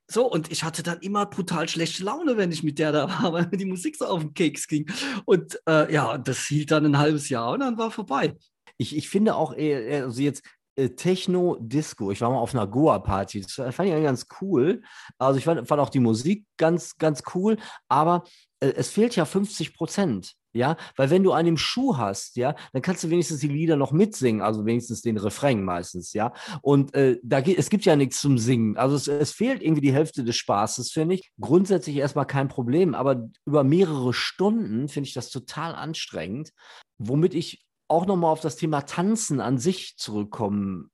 so, 0.07 0.31
und 0.31 0.53
ich 0.53 0.65
hatte 0.65 0.83
dann 0.83 0.99
immer 1.01 1.27
brutal 1.27 1.69
schlechte 1.69 2.05
Laune, 2.05 2.37
wenn 2.37 2.53
ich 2.53 2.63
mit 2.63 2.79
der 2.79 2.93
da 2.93 3.09
war, 3.09 3.33
weil 3.33 3.49
mir 3.49 3.57
die 3.57 3.65
Musik 3.65 3.97
so 3.97 4.07
auf 4.07 4.21
den 4.21 4.35
Keks 4.35 4.69
ging. 4.69 4.87
Und 5.25 5.59
äh, 5.69 5.93
ja, 5.93 6.19
das 6.19 6.47
hielt 6.47 6.71
dann 6.71 6.85
ein 6.85 6.99
halbes 6.99 7.29
Jahr 7.29 7.53
und 7.53 7.61
dann 7.61 7.79
war 7.79 7.91
vorbei. 7.91 8.37
Ich, 8.77 8.97
ich 8.97 9.09
finde 9.09 9.37
auch, 9.37 9.53
also 9.57 10.21
jetzt 10.21 10.43
äh, 10.77 10.91
Techno-Disco. 10.91 12.11
Ich 12.11 12.21
war 12.21 12.31
mal 12.31 12.39
auf 12.39 12.55
einer 12.55 12.67
Goa-Party. 12.67 13.43
Das 13.43 13.75
fand 13.75 13.89
ich 13.89 14.03
ganz 14.03 14.27
cool. 14.41 14.83
Also 15.19 15.39
ich 15.39 15.45
fand, 15.45 15.67
fand, 15.67 15.81
auch 15.81 15.91
die 15.91 16.01
Musik 16.01 16.45
ganz, 16.57 16.97
ganz 16.99 17.23
cool, 17.35 17.57
aber 17.89 18.25
äh, 18.61 18.73
es 18.77 18.91
fehlt 18.91 19.17
ja 19.17 19.25
50 19.25 19.77
Prozent. 19.77 20.35
Ja, 20.55 20.77
weil 20.97 21.11
wenn 21.11 21.25
du 21.25 21.33
einen 21.33 21.57
Schuh 21.57 21.97
hast, 21.97 22.37
ja, 22.37 22.55
dann 22.73 22.81
kannst 22.81 23.03
du 23.03 23.11
wenigstens 23.11 23.41
die 23.41 23.49
Lieder 23.49 23.77
noch 23.77 23.91
mitsingen, 23.91 24.41
also 24.41 24.65
wenigstens 24.65 25.03
den 25.03 25.17
Refrain 25.17 25.65
meistens, 25.65 26.13
ja. 26.13 26.33
Und 26.63 26.95
äh, 26.95 27.19
da 27.25 27.41
es 27.41 27.71
gibt 27.71 27.85
ja 27.85 27.97
nichts 27.97 28.21
zum 28.21 28.39
Singen. 28.39 28.77
Also 28.77 28.95
es, 28.95 29.09
es 29.09 29.33
fehlt 29.33 29.63
irgendwie 29.63 29.83
die 29.83 29.93
Hälfte 29.93 30.23
des 30.23 30.37
Spaßes, 30.37 30.93
finde 30.93 31.17
ich. 31.17 31.33
Grundsätzlich 31.41 31.97
erstmal 31.97 32.27
kein 32.27 32.47
Problem, 32.47 32.95
aber 32.95 33.29
über 33.45 33.65
mehrere 33.65 34.13
Stunden 34.13 34.89
finde 34.89 35.09
ich 35.09 35.15
das 35.15 35.31
total 35.31 35.75
anstrengend, 35.75 36.53
womit 36.99 37.35
ich 37.35 37.65
auch 37.89 38.07
nochmal 38.07 38.31
auf 38.31 38.41
das 38.41 38.57
Thema 38.57 38.83
Tanzen 38.83 39.41
an 39.41 39.59
sich 39.59 39.97
zurückkommen 39.97 40.91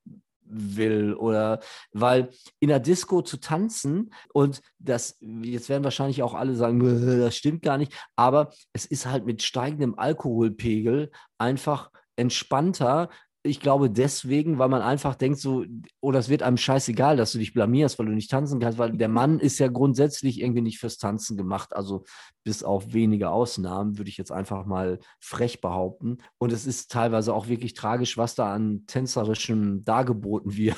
will 0.50 1.14
oder 1.14 1.60
weil 1.92 2.30
in 2.58 2.68
der 2.68 2.80
Disco 2.80 3.22
zu 3.22 3.38
tanzen 3.38 4.12
und 4.32 4.62
das, 4.78 5.16
jetzt 5.20 5.68
werden 5.68 5.84
wahrscheinlich 5.84 6.22
auch 6.22 6.34
alle 6.34 6.54
sagen, 6.54 6.80
das 7.20 7.36
stimmt 7.36 7.62
gar 7.62 7.78
nicht, 7.78 7.92
aber 8.16 8.52
es 8.72 8.86
ist 8.86 9.06
halt 9.06 9.26
mit 9.26 9.42
steigendem 9.42 9.98
Alkoholpegel 9.98 11.10
einfach 11.38 11.90
entspannter, 12.16 13.08
ich 13.42 13.60
glaube 13.60 13.90
deswegen, 13.90 14.58
weil 14.58 14.68
man 14.68 14.82
einfach 14.82 15.14
denkt 15.14 15.38
so, 15.38 15.64
oder 16.00 16.18
oh, 16.18 16.20
es 16.20 16.28
wird 16.28 16.42
einem 16.42 16.58
scheißegal, 16.58 17.16
dass 17.16 17.32
du 17.32 17.38
dich 17.38 17.54
blamierst, 17.54 17.98
weil 17.98 18.06
du 18.06 18.12
nicht 18.12 18.30
tanzen 18.30 18.60
kannst, 18.60 18.78
weil 18.78 18.92
der 18.92 19.08
Mann 19.08 19.38
ist 19.38 19.58
ja 19.58 19.68
grundsätzlich 19.68 20.40
irgendwie 20.40 20.60
nicht 20.60 20.78
fürs 20.78 20.98
Tanzen 20.98 21.38
gemacht, 21.38 21.74
also 21.74 22.04
bis 22.44 22.62
auf 22.62 22.92
wenige 22.92 23.30
Ausnahmen, 23.30 23.96
würde 23.96 24.10
ich 24.10 24.18
jetzt 24.18 24.32
einfach 24.32 24.66
mal 24.66 24.98
frech 25.20 25.62
behaupten. 25.62 26.18
Und 26.38 26.52
es 26.52 26.66
ist 26.66 26.90
teilweise 26.90 27.32
auch 27.32 27.48
wirklich 27.48 27.72
tragisch, 27.72 28.18
was 28.18 28.34
da 28.34 28.52
an 28.52 28.84
tänzerischem 28.86 29.84
dargeboten 29.84 30.56
wird. 30.56 30.76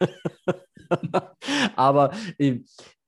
Aber 1.76 2.12
äh, 2.38 2.60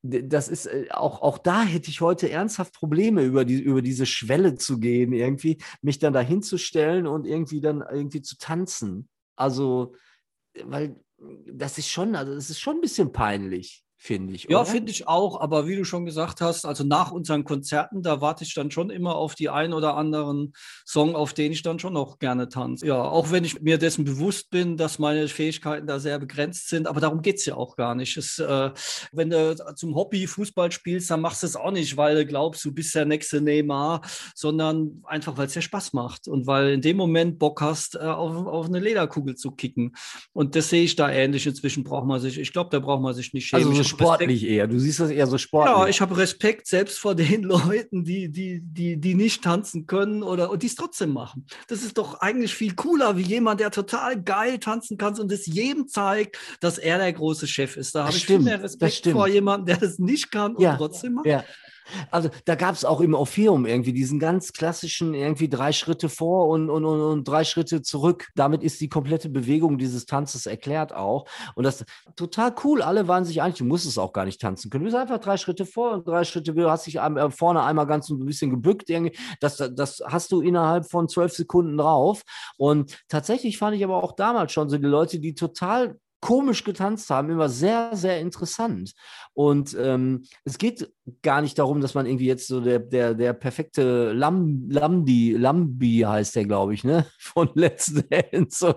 das 0.08 0.48
ist 0.48 0.66
äh, 0.66 0.88
auch, 0.90 1.22
auch 1.22 1.38
da 1.38 1.62
hätte 1.62 1.90
ich 1.90 2.00
heute 2.00 2.30
ernsthaft 2.30 2.74
Probleme, 2.74 3.22
über, 3.22 3.44
die, 3.44 3.60
über 3.60 3.82
diese 3.82 4.06
Schwelle 4.06 4.56
zu 4.56 4.78
gehen, 4.78 5.12
irgendwie, 5.12 5.58
mich 5.82 5.98
dann 5.98 6.12
da 6.12 6.20
hinzustellen 6.20 7.06
und 7.06 7.26
irgendwie 7.26 7.60
dann 7.60 7.82
irgendwie 7.82 8.22
zu 8.22 8.36
tanzen. 8.38 9.08
Also, 9.36 9.94
weil 10.64 10.96
das 11.46 11.78
ist 11.78 11.88
schon, 11.88 12.14
also 12.14 12.34
das 12.34 12.50
ist 12.50 12.60
schon 12.60 12.76
ein 12.76 12.80
bisschen 12.82 13.12
peinlich 13.12 13.85
finde 13.96 14.34
ich. 14.34 14.46
Ja, 14.48 14.64
finde 14.64 14.90
ich 14.90 15.08
auch. 15.08 15.40
Aber 15.40 15.66
wie 15.66 15.76
du 15.76 15.84
schon 15.84 16.04
gesagt 16.04 16.40
hast, 16.40 16.64
also 16.64 16.84
nach 16.84 17.10
unseren 17.10 17.44
Konzerten, 17.44 18.02
da 18.02 18.20
warte 18.20 18.44
ich 18.44 18.54
dann 18.54 18.70
schon 18.70 18.90
immer 18.90 19.16
auf 19.16 19.34
die 19.34 19.48
ein 19.48 19.72
oder 19.72 19.96
anderen 19.96 20.52
Song, 20.84 21.14
auf 21.14 21.32
den 21.32 21.52
ich 21.52 21.62
dann 21.62 21.78
schon 21.78 21.94
noch 21.94 22.18
gerne 22.18 22.48
tanze. 22.48 22.86
Ja, 22.86 23.02
auch 23.02 23.30
wenn 23.30 23.44
ich 23.44 23.60
mir 23.62 23.78
dessen 23.78 24.04
bewusst 24.04 24.50
bin, 24.50 24.76
dass 24.76 24.98
meine 24.98 25.28
Fähigkeiten 25.28 25.86
da 25.86 25.98
sehr 25.98 26.18
begrenzt 26.18 26.68
sind. 26.68 26.86
Aber 26.86 27.00
darum 27.00 27.22
geht 27.22 27.36
es 27.36 27.46
ja 27.46 27.56
auch 27.56 27.76
gar 27.76 27.94
nicht. 27.94 28.16
Es, 28.16 28.38
äh, 28.38 28.70
wenn 29.12 29.30
du 29.30 29.56
zum 29.74 29.94
Hobby 29.94 30.26
Fußball 30.26 30.70
spielst, 30.72 31.10
dann 31.10 31.20
machst 31.20 31.42
du 31.42 31.46
es 31.46 31.56
auch 31.56 31.70
nicht, 31.70 31.96
weil 31.96 32.16
du 32.16 32.26
glaubst, 32.26 32.64
du 32.64 32.72
bist 32.72 32.94
der 32.94 33.06
nächste 33.06 33.40
Neymar, 33.40 34.02
sondern 34.34 35.02
einfach, 35.04 35.36
weil 35.36 35.46
es 35.46 35.54
dir 35.54 35.62
Spaß 35.62 35.94
macht 35.94 36.28
und 36.28 36.46
weil 36.46 36.74
in 36.74 36.82
dem 36.82 36.96
Moment 36.96 37.38
Bock 37.38 37.60
hast, 37.60 37.94
äh, 37.94 37.98
auf, 37.98 38.46
auf 38.46 38.66
eine 38.66 38.80
Lederkugel 38.80 39.36
zu 39.36 39.52
kicken. 39.52 39.96
Und 40.32 40.54
das 40.54 40.68
sehe 40.68 40.82
ich 40.82 40.96
da 40.96 41.10
ähnlich. 41.10 41.46
Inzwischen 41.46 41.84
braucht 41.84 42.06
man 42.06 42.20
sich, 42.20 42.38
ich 42.38 42.52
glaube, 42.52 42.70
da 42.70 42.78
braucht 42.78 43.02
man 43.02 43.14
sich 43.14 43.32
nicht 43.32 43.46
schämen. 43.46 43.66
Also 43.68 43.76
sportlich 43.98 44.42
Respekt. 44.42 44.52
eher. 44.52 44.66
Du 44.66 44.78
siehst 44.78 45.00
das 45.00 45.10
eher 45.10 45.26
so 45.26 45.38
sportlich. 45.38 45.76
Ja, 45.76 45.86
ich 45.88 46.00
habe 46.00 46.16
Respekt 46.16 46.66
selbst 46.66 46.98
vor 46.98 47.14
den 47.14 47.42
Leuten, 47.44 48.04
die, 48.04 48.30
die, 48.30 48.60
die, 48.62 48.96
die 48.96 49.14
nicht 49.14 49.42
tanzen 49.42 49.86
können 49.86 50.22
oder 50.22 50.50
und 50.50 50.62
die 50.62 50.66
es 50.66 50.74
trotzdem 50.74 51.12
machen. 51.12 51.46
Das 51.68 51.82
ist 51.82 51.98
doch 51.98 52.20
eigentlich 52.20 52.54
viel 52.54 52.74
cooler, 52.74 53.16
wie 53.16 53.22
jemand, 53.22 53.60
der 53.60 53.70
total 53.70 54.22
geil 54.22 54.58
tanzen 54.58 54.98
kann 54.98 55.18
und 55.18 55.30
es 55.32 55.46
jedem 55.46 55.88
zeigt, 55.88 56.36
dass 56.60 56.78
er 56.78 56.98
der 56.98 57.12
große 57.12 57.46
Chef 57.46 57.76
ist. 57.76 57.94
Da 57.94 58.06
habe 58.06 58.16
ich 58.16 58.26
viel 58.26 58.38
mehr 58.38 58.62
Respekt 58.62 59.06
vor 59.06 59.28
jemandem, 59.28 59.66
der 59.66 59.88
das 59.88 59.98
nicht 59.98 60.30
kann 60.30 60.56
ja, 60.58 60.72
und 60.72 60.78
trotzdem 60.78 61.14
macht. 61.14 61.26
Ja. 61.26 61.44
Also 62.10 62.30
da 62.44 62.54
gab 62.54 62.74
es 62.74 62.84
auch 62.84 63.00
im 63.00 63.14
Orpheum 63.14 63.66
irgendwie 63.66 63.92
diesen 63.92 64.18
ganz 64.18 64.52
klassischen 64.52 65.14
irgendwie 65.14 65.48
drei 65.48 65.72
Schritte 65.72 66.08
vor 66.08 66.48
und, 66.48 66.70
und, 66.70 66.84
und, 66.84 67.00
und, 67.00 67.28
drei 67.28 67.44
Schritte 67.44 67.82
zurück. 67.82 68.28
Damit 68.34 68.62
ist 68.62 68.80
die 68.80 68.88
komplette 68.88 69.28
Bewegung 69.28 69.78
dieses 69.78 70.06
Tanzes 70.06 70.46
erklärt 70.46 70.94
auch. 70.94 71.26
Und 71.54 71.64
das 71.64 71.84
total 72.16 72.54
cool. 72.64 72.82
Alle 72.82 73.08
waren 73.08 73.24
sich 73.24 73.42
einig, 73.42 73.56
du 73.58 73.64
musst 73.64 73.86
es 73.86 73.98
auch 73.98 74.12
gar 74.12 74.24
nicht 74.24 74.40
tanzen 74.40 74.70
können. 74.70 74.84
Du 74.84 74.90
bist 74.90 74.96
einfach 74.96 75.18
drei 75.18 75.36
Schritte 75.36 75.66
vor 75.66 75.92
und 75.92 76.08
drei 76.08 76.24
Schritte, 76.24 76.54
du 76.54 76.70
hast 76.70 76.86
dich 76.86 76.96
äh, 76.96 77.30
vorne 77.30 77.62
einmal 77.62 77.86
ganz 77.86 78.08
ein 78.08 78.24
bisschen 78.24 78.50
gebückt. 78.50 78.90
Irgendwie. 78.90 79.16
Das, 79.40 79.56
das 79.56 80.02
hast 80.06 80.32
du 80.32 80.40
innerhalb 80.40 80.90
von 80.90 81.08
zwölf 81.08 81.32
Sekunden 81.32 81.76
drauf. 81.76 82.22
Und 82.56 82.96
tatsächlich 83.08 83.58
fand 83.58 83.76
ich 83.76 83.84
aber 83.84 84.02
auch 84.02 84.12
damals 84.12 84.52
schon 84.52 84.68
so 84.68 84.78
die 84.78 84.86
Leute, 84.86 85.18
die 85.18 85.34
total 85.34 85.98
komisch 86.20 86.64
getanzt 86.64 87.10
haben, 87.10 87.30
immer 87.30 87.48
sehr, 87.48 87.90
sehr 87.94 88.20
interessant. 88.20 88.92
Und 89.34 89.76
ähm, 89.78 90.24
es 90.44 90.58
geht 90.58 90.90
gar 91.22 91.40
nicht 91.40 91.58
darum, 91.58 91.80
dass 91.80 91.94
man 91.94 92.06
irgendwie 92.06 92.26
jetzt 92.26 92.48
so 92.48 92.60
der, 92.60 92.78
der, 92.78 93.14
der 93.14 93.32
perfekte 93.32 94.12
Lam, 94.12 94.68
Lamdi, 94.68 95.32
Lambi 95.32 95.98
heißt 96.00 96.36
der, 96.36 96.44
glaube 96.44 96.74
ich, 96.74 96.84
ne? 96.84 97.06
Von 97.18 97.50
Let's 97.54 97.92
Dance 98.10 98.74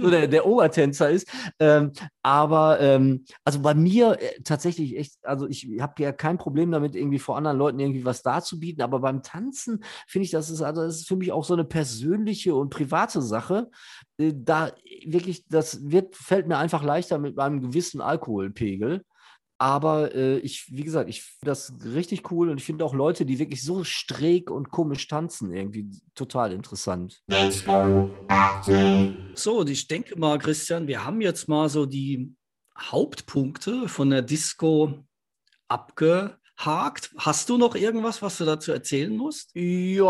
so 0.00 0.10
der, 0.10 0.26
der 0.28 0.46
Obertänzer 0.46 1.10
ist. 1.10 1.28
Ähm, 1.58 1.92
aber 2.22 2.80
ähm, 2.80 3.24
also 3.44 3.60
bei 3.60 3.74
mir 3.74 4.18
äh, 4.20 4.40
tatsächlich 4.42 4.96
echt, 4.96 5.14
also 5.22 5.46
ich 5.46 5.68
habe 5.80 6.02
ja 6.02 6.12
kein 6.12 6.38
Problem 6.38 6.70
damit, 6.70 6.96
irgendwie 6.96 7.18
vor 7.18 7.36
anderen 7.36 7.58
Leuten 7.58 7.78
irgendwie 7.78 8.04
was 8.04 8.22
darzubieten, 8.22 8.82
aber 8.82 9.00
beim 9.00 9.22
Tanzen 9.22 9.84
finde 10.06 10.24
ich, 10.24 10.30
das 10.30 10.50
ist, 10.50 10.62
also 10.62 10.82
das 10.82 10.96
ist 10.96 11.08
für 11.08 11.16
mich 11.16 11.32
auch 11.32 11.44
so 11.44 11.54
eine 11.54 11.64
persönliche 11.64 12.54
und 12.54 12.70
private 12.70 13.22
Sache. 13.22 13.70
Äh, 14.20 14.32
da 14.34 14.72
wirklich, 15.04 15.46
das 15.48 15.90
wird, 15.90 16.14
fällt 16.16 16.46
mir 16.46 16.58
einfach 16.58 16.82
leichter 16.82 17.18
mit 17.18 17.36
meinem 17.36 17.60
gewissen 17.60 18.00
Alkoholpegel. 18.00 19.02
Aber 19.58 20.14
äh, 20.14 20.38
ich, 20.38 20.68
wie 20.70 20.84
gesagt, 20.84 21.10
ich 21.10 21.22
finde 21.22 21.50
das 21.50 21.74
richtig 21.84 22.30
cool 22.30 22.48
und 22.48 22.56
ich 22.56 22.64
finde 22.64 22.82
auch 22.82 22.94
Leute, 22.94 23.26
die 23.26 23.38
wirklich 23.38 23.62
so 23.62 23.84
schräg 23.84 24.50
und 24.50 24.70
komisch 24.70 25.06
tanzen, 25.06 25.52
irgendwie 25.52 25.86
total 26.14 26.52
interessant. 26.52 27.22
So, 29.34 29.58
und 29.58 29.68
ich 29.68 29.86
denke 29.86 30.18
mal, 30.18 30.38
Christian, 30.38 30.86
wir 30.86 31.04
haben 31.04 31.20
jetzt 31.20 31.46
mal 31.46 31.68
so 31.68 31.84
die 31.84 32.34
Hauptpunkte 32.78 33.86
von 33.86 34.08
der 34.08 34.22
Disco 34.22 35.04
abge 35.68 36.39
hakt. 36.64 37.10
Hast 37.16 37.48
du 37.48 37.56
noch 37.56 37.74
irgendwas, 37.74 38.20
was 38.22 38.38
du 38.38 38.44
dazu 38.44 38.70
erzählen 38.72 39.16
musst? 39.16 39.50
Ja, 39.54 40.04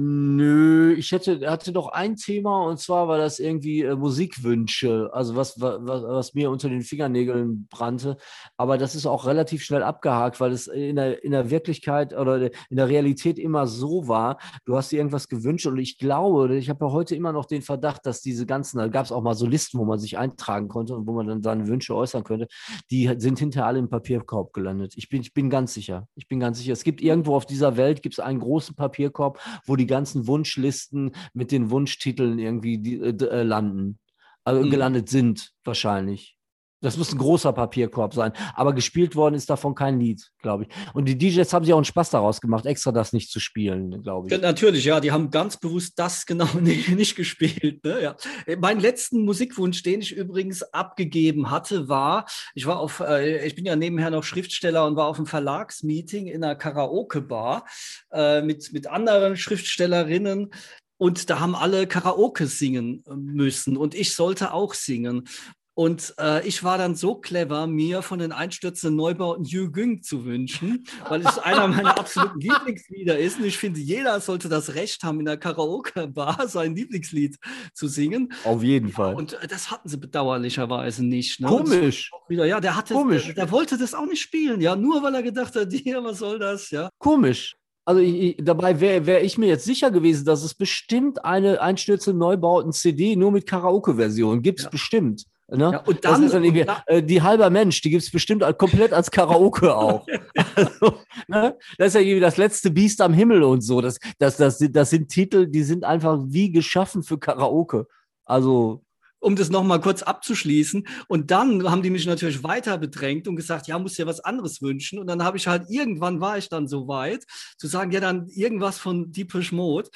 nö. 0.00 0.94
Ich 0.94 1.12
hätte, 1.12 1.50
hatte 1.50 1.72
noch 1.72 1.88
ein 1.88 2.16
Thema 2.16 2.64
und 2.66 2.78
zwar 2.78 3.08
war 3.08 3.18
das 3.18 3.38
irgendwie 3.38 3.82
äh, 3.82 3.94
Musikwünsche, 3.94 5.10
also 5.12 5.36
was, 5.36 5.60
was, 5.60 6.02
was 6.02 6.32
mir 6.34 6.50
unter 6.50 6.68
den 6.68 6.82
Fingernägeln 6.82 7.66
brannte. 7.70 8.16
Aber 8.56 8.78
das 8.78 8.94
ist 8.94 9.06
auch 9.06 9.26
relativ 9.26 9.62
schnell 9.62 9.82
abgehakt, 9.82 10.40
weil 10.40 10.52
es 10.52 10.66
in 10.66 10.96
der, 10.96 11.22
in 11.24 11.32
der 11.32 11.50
Wirklichkeit 11.50 12.14
oder 12.16 12.50
in 12.70 12.76
der 12.76 12.88
Realität 12.88 13.38
immer 13.38 13.66
so 13.66 14.08
war. 14.08 14.38
Du 14.64 14.76
hast 14.76 14.92
dir 14.92 14.98
irgendwas 14.98 15.28
gewünscht 15.28 15.66
und 15.66 15.78
ich 15.78 15.98
glaube, 15.98 16.56
ich 16.56 16.70
habe 16.70 16.86
ja 16.86 16.92
heute 16.92 17.14
immer 17.14 17.32
noch 17.32 17.44
den 17.46 17.62
Verdacht, 17.62 18.06
dass 18.06 18.22
diese 18.22 18.46
ganzen, 18.46 18.78
da 18.78 18.88
gab 18.88 19.04
es 19.04 19.12
auch 19.12 19.22
mal 19.22 19.34
so 19.34 19.46
Listen, 19.46 19.78
wo 19.78 19.84
man 19.84 19.98
sich 19.98 20.16
eintragen 20.16 20.68
konnte 20.68 20.94
und 20.94 21.06
wo 21.06 21.12
man 21.12 21.26
dann 21.26 21.42
seine 21.42 21.66
Wünsche 21.66 21.94
äußern 21.94 22.24
könnte, 22.24 22.46
die 22.90 23.12
sind 23.18 23.38
hinterher 23.38 23.66
alle 23.66 23.78
im 23.78 23.88
Papier 23.88 24.21
Papierkorb 24.22 24.52
gelandet. 24.52 24.94
Ich 24.96 25.08
bin, 25.08 25.22
ich 25.22 25.34
bin 25.34 25.50
ganz 25.50 25.74
sicher. 25.74 26.08
Ich 26.14 26.28
bin 26.28 26.40
ganz 26.40 26.58
sicher. 26.58 26.72
Es 26.72 26.84
gibt 26.84 27.00
irgendwo 27.00 27.34
auf 27.36 27.46
dieser 27.46 27.76
Welt 27.76 28.02
gibt 28.02 28.14
es 28.14 28.20
einen 28.20 28.40
großen 28.40 28.74
Papierkorb, 28.74 29.40
wo 29.66 29.76
die 29.76 29.86
ganzen 29.86 30.26
Wunschlisten 30.26 31.12
mit 31.34 31.52
den 31.52 31.70
Wunschtiteln 31.70 32.38
irgendwie 32.38 32.78
die, 32.78 32.96
äh, 32.96 33.24
äh 33.24 33.42
landen. 33.42 33.98
Also 34.44 34.64
mhm. 34.64 34.70
gelandet 34.70 35.08
sind 35.08 35.52
wahrscheinlich. 35.64 36.36
Das 36.82 36.96
muss 36.96 37.12
ein 37.12 37.18
großer 37.18 37.52
Papierkorb 37.52 38.12
sein. 38.12 38.32
Aber 38.54 38.74
gespielt 38.74 39.14
worden 39.14 39.36
ist 39.36 39.48
davon 39.48 39.74
kein 39.74 40.00
Lied, 40.00 40.30
glaube 40.42 40.64
ich. 40.64 40.68
Und 40.94 41.06
die 41.06 41.16
DJs 41.16 41.50
haben 41.52 41.64
sich 41.64 41.72
auch 41.72 41.78
einen 41.78 41.84
Spaß 41.84 42.10
daraus 42.10 42.40
gemacht, 42.40 42.66
extra 42.66 42.90
das 42.90 43.12
nicht 43.12 43.30
zu 43.30 43.38
spielen, 43.38 44.02
glaube 44.02 44.26
ich. 44.26 44.32
Ja, 44.32 44.38
natürlich, 44.38 44.84
ja. 44.84 44.98
Die 44.98 45.12
haben 45.12 45.30
ganz 45.30 45.56
bewusst 45.56 45.94
das 45.96 46.26
genau 46.26 46.48
nicht, 46.60 46.88
nicht 46.90 47.14
gespielt. 47.14 47.84
Ne? 47.84 48.02
Ja. 48.02 48.16
Mein 48.58 48.80
letzten 48.80 49.24
Musikwunsch, 49.24 49.82
den 49.84 50.00
ich 50.00 50.12
übrigens 50.12 50.62
abgegeben 50.62 51.50
hatte, 51.50 51.88
war, 51.88 52.26
ich 52.54 52.66
war 52.66 52.80
auf, 52.80 52.98
äh, 53.00 53.46
ich 53.46 53.54
bin 53.54 53.64
ja 53.64 53.76
nebenher 53.76 54.10
noch 54.10 54.24
Schriftsteller 54.24 54.84
und 54.86 54.96
war 54.96 55.06
auf 55.06 55.18
einem 55.18 55.26
Verlagsmeeting 55.26 56.26
in 56.26 56.42
einer 56.42 56.56
Karaoke-Bar 56.56 57.64
äh, 58.10 58.42
mit, 58.42 58.72
mit 58.72 58.88
anderen 58.88 59.36
Schriftstellerinnen. 59.36 60.50
Und 60.98 61.30
da 61.30 61.40
haben 61.40 61.56
alle 61.56 61.86
Karaoke 61.86 62.46
singen 62.46 63.02
müssen 63.12 63.76
und 63.76 63.94
ich 63.94 64.14
sollte 64.14 64.52
auch 64.52 64.74
singen. 64.74 65.28
Und 65.74 66.14
äh, 66.20 66.46
ich 66.46 66.64
war 66.64 66.76
dann 66.76 66.94
so 66.94 67.14
clever, 67.14 67.66
mir 67.66 68.02
von 68.02 68.18
den 68.18 68.30
einstürzenden 68.30 68.94
Neubauten 68.96 69.44
Yu 69.44 69.70
Güng 69.70 70.02
zu 70.02 70.26
wünschen, 70.26 70.84
weil 71.08 71.22
es 71.22 71.38
einer 71.38 71.66
meiner 71.66 71.98
absoluten 71.98 72.40
Lieblingslieder 72.40 73.18
ist. 73.18 73.38
Und 73.38 73.46
ich 73.46 73.56
finde, 73.56 73.80
jeder 73.80 74.20
sollte 74.20 74.50
das 74.50 74.74
Recht 74.74 75.02
haben, 75.02 75.20
in 75.20 75.26
der 75.26 75.38
Karaoke-Bar 75.38 76.46
sein 76.48 76.76
Lieblingslied 76.76 77.38
zu 77.72 77.88
singen. 77.88 78.34
Auf 78.44 78.62
jeden 78.62 78.90
Fall. 78.90 79.14
Und 79.14 79.32
äh, 79.32 79.46
das 79.46 79.70
hatten 79.70 79.88
sie 79.88 79.96
bedauerlicherweise 79.96 81.06
nicht. 81.06 81.40
Ne? 81.40 81.46
Komisch. 81.46 82.10
Wieder, 82.28 82.44
ja, 82.44 82.60
der 82.60 82.76
hatte, 82.76 82.92
Komisch. 82.92 83.24
Der, 83.26 83.34
der, 83.34 83.50
wollte 83.50 83.78
das 83.78 83.94
auch 83.94 84.06
nicht 84.06 84.20
spielen, 84.20 84.60
ja, 84.60 84.76
nur 84.76 85.02
weil 85.02 85.14
er 85.14 85.22
gedacht 85.22 85.56
hat, 85.56 85.72
ja, 85.84 86.04
was 86.04 86.18
soll 86.18 86.38
das, 86.38 86.70
ja. 86.70 86.90
Komisch. 86.98 87.56
Also 87.84 88.00
ich, 88.00 88.14
ich, 88.14 88.36
dabei 88.40 88.78
wäre 88.80 89.06
wär 89.06 89.24
ich 89.24 89.38
mir 89.38 89.46
jetzt 89.46 89.64
sicher 89.64 89.90
gewesen, 89.90 90.24
dass 90.24 90.44
es 90.44 90.54
bestimmt 90.54 91.24
eine 91.24 91.60
einstürzende 91.60 92.18
Neubauten 92.18 92.72
CD 92.72 93.16
nur 93.16 93.32
mit 93.32 93.46
Karaoke-Version 93.46 94.42
gibt 94.42 94.60
es 94.60 94.64
ja. 94.66 94.70
bestimmt. 94.70 95.24
Ne? 95.54 95.70
Ja, 95.72 95.78
und 95.80 96.04
dann, 96.04 96.28
dann 96.28 96.44
äh, 96.86 97.02
die 97.02 97.20
halber 97.20 97.50
Mensch, 97.50 97.80
die 97.82 97.90
gibt 97.90 98.02
es 98.02 98.10
bestimmt 98.10 98.42
komplett 98.58 98.92
als 98.92 99.10
Karaoke 99.10 99.74
auch. 99.76 100.06
also, 100.54 100.98
ne? 101.28 101.56
Das 101.78 101.88
ist 101.88 101.94
ja 101.94 102.00
irgendwie 102.00 102.20
das 102.20 102.36
letzte 102.38 102.70
Biest 102.70 103.00
am 103.00 103.12
Himmel 103.12 103.42
und 103.42 103.60
so. 103.60 103.80
Das, 103.80 103.98
das, 104.18 104.36
das, 104.36 104.58
das 104.58 104.90
sind 104.90 105.08
Titel, 105.08 105.46
die 105.46 105.62
sind 105.62 105.84
einfach 105.84 106.18
wie 106.26 106.50
geschaffen 106.50 107.02
für 107.02 107.18
Karaoke. 107.18 107.86
Also 108.24 108.82
um 109.22 109.36
das 109.36 109.50
nochmal 109.50 109.80
kurz 109.80 110.02
abzuschließen. 110.02 110.86
Und 111.06 111.30
dann 111.30 111.70
haben 111.70 111.82
die 111.82 111.90
mich 111.90 112.06
natürlich 112.06 112.42
weiter 112.42 112.76
bedrängt 112.76 113.28
und 113.28 113.36
gesagt, 113.36 113.68
ja, 113.68 113.78
muss 113.78 113.94
dir 113.94 114.06
was 114.06 114.20
anderes 114.20 114.60
wünschen. 114.60 114.98
Und 114.98 115.06
dann 115.06 115.22
habe 115.22 115.36
ich 115.36 115.46
halt, 115.46 115.64
irgendwann 115.68 116.20
war 116.20 116.38
ich 116.38 116.48
dann 116.48 116.66
so 116.66 116.88
weit, 116.88 117.24
zu 117.56 117.68
sagen, 117.68 117.92
ja, 117.92 118.00
dann 118.00 118.26
irgendwas 118.28 118.78
von 118.78 119.12
Deepish 119.12 119.52
Mode. 119.52 119.90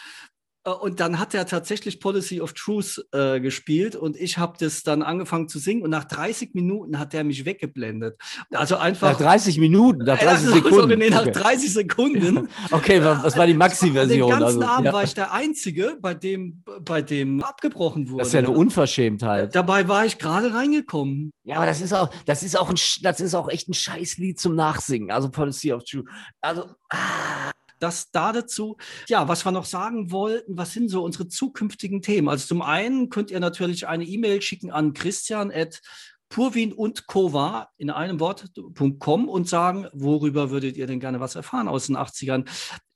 Äh, 0.67 0.71
und 0.71 1.01
dann 1.01 1.19
hat 1.19 1.35
er 1.35 1.47
tatsächlich 1.47 2.01
Policy 2.01 2.41
of 2.41 2.53
Truth 2.53 3.07
äh, 3.13 3.41
gespielt 3.41 3.97
und 3.97 4.17
ich 4.17 4.37
habe 4.37 4.57
das 4.59 4.83
dann 4.83 5.03
angefangen 5.03 5.49
zu 5.49 5.59
singen 5.59 5.83
und 5.83 5.91
nach 5.91 6.05
30 6.05 6.55
Minuten 6.55 6.99
hat 6.99 7.15
er 7.15 7.25
mich 7.25 7.45
weggeblendet. 7.45 8.19
Also 8.51 8.77
einfach. 8.77 9.13
Nach 9.13 9.19
30 9.19 9.59
Minuten, 9.59 10.05
nach 10.05 10.19
30 10.19 10.49
Sekunden. 10.55 10.75
Sorry, 10.75 10.97
nee, 10.97 11.11
nach 11.11 11.23
okay. 11.23 11.33
30 11.33 11.73
Sekunden. 11.73 12.49
okay, 12.71 13.03
was 13.03 13.37
war 13.37 13.47
die 13.47 13.55
Maxi-Version? 13.55 14.31
Den 14.31 14.41
ganzen 14.41 14.63
also, 14.63 14.73
Abend 14.73 14.87
ja. 14.87 14.93
war 14.93 15.05
ich 15.05 15.15
der 15.15 15.33
Einzige, 15.33 15.97
bei 16.01 16.15
dem, 16.15 16.63
bei 16.85 17.03
dem 17.03 17.43
abgebrochen 17.43 18.11
wurde. 18.11 18.19
Das 18.19 18.29
ist 18.29 18.35
ja 18.35 18.41
eine 18.41 18.51
Unverschämtheit. 18.51 19.55
Dabei 19.55 19.89
war 19.89 20.05
ich 20.05 20.19
gerade 20.19 20.53
reingekommen. 20.53 21.33
Ja, 21.45 21.57
aber 21.57 21.67
das 21.67 21.81
ist 21.81 21.93
auch, 21.93 22.11
das 22.27 22.43
ist 22.43 22.59
auch 22.59 22.69
ein, 22.69 22.77
das 23.03 23.21
ist 23.21 23.35
auch 23.35 23.49
echt 23.49 23.69
ein 23.69 23.75
Scheißlied 23.75 24.41
zum 24.41 24.55
Nachsingen. 24.57 25.11
Also 25.11 25.31
Policy 25.31 25.73
of 25.73 25.85
Truth. 25.85 26.07
Also, 26.41 26.65
ah 26.91 27.53
das 27.79 28.11
da 28.11 28.33
dazu. 28.33 28.77
Ja, 29.09 29.29
was 29.29 29.45
wir 29.45 29.53
noch 29.53 29.65
sagen 29.65 30.11
wollten, 30.11 30.57
was 30.57 30.73
sind 30.73 30.89
so 30.89 31.03
unsere 31.05 31.29
zukünftigen 31.29 32.03
Themen? 32.03 32.29
Also 32.29 32.47
zum 32.47 32.63
einen 32.63 33.09
könnt 33.09 33.31
ihr 33.31 33.41
natürlich 33.41 33.87
eine 33.87 34.05
E-Mail 34.05 34.43
schicken 34.43 34.71
an 34.71 34.93
Christian 34.93 35.51
at 35.53 35.81
Purwin 36.29 36.73
und 36.73 37.07
Kova 37.07 37.69
in 37.77 37.91
einem 37.91 38.21
Wort.com 38.21 39.29
und 39.29 39.49
sagen, 39.49 39.87
worüber 39.93 40.51
würdet 40.51 40.77
ihr 40.77 40.87
denn 40.87 41.01
gerne 41.01 41.21
was 41.21 41.37
erfahren 41.37 41.69
aus 41.69 41.87
den 41.87 41.97
80ern? 41.97 42.49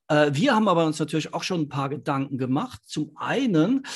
Äh, 0.08 0.30
wir 0.34 0.54
haben 0.54 0.68
aber 0.68 0.84
uns 0.84 0.98
natürlich 0.98 1.32
auch 1.32 1.44
schon 1.44 1.62
ein 1.62 1.68
paar 1.68 1.88
Gedanken 1.88 2.38
gemacht. 2.38 2.80
Zum 2.86 3.12
einen 3.16 3.86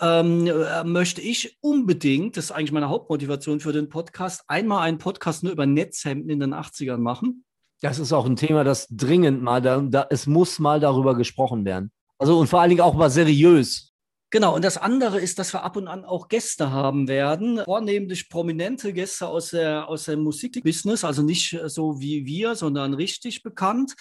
ähm, 0.00 0.46
äh, 0.46 0.82
möchte 0.84 1.20
ich 1.20 1.58
unbedingt, 1.60 2.36
das 2.36 2.46
ist 2.46 2.52
eigentlich 2.52 2.72
meine 2.72 2.88
Hauptmotivation 2.88 3.60
für 3.60 3.72
den 3.72 3.88
Podcast, 3.88 4.42
einmal 4.48 4.82
einen 4.82 4.98
Podcast 4.98 5.42
nur 5.42 5.52
über 5.52 5.66
Netzhemden 5.66 6.30
in 6.30 6.40
den 6.40 6.54
80ern 6.54 6.98
machen. 6.98 7.44
Das 7.80 7.98
ist 7.98 8.12
auch 8.12 8.26
ein 8.26 8.36
Thema, 8.36 8.62
das 8.62 8.86
dringend 8.90 9.42
mal, 9.42 9.62
da, 9.62 9.80
da, 9.80 10.06
es 10.10 10.26
muss 10.26 10.58
mal 10.58 10.80
darüber 10.80 11.14
gesprochen 11.14 11.64
werden. 11.64 11.90
Also 12.18 12.38
und 12.38 12.48
vor 12.48 12.60
allen 12.60 12.68
Dingen 12.70 12.82
auch 12.82 12.94
mal 12.94 13.10
seriös. 13.10 13.90
Genau, 14.32 14.54
und 14.54 14.64
das 14.64 14.76
andere 14.76 15.18
ist, 15.18 15.40
dass 15.40 15.52
wir 15.52 15.64
ab 15.64 15.76
und 15.76 15.88
an 15.88 16.04
auch 16.04 16.28
Gäste 16.28 16.70
haben 16.70 17.08
werden, 17.08 17.62
vornehmlich 17.64 18.28
prominente 18.28 18.92
Gäste 18.92 19.26
aus 19.26 19.50
der, 19.50 19.88
aus 19.88 20.04
dem 20.04 20.22
Musikbusiness, 20.22 21.02
also 21.02 21.22
nicht 21.22 21.58
so 21.66 22.00
wie 22.00 22.26
wir, 22.26 22.54
sondern 22.54 22.94
richtig 22.94 23.42
bekannt, 23.42 23.94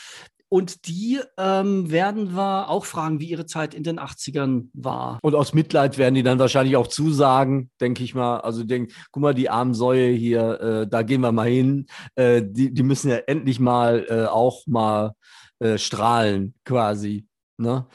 und 0.50 0.88
die 0.88 1.20
ähm, 1.38 1.92
werden 1.92 2.36
wir 2.36 2.70
auch 2.70 2.86
fragen, 2.86 3.20
wie 3.20 3.30
ihre 3.30 3.46
Zeit 3.46 3.76
in 3.76 3.84
den 3.84 4.00
80ern 4.00 4.70
war. 4.74 5.20
Und 5.22 5.36
aus 5.36 5.54
Mitleid 5.54 5.98
werden 6.00 6.16
die 6.16 6.24
dann 6.24 6.40
wahrscheinlich 6.40 6.76
auch 6.76 6.88
zusagen, 6.88 7.70
denke 7.80 8.04
ich 8.04 8.16
mal. 8.16 8.40
Also 8.40 8.64
denk, 8.64 8.92
guck 9.12 9.22
mal, 9.22 9.34
die 9.36 9.50
armen 9.50 9.76
Säue 9.76 10.10
hier, 10.10 10.60
äh, 10.60 10.88
da 10.88 11.04
gehen 11.04 11.22
wir 11.22 11.32
mal 11.32 11.48
hin. 11.48 11.86
Äh, 12.16 12.42
die, 12.44 12.74
die 12.74 12.84
müssen 12.84 13.12
ja 13.12 13.18
endlich 13.28 13.60
mal 13.60 14.06
äh, 14.10 14.26
auch 14.26 14.66
mal 14.66 15.14
äh, 15.60 15.78
strahlen, 15.78 16.56
quasi. 16.66 17.29
Ne? 17.60 17.86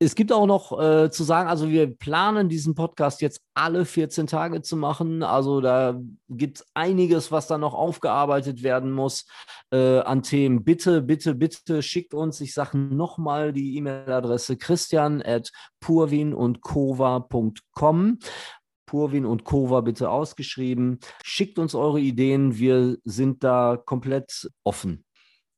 Es 0.00 0.16
gibt 0.16 0.32
auch 0.32 0.46
noch 0.46 0.80
äh, 0.80 1.08
zu 1.08 1.22
sagen, 1.22 1.48
also 1.48 1.68
wir 1.68 1.96
planen 1.96 2.48
diesen 2.48 2.74
Podcast 2.74 3.20
jetzt 3.20 3.40
alle 3.54 3.84
14 3.84 4.26
Tage 4.26 4.62
zu 4.62 4.76
machen. 4.76 5.22
Also 5.22 5.60
da 5.60 6.00
gibt 6.28 6.58
es 6.58 6.66
einiges, 6.74 7.30
was 7.30 7.46
da 7.46 7.56
noch 7.56 7.72
aufgearbeitet 7.72 8.64
werden 8.64 8.90
muss 8.90 9.26
äh, 9.70 10.00
an 10.00 10.24
Themen. 10.24 10.64
Bitte, 10.64 11.02
bitte, 11.02 11.36
bitte 11.36 11.82
schickt 11.82 12.14
uns, 12.14 12.40
ich 12.40 12.52
sage 12.52 12.76
nochmal 12.76 13.52
die 13.52 13.76
E-Mail-Adresse 13.76 14.56
christian 14.56 15.22
at 15.22 15.52
purwin 15.78 16.34
und 16.34 16.60
kova.com. 16.60 18.18
Purwin 18.86 19.24
und 19.24 19.44
Kova 19.44 19.82
bitte 19.82 20.10
ausgeschrieben. 20.10 20.98
Schickt 21.22 21.60
uns 21.60 21.76
eure 21.76 22.00
Ideen. 22.00 22.58
Wir 22.58 22.98
sind 23.04 23.44
da 23.44 23.76
komplett 23.82 24.50
offen. 24.64 25.04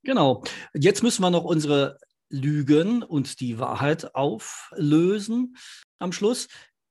Genau. 0.05 0.45
Jetzt 0.75 1.03
müssen 1.03 1.23
wir 1.23 1.31
noch 1.31 1.45
unsere 1.45 1.97
Lügen 2.31 3.03
und 3.03 3.41
die 3.41 3.59
Wahrheit 3.59 4.15
auflösen 4.15 5.57
am 5.99 6.13
Schluss. 6.13 6.49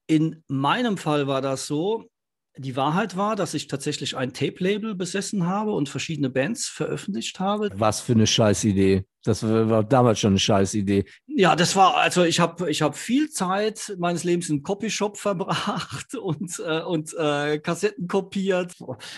In 0.08 0.44
meinem 0.48 0.98
Fall 0.98 1.28
war 1.28 1.42
das 1.42 1.68
so, 1.68 2.10
die 2.58 2.76
Wahrheit 2.76 3.18
war, 3.18 3.36
dass 3.36 3.54
ich 3.54 3.68
tatsächlich 3.68 4.16
ein 4.16 4.34
Tape-Label 4.34 4.96
besessen 4.96 5.48
habe 5.48 5.72
und 5.72 5.90
verschiedene 5.90 6.30
Bands 6.30 6.68
veröffentlicht 6.68 7.40
habe. 7.40 7.70
Was 7.74 8.02
für 8.02 8.14
eine 8.14 8.28
Scheißidee. 8.28 9.06
Das 9.24 9.42
war 9.44 9.84
damals 9.84 10.20
schon 10.20 10.34
eine 10.34 10.40
scheiß 10.40 10.74
Idee. 10.74 11.06
Ja, 11.28 11.56
das 11.56 11.76
war, 11.76 11.98
also 11.98 12.24
ich 12.24 12.40
habe 12.40 12.70
ich 12.70 12.82
hab 12.82 12.98
viel 12.98 13.30
Zeit 13.30 13.96
meines 13.98 14.24
Lebens 14.26 14.50
im 14.50 14.64
Copyshop 14.64 15.18
verbracht 15.18 16.14
und, 16.22 16.60
äh, 16.60 16.82
und 16.82 17.14
äh, 17.18 17.60
Kassetten 17.60 18.08
kopiert. 18.08 18.74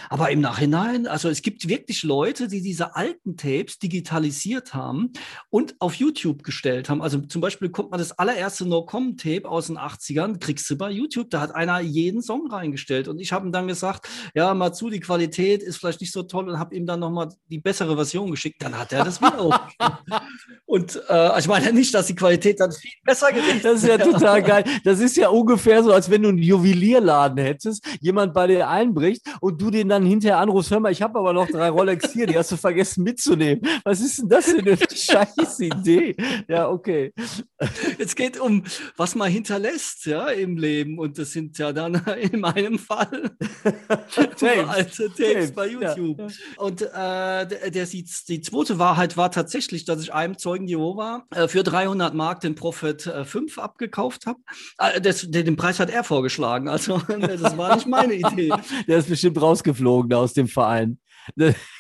Aber 0.10 0.30
im 0.30 0.42
Nachhinein, 0.42 1.08
also 1.08 1.28
es 1.28 1.42
gibt 1.42 1.68
wirklich 1.68 2.04
Leute, 2.04 2.48
die 2.48 2.62
diese 2.62 2.96
alten 2.96 3.36
Tapes 3.36 3.80
digitalisiert 3.80 4.76
haben 4.76 5.12
und 5.50 5.76
auf 5.80 5.96
YouTube 5.96 6.44
gestellt 6.44 6.90
haben. 6.90 7.02
Also 7.02 7.20
zum 7.22 7.42
Beispiel 7.42 7.70
kommt 7.70 7.90
man 7.90 8.00
das 8.00 8.12
allererste 8.12 8.68
No-Com-Tape 8.68 9.50
aus 9.50 9.68
den 9.68 9.78
80ern, 9.78 10.40
kriegst 10.40 10.70
du 10.70 10.78
bei 10.78 10.92
YouTube, 10.92 11.32
da 11.32 11.42
hat 11.42 11.56
einer 11.56 11.80
jeden 11.80 12.22
Song 12.22 12.50
reingestellt. 12.52 13.08
Und 13.08 13.20
ich 13.20 13.34
habe 13.34 13.48
ihm 13.48 13.52
dann 13.52 13.68
gesagt, 13.68 14.08
ja, 14.36 14.54
mal 14.54 14.72
zu, 14.72 14.90
die 14.92 15.00
Qualität 15.00 15.64
ist 15.64 15.78
vielleicht 15.78 16.02
nicht 16.02 16.14
so 16.14 16.24
toll 16.24 16.48
und 16.48 16.60
habe 16.60 16.76
ihm 16.76 16.86
dann 16.86 17.00
nochmal 17.00 17.30
die 17.50 17.60
bessere 17.60 17.96
Version 17.96 18.30
geschickt. 18.30 18.62
Dann 18.62 18.78
hat 18.78 18.94
er 18.94 19.04
das 19.04 19.20
wieder 19.20 19.40
aufgenommen. 19.40 19.95
Und 20.66 21.02
äh, 21.10 21.40
ich 21.40 21.48
meine 21.48 21.74
nicht, 21.74 21.94
dass 21.94 22.08
die 22.08 22.16
Qualität 22.16 22.60
dann 22.60 22.72
viel 22.72 22.92
besser 23.04 23.32
gewesen 23.32 23.62
Das 23.64 23.84
ist 23.84 23.88
ja 23.88 23.98
total 23.98 24.42
geil. 24.44 24.64
Das 24.84 25.00
ist 25.00 25.18
ja 25.18 25.30
ungefähr 25.30 25.84
so, 25.84 25.92
als 25.92 26.10
wenn 26.10 26.24
du 26.24 26.30
einen 26.30 26.38
Juwelierladen 26.38 27.38
hättest, 27.38 27.86
jemand 28.02 28.34
bei 28.34 28.48
dir 28.48 28.68
einbricht 28.68 29.22
und 29.42 29.62
du 29.62 29.70
den 29.70 29.90
dann 29.90 30.06
hinterher 30.06 30.40
anrufst, 30.40 30.72
hör 30.72 30.80
mal, 30.80 30.92
ich 30.92 31.02
habe 31.02 31.20
aber 31.20 31.34
noch 31.34 31.48
drei 31.48 31.70
Rolex 31.70 32.12
hier, 32.14 32.28
die 32.28 32.38
hast 32.38 32.52
du 32.52 32.58
vergessen 32.58 33.04
mitzunehmen. 33.04 33.62
Was 33.84 34.02
ist 34.02 34.20
denn 34.20 34.30
das 34.30 34.46
für 34.46 34.60
eine 34.60 34.78
scheiß 34.94 35.60
Idee? 35.60 36.16
Ja, 36.48 36.70
okay. 36.70 37.14
Es 37.98 38.16
geht 38.16 38.40
um, 38.40 38.64
was 38.98 39.16
man 39.16 39.32
hinterlässt, 39.32 40.06
ja, 40.06 40.28
im 40.28 40.58
Leben. 40.58 41.00
Und 41.00 41.18
das 41.18 41.32
sind 41.32 41.58
ja 41.58 41.72
dann 41.74 41.96
in 42.22 42.40
meinem 42.40 42.80
Fall 42.80 43.32
Tapes. 44.16 44.44
alte 44.44 45.08
Tapes, 45.10 45.18
Tapes 45.18 45.52
bei 45.52 45.68
YouTube. 45.68 46.20
Ja. 46.20 46.28
Und 46.58 46.82
äh, 46.82 46.88
der, 47.48 47.72
der, 47.72 47.86
die, 47.86 48.06
die 48.28 48.42
zweite 48.42 48.80
Wahrheit 48.80 49.18
war 49.18 49.32
tatsächlich, 49.32 49.85
dass 49.86 50.02
ich 50.02 50.14
einem 50.14 50.38
Zeugen 50.38 50.68
Jehova 50.68 51.24
äh, 51.32 51.48
für 51.48 51.64
300 51.64 52.14
Mark 52.14 52.42
den 52.42 52.56
Prophet 52.56 53.06
äh, 53.08 53.26
5 53.26 53.58
abgekauft 53.60 54.26
habe. 54.26 54.40
Äh, 54.78 55.02
den 55.02 55.56
Preis 55.56 55.80
hat 55.80 55.90
er 55.90 56.04
vorgeschlagen, 56.04 56.68
also 56.68 56.98
das 57.08 57.58
war 57.58 57.76
nicht 57.76 57.88
meine 57.88 58.16
Idee. 58.16 58.52
Der 58.88 58.98
ist 58.98 59.10
bestimmt 59.10 59.42
rausgeflogen 59.42 60.14
aus 60.14 60.34
dem 60.34 60.48
Verein. 60.48 61.00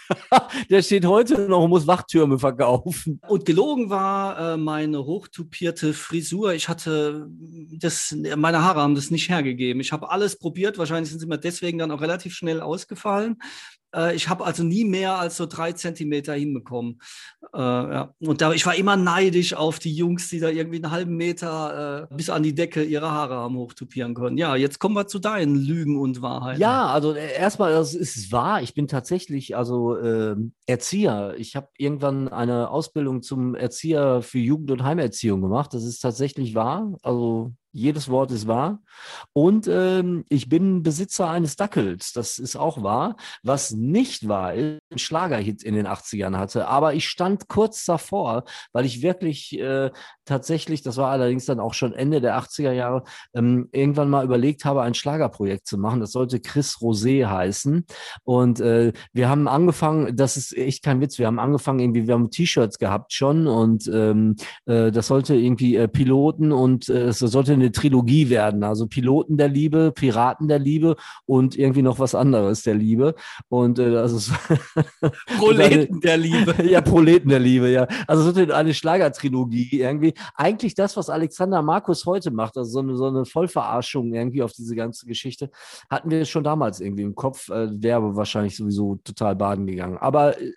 Der 0.69 0.81
steht 0.81 1.05
heute 1.05 1.47
noch 1.47 1.63
und 1.63 1.69
muss 1.69 1.87
Wachtürme 1.87 2.39
verkaufen. 2.39 3.19
Und 3.27 3.45
gelogen 3.45 3.89
war 3.89 4.53
äh, 4.53 4.57
meine 4.57 5.05
hochtupierte 5.05 5.93
Frisur. 5.93 6.53
Ich 6.53 6.69
hatte 6.69 7.27
das, 7.29 8.15
meine 8.35 8.63
Haare 8.63 8.81
haben 8.81 8.95
das 8.95 9.11
nicht 9.11 9.29
hergegeben. 9.29 9.81
Ich 9.81 9.91
habe 9.91 10.09
alles 10.11 10.37
probiert. 10.37 10.77
Wahrscheinlich 10.77 11.09
sind 11.09 11.19
sie 11.19 11.27
mir 11.27 11.37
deswegen 11.37 11.77
dann 11.77 11.91
auch 11.91 12.01
relativ 12.01 12.33
schnell 12.33 12.61
ausgefallen. 12.61 13.37
Äh, 13.95 14.15
ich 14.15 14.29
habe 14.29 14.45
also 14.45 14.63
nie 14.63 14.85
mehr 14.85 15.17
als 15.17 15.37
so 15.37 15.45
drei 15.45 15.71
Zentimeter 15.71 16.33
hinbekommen. 16.33 16.99
Äh, 17.53 17.59
ja. 17.59 18.13
Und 18.19 18.41
da, 18.41 18.51
ich 18.53 18.65
war 18.65 18.75
immer 18.75 18.97
neidisch 18.97 19.53
auf 19.53 19.79
die 19.79 19.93
Jungs, 19.93 20.29
die 20.29 20.39
da 20.39 20.49
irgendwie 20.49 20.77
einen 20.77 20.91
halben 20.91 21.15
Meter 21.15 22.07
bis 22.11 22.29
an 22.29 22.43
die 22.43 22.53
Decke 22.53 22.83
ihre 22.83 23.11
Haare 23.11 23.35
haben 23.35 23.57
hochtupieren 23.57 24.13
können. 24.13 24.37
Ja, 24.37 24.55
jetzt 24.55 24.79
kommen 24.79 24.95
wir 24.95 25.07
zu 25.07 25.19
deinen 25.19 25.55
Lügen 25.55 25.97
und 25.97 26.21
Wahrheiten. 26.21 26.61
Ja, 26.61 26.87
also 26.87 27.13
erstmal, 27.13 27.71
das 27.71 27.93
ist 27.93 28.31
wahr. 28.31 28.61
Ich 28.61 28.73
bin 28.73 28.87
tatsächlich 28.87 29.55
also 29.55 29.94
äh, 29.97 30.35
Erzieher. 30.65 31.35
Ich 31.37 31.55
habe 31.55 31.69
irgendwann 31.77 32.27
eine 32.27 32.69
Ausbildung 32.69 33.21
zum 33.21 33.55
Erzieher 33.55 34.21
für 34.21 34.39
Jugend- 34.39 34.71
und 34.71 34.83
Heimerziehung 34.83 35.41
gemacht. 35.41 35.73
Das 35.73 35.83
ist 35.83 35.99
tatsächlich 35.99 36.55
wahr. 36.55 36.95
Also 37.01 37.53
jedes 37.71 38.09
Wort 38.09 38.31
ist 38.31 38.47
wahr. 38.47 38.81
Und 39.33 39.67
ähm, 39.67 40.25
ich 40.29 40.49
bin 40.49 40.81
Besitzer 40.81 41.29
eines 41.29 41.55
Dackels. 41.55 42.13
Das 42.13 42.39
ist 42.39 42.55
auch 42.55 42.81
wahr. 42.81 43.17
Was 43.43 43.71
nicht 43.71 44.27
wahr 44.27 44.53
ist, 44.53 44.79
ein 44.91 44.97
Schlagerhit 44.97 45.63
in 45.63 45.75
den 45.75 45.87
80ern 45.87 46.37
hatte. 46.37 46.67
Aber 46.67 46.93
ich 46.93 47.07
stand 47.07 47.47
kurz 47.49 47.85
davor, 47.85 48.45
weil 48.71 48.85
ich 48.85 49.01
wirklich 49.01 49.59
äh, 49.59 49.91
tatsächlich, 50.25 50.81
das 50.81 50.97
war 50.97 51.11
allerdings 51.11 51.45
dann 51.45 51.59
auch 51.59 51.73
schon 51.73 51.93
Ende 51.93 52.21
der 52.21 52.39
80er 52.39 52.71
Jahre, 52.71 53.03
ähm, 53.33 53.67
irgendwann 53.71 54.09
mal 54.09 54.23
überlegt 54.23 54.63
habe, 54.65 54.81
ein 54.81 54.93
Schlagerprojekt 54.93 55.67
zu 55.67 55.77
machen. 55.77 55.99
Das 55.99 56.11
sollte 56.11 56.39
Chris 56.39 56.77
Rosé 56.77 57.27
heißen. 57.27 57.85
Und 58.23 58.59
äh, 58.61 58.93
wir 59.11 59.29
haben 59.29 59.47
angefangen, 59.47 60.15
das 60.15 60.37
ist 60.37 60.55
echt 60.55 60.83
kein 60.83 61.01
Witz, 61.01 61.19
wir 61.19 61.27
haben 61.27 61.39
angefangen, 61.39 61.79
irgendwie, 61.79 62.07
wir 62.07 62.13
haben 62.13 62.31
T-Shirts 62.31 62.79
gehabt 62.79 63.13
schon 63.13 63.47
und 63.47 63.87
ähm, 63.93 64.35
äh, 64.65 64.91
das 64.91 65.07
sollte 65.07 65.35
irgendwie 65.35 65.75
äh, 65.75 65.87
Piloten 65.87 66.51
und 66.51 66.89
äh, 66.89 67.07
es 67.07 67.19
sollte 67.19 67.53
eine 67.53 67.65
eine 67.65 67.71
Trilogie 67.71 68.29
werden. 68.29 68.63
Also 68.63 68.84
Piloten 68.89 69.37
der 69.37 69.47
Liebe, 69.47 69.91
Piraten 69.91 70.47
der 70.47 70.59
Liebe 70.59 70.95
und 71.25 71.57
irgendwie 71.57 71.81
noch 71.81 71.99
was 71.99 72.15
anderes 72.15 72.63
der 72.63 72.75
Liebe. 72.75 73.15
Und 73.49 73.79
äh, 73.79 73.91
das 73.91 74.11
ist 74.11 74.31
Proleten 75.37 75.99
der 76.01 76.17
Liebe. 76.17 76.55
ja, 76.69 76.81
Proleten 76.81 77.29
der 77.29 77.39
Liebe, 77.39 77.69
ja. 77.69 77.87
Also 78.07 78.35
wird 78.35 78.51
eine 78.51 78.73
Schlagertrilogie 78.73 79.81
irgendwie. 79.81 80.13
Eigentlich 80.35 80.75
das, 80.75 80.97
was 80.97 81.09
Alexander 81.09 81.61
Markus 81.61 82.05
heute 82.05 82.31
macht, 82.31 82.57
also 82.57 82.69
so 82.69 82.79
eine, 82.79 82.95
so 82.95 83.07
eine 83.07 83.25
Vollverarschung 83.25 84.13
irgendwie 84.13 84.41
auf 84.41 84.53
diese 84.53 84.75
ganze 84.75 85.05
Geschichte, 85.05 85.49
hatten 85.89 86.09
wir 86.09 86.25
schon 86.25 86.43
damals 86.43 86.79
irgendwie 86.79 87.03
im 87.03 87.15
Kopf. 87.15 87.49
Äh, 87.49 87.69
Wäre 87.81 88.15
wahrscheinlich 88.15 88.55
sowieso 88.55 88.95
total 89.03 89.35
baden 89.35 89.67
gegangen. 89.67 89.97
Aber 89.97 90.39
äh, 90.39 90.51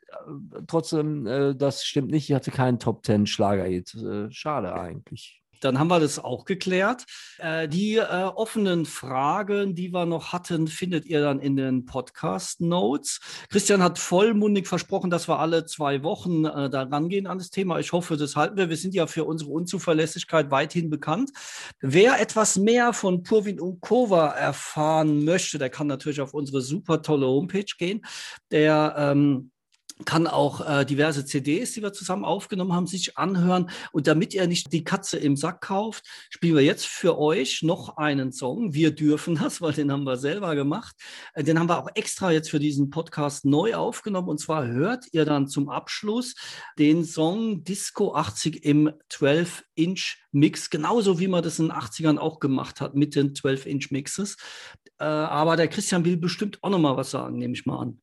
trotzdem, 0.66 1.26
äh, 1.26 1.54
das 1.54 1.84
stimmt 1.84 2.10
nicht. 2.10 2.28
Ich 2.28 2.34
hatte 2.34 2.50
keinen 2.50 2.78
Top 2.78 3.02
Ten 3.02 3.26
Schlager-Hit. 3.26 3.94
Äh, 3.94 4.30
schade 4.30 4.74
eigentlich. 4.74 5.42
Dann 5.60 5.78
haben 5.78 5.88
wir 5.88 6.00
das 6.00 6.18
auch 6.18 6.44
geklärt. 6.44 7.04
Äh, 7.38 7.68
die 7.68 7.96
äh, 7.96 8.02
offenen 8.02 8.86
Fragen, 8.86 9.74
die 9.74 9.92
wir 9.92 10.06
noch 10.06 10.32
hatten, 10.32 10.68
findet 10.68 11.06
ihr 11.06 11.20
dann 11.20 11.40
in 11.40 11.56
den 11.56 11.84
Podcast-Notes. 11.84 13.20
Christian 13.50 13.82
hat 13.82 13.98
vollmundig 13.98 14.68
versprochen, 14.68 15.10
dass 15.10 15.28
wir 15.28 15.38
alle 15.38 15.66
zwei 15.66 16.02
Wochen 16.02 16.44
äh, 16.44 16.70
da 16.70 16.82
rangehen 16.82 17.26
an 17.26 17.38
das 17.38 17.50
Thema. 17.50 17.78
Ich 17.78 17.92
hoffe, 17.92 18.16
das 18.16 18.36
halten 18.36 18.56
wir. 18.56 18.68
Wir 18.68 18.76
sind 18.76 18.94
ja 18.94 19.06
für 19.06 19.24
unsere 19.24 19.50
Unzuverlässigkeit 19.50 20.50
weithin 20.50 20.90
bekannt. 20.90 21.30
Wer 21.80 22.20
etwas 22.20 22.56
mehr 22.56 22.92
von 22.92 23.22
Purvin 23.22 23.60
und 23.60 23.80
Kova 23.80 24.28
erfahren 24.28 25.24
möchte, 25.24 25.58
der 25.58 25.70
kann 25.70 25.86
natürlich 25.86 26.20
auf 26.20 26.34
unsere 26.34 26.60
super 26.60 27.02
tolle 27.02 27.26
Homepage 27.26 27.64
gehen. 27.78 28.04
Der 28.50 28.94
ähm, 28.96 29.50
kann 30.04 30.26
auch 30.26 30.66
äh, 30.66 30.84
diverse 30.84 31.24
CDs, 31.24 31.72
die 31.72 31.82
wir 31.82 31.92
zusammen 31.92 32.24
aufgenommen 32.24 32.72
haben, 32.72 32.86
sich 32.86 33.18
anhören. 33.18 33.70
Und 33.92 34.06
damit 34.06 34.34
ihr 34.34 34.46
nicht 34.46 34.72
die 34.72 34.84
Katze 34.84 35.18
im 35.18 35.36
Sack 35.36 35.60
kauft, 35.62 36.04
spielen 36.30 36.56
wir 36.56 36.62
jetzt 36.62 36.86
für 36.86 37.18
euch 37.18 37.62
noch 37.62 37.96
einen 37.96 38.32
Song. 38.32 38.74
Wir 38.74 38.94
dürfen 38.94 39.36
das, 39.36 39.60
weil 39.60 39.72
den 39.72 39.90
haben 39.90 40.04
wir 40.04 40.16
selber 40.16 40.54
gemacht. 40.54 40.96
Äh, 41.34 41.44
den 41.44 41.58
haben 41.58 41.68
wir 41.68 41.78
auch 41.78 41.88
extra 41.94 42.30
jetzt 42.30 42.50
für 42.50 42.58
diesen 42.58 42.90
Podcast 42.90 43.44
neu 43.44 43.74
aufgenommen. 43.74 44.28
Und 44.28 44.38
zwar 44.38 44.66
hört 44.66 45.06
ihr 45.12 45.24
dann 45.24 45.48
zum 45.48 45.68
Abschluss 45.68 46.34
den 46.78 47.04
Song 47.04 47.64
Disco 47.64 48.14
80 48.14 48.64
im 48.64 48.90
12-Inch 49.10 50.16
Mix, 50.30 50.70
genauso 50.70 51.18
wie 51.18 51.28
man 51.28 51.42
das 51.42 51.58
in 51.58 51.68
den 51.68 51.76
80ern 51.76 52.18
auch 52.18 52.38
gemacht 52.38 52.80
hat 52.80 52.94
mit 52.94 53.14
den 53.14 53.32
12-Inch 53.34 53.90
Mixes. 53.90 54.36
Äh, 54.98 55.04
aber 55.04 55.56
der 55.56 55.68
Christian 55.68 56.04
will 56.04 56.16
bestimmt 56.16 56.62
auch 56.62 56.70
noch 56.70 56.78
mal 56.78 56.96
was 56.96 57.10
sagen, 57.10 57.38
nehme 57.38 57.54
ich 57.54 57.66
mal 57.66 57.78
an. 57.78 58.00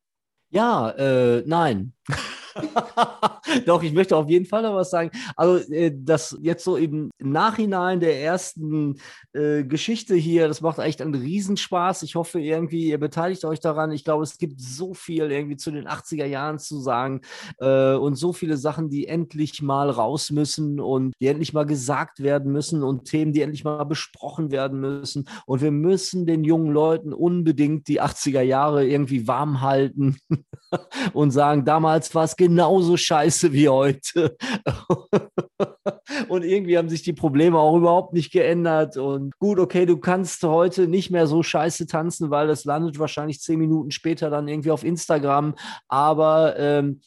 Ja, 0.55 0.89
äh, 0.91 1.43
nein. 1.45 1.91
Doch, 3.65 3.83
ich 3.83 3.93
möchte 3.93 4.15
auf 4.15 4.29
jeden 4.29 4.45
Fall 4.45 4.63
noch 4.63 4.75
was 4.75 4.89
sagen. 4.89 5.11
Also, 5.35 5.71
äh, 5.71 5.91
das 5.93 6.37
jetzt 6.41 6.63
so 6.63 6.77
im 6.77 7.11
Nachhinein 7.19 7.99
der 7.99 8.21
ersten 8.21 8.97
äh, 9.33 9.63
Geschichte 9.63 10.15
hier, 10.15 10.47
das 10.47 10.61
macht 10.61 10.79
echt 10.79 11.01
einen 11.01 11.15
Riesenspaß. 11.15 12.03
Ich 12.03 12.15
hoffe 12.15 12.39
irgendwie, 12.39 12.89
ihr 12.89 12.99
beteiligt 12.99 13.45
euch 13.45 13.59
daran. 13.59 13.91
Ich 13.91 14.03
glaube, 14.03 14.23
es 14.23 14.37
gibt 14.37 14.59
so 14.61 14.93
viel 14.93 15.31
irgendwie 15.31 15.57
zu 15.57 15.71
den 15.71 15.87
80er 15.87 16.25
Jahren 16.25 16.59
zu 16.59 16.79
sagen 16.79 17.21
äh, 17.59 17.93
und 17.93 18.15
so 18.15 18.33
viele 18.33 18.57
Sachen, 18.57 18.89
die 18.89 19.07
endlich 19.07 19.61
mal 19.61 19.89
raus 19.89 20.31
müssen 20.31 20.79
und 20.79 21.13
die 21.19 21.27
endlich 21.27 21.53
mal 21.53 21.65
gesagt 21.65 22.21
werden 22.21 22.51
müssen 22.51 22.83
und 22.83 23.05
Themen, 23.05 23.33
die 23.33 23.41
endlich 23.41 23.63
mal 23.63 23.83
besprochen 23.83 24.51
werden 24.51 24.79
müssen. 24.79 25.27
Und 25.45 25.61
wir 25.61 25.71
müssen 25.71 26.25
den 26.25 26.43
jungen 26.43 26.71
Leuten 26.71 27.13
unbedingt 27.13 27.87
die 27.87 28.01
80er 28.01 28.41
Jahre 28.41 28.85
irgendwie 28.85 29.27
warm 29.27 29.61
halten 29.61 30.17
und 31.13 31.31
sagen, 31.31 31.65
damals 31.65 32.13
war 32.15 32.23
es 32.23 32.35
genauso 32.35 32.97
scheiße 32.97 33.34
wie 33.43 33.69
heute. 33.69 34.37
und 36.29 36.43
irgendwie 36.43 36.77
haben 36.77 36.89
sich 36.89 37.03
die 37.03 37.13
Probleme 37.13 37.57
auch 37.57 37.77
überhaupt 37.77 38.13
nicht 38.13 38.31
geändert. 38.31 38.97
Und 38.97 39.37
gut, 39.39 39.59
okay, 39.59 39.85
du 39.85 39.97
kannst 39.97 40.43
heute 40.43 40.87
nicht 40.87 41.11
mehr 41.11 41.27
so 41.27 41.43
scheiße 41.43 41.87
tanzen, 41.87 42.29
weil 42.29 42.47
das 42.47 42.65
landet 42.65 42.99
wahrscheinlich 42.99 43.41
zehn 43.41 43.59
Minuten 43.59 43.91
später 43.91 44.29
dann 44.29 44.47
irgendwie 44.47 44.71
auf 44.71 44.83
Instagram. 44.83 45.55
Aber 45.87 46.57
ähm, 46.57 47.01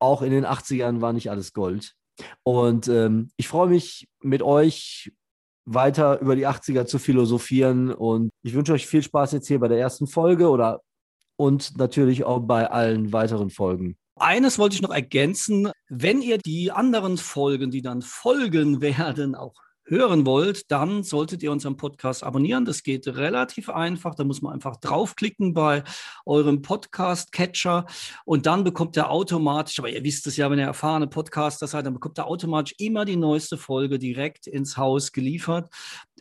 auch 0.00 0.22
in 0.22 0.30
den 0.30 0.46
80ern 0.46 1.00
war 1.00 1.12
nicht 1.12 1.30
alles 1.30 1.52
Gold. 1.52 1.94
Und 2.42 2.88
ähm, 2.88 3.30
ich 3.36 3.48
freue 3.48 3.68
mich 3.68 4.08
mit 4.22 4.42
euch 4.42 5.12
weiter 5.66 6.20
über 6.20 6.36
die 6.36 6.46
80er 6.46 6.86
zu 6.86 6.98
philosophieren. 6.98 7.92
Und 7.92 8.30
ich 8.42 8.54
wünsche 8.54 8.72
euch 8.72 8.86
viel 8.86 9.02
Spaß 9.02 9.32
jetzt 9.32 9.48
hier 9.48 9.60
bei 9.60 9.68
der 9.68 9.78
ersten 9.78 10.06
Folge 10.06 10.48
oder 10.48 10.80
und 11.36 11.76
natürlich 11.78 12.24
auch 12.24 12.40
bei 12.40 12.70
allen 12.70 13.12
weiteren 13.12 13.50
Folgen. 13.50 13.96
Eines 14.16 14.58
wollte 14.58 14.76
ich 14.76 14.82
noch 14.82 14.92
ergänzen. 14.92 15.70
Wenn 15.88 16.22
ihr 16.22 16.38
die 16.38 16.70
anderen 16.70 17.18
Folgen, 17.18 17.70
die 17.70 17.82
dann 17.82 18.02
folgen 18.02 18.80
werden, 18.80 19.34
auch 19.34 19.54
hören 19.86 20.26
wollt, 20.26 20.70
dann 20.70 21.02
solltet 21.02 21.42
ihr 21.42 21.52
unseren 21.52 21.76
Podcast 21.76 22.24
abonnieren. 22.24 22.64
Das 22.64 22.82
geht 22.82 23.06
relativ 23.06 23.68
einfach. 23.68 24.14
Da 24.14 24.24
muss 24.24 24.42
man 24.42 24.52
einfach 24.52 24.76
draufklicken 24.76 25.54
bei 25.54 25.84
eurem 26.24 26.62
Podcast-Catcher 26.62 27.86
und 28.24 28.46
dann 28.46 28.64
bekommt 28.64 28.96
er 28.96 29.10
automatisch, 29.10 29.78
aber 29.78 29.90
ihr 29.90 30.02
wisst 30.04 30.26
es 30.26 30.36
ja, 30.36 30.50
wenn 30.50 30.58
ihr 30.58 30.66
erfahrene 30.66 31.06
Podcaster 31.06 31.66
seid, 31.66 31.86
dann 31.86 31.94
bekommt 31.94 32.18
er 32.18 32.26
automatisch 32.26 32.74
immer 32.78 33.04
die 33.04 33.16
neueste 33.16 33.58
Folge 33.58 33.98
direkt 33.98 34.46
ins 34.46 34.76
Haus 34.76 35.12
geliefert. 35.12 35.70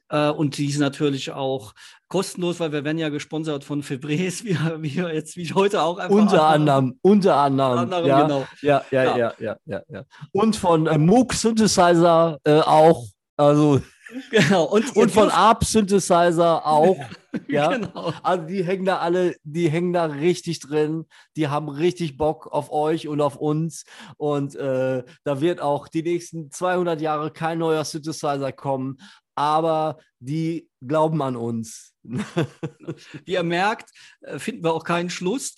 Äh, 0.10 0.30
und 0.30 0.58
die 0.58 0.68
ist 0.68 0.78
natürlich 0.78 1.32
auch 1.32 1.74
kostenlos, 2.08 2.60
weil 2.60 2.72
wir 2.72 2.84
werden 2.84 3.00
ja 3.00 3.10
gesponsert 3.10 3.64
von 3.64 3.82
Febres, 3.82 4.44
wie, 4.46 4.56
wie 4.80 5.02
jetzt 5.14 5.36
wie 5.36 5.52
heute 5.54 5.82
auch 5.82 5.98
einfach. 5.98 6.16
Unter 6.16 6.44
anderem, 6.44 7.00
unter 7.02 7.36
anderem. 7.36 7.80
anderem 7.80 8.06
ja, 8.06 8.22
genau. 8.22 8.48
ja, 8.62 8.86
ja, 8.92 9.04
ja, 9.04 9.18
ja, 9.18 9.34
ja, 9.40 9.58
ja, 9.66 9.82
ja. 9.90 10.04
Und 10.32 10.56
von 10.56 10.86
äh, 10.88 10.98
Moog 10.98 11.34
Synthesizer 11.34 12.38
äh, 12.44 12.60
auch. 12.60 13.08
Also 13.38 13.82
genau. 14.32 14.66
Und, 14.66 14.96
und 14.96 15.12
von 15.12 15.30
ARP 15.30 15.64
Synthesizer 15.64 16.66
auch. 16.66 16.98
ja. 17.48 17.76
Genau. 17.76 18.14
Also 18.22 18.46
die 18.46 18.64
hängen 18.64 18.86
da 18.86 19.00
alle, 19.00 19.36
die 19.44 19.70
hängen 19.70 19.94
da 19.94 20.06
richtig 20.06 20.60
drin. 20.60 21.06
Die 21.36 21.48
haben 21.48 21.70
richtig 21.70 22.18
Bock 22.18 22.48
auf 22.52 22.72
euch 22.72 23.08
und 23.08 23.22
auf 23.22 23.36
uns. 23.36 23.86
Und 24.18 24.56
äh, 24.56 25.04
da 25.24 25.42
wird 25.42 25.62
auch 25.62 25.88
die 25.88 26.04
nächsten 26.04 26.52
200 26.52 27.02
Jahre 27.02 27.32
kein 27.32 27.60
neuer 27.60 27.84
Synthesizer 27.86 28.52
kommen 28.52 28.98
aber 29.36 29.98
die 30.20 30.70
glauben 30.82 31.22
an 31.22 31.36
uns. 31.36 31.94
Wie 32.04 33.34
ihr 33.34 33.44
merkt, 33.44 33.90
äh, 34.22 34.38
finden 34.40 34.64
wir 34.64 34.74
auch 34.74 34.84
keinen 34.84 35.10
Schluss. 35.10 35.56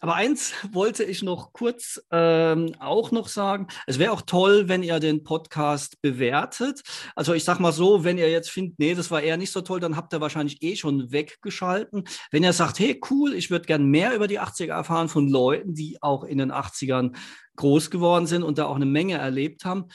Aber 0.00 0.14
eins 0.14 0.52
wollte 0.72 1.04
ich 1.04 1.22
noch 1.22 1.52
kurz 1.52 2.00
ähm, 2.10 2.72
auch 2.78 3.10
noch 3.10 3.28
sagen. 3.28 3.68
Es 3.86 3.98
wäre 3.98 4.12
auch 4.12 4.22
toll, 4.22 4.68
wenn 4.68 4.82
ihr 4.82 5.00
den 5.00 5.24
Podcast 5.24 6.00
bewertet. 6.02 6.82
Also 7.14 7.34
ich 7.34 7.44
sage 7.44 7.62
mal 7.62 7.72
so, 7.72 8.04
wenn 8.04 8.18
ihr 8.18 8.30
jetzt 8.30 8.50
findet, 8.50 8.78
nee, 8.78 8.94
das 8.94 9.10
war 9.10 9.22
eher 9.22 9.36
nicht 9.36 9.52
so 9.52 9.60
toll, 9.60 9.80
dann 9.80 9.96
habt 9.96 10.12
ihr 10.12 10.20
wahrscheinlich 10.20 10.62
eh 10.62 10.76
schon 10.76 11.12
weggeschalten. 11.12 12.04
Wenn 12.30 12.44
ihr 12.44 12.52
sagt, 12.52 12.78
hey, 12.78 13.00
cool, 13.10 13.34
ich 13.34 13.50
würde 13.50 13.66
gern 13.66 13.86
mehr 13.86 14.14
über 14.14 14.28
die 14.28 14.40
80er 14.40 14.72
erfahren 14.72 15.08
von 15.08 15.28
Leuten, 15.28 15.74
die 15.74 15.98
auch 16.02 16.24
in 16.24 16.38
den 16.38 16.52
80ern 16.52 17.16
groß 17.56 17.90
geworden 17.90 18.26
sind 18.26 18.42
und 18.42 18.58
da 18.58 18.66
auch 18.66 18.76
eine 18.76 18.86
Menge 18.86 19.18
erlebt 19.18 19.64
haben, 19.64 19.86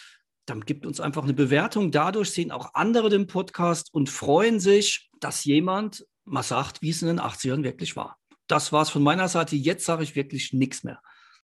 dann 0.45 0.61
gibt 0.61 0.85
uns 0.85 0.99
einfach 0.99 1.23
eine 1.23 1.33
Bewertung. 1.33 1.91
Dadurch 1.91 2.31
sehen 2.31 2.51
auch 2.51 2.73
andere 2.73 3.09
den 3.09 3.27
Podcast 3.27 3.93
und 3.93 4.09
freuen 4.09 4.59
sich, 4.59 5.09
dass 5.19 5.45
jemand 5.45 6.05
mal 6.25 6.43
sagt, 6.43 6.81
wie 6.81 6.89
es 6.89 7.01
in 7.01 7.07
den 7.07 7.19
80ern 7.19 7.63
wirklich 7.63 7.95
war. 7.95 8.17
Das 8.47 8.71
war 8.71 8.81
es 8.81 8.89
von 8.89 9.03
meiner 9.03 9.27
Seite. 9.27 9.55
Jetzt 9.55 9.85
sage 9.85 10.03
ich 10.03 10.15
wirklich 10.15 10.53
nichts 10.53 10.83
mehr. 10.83 11.01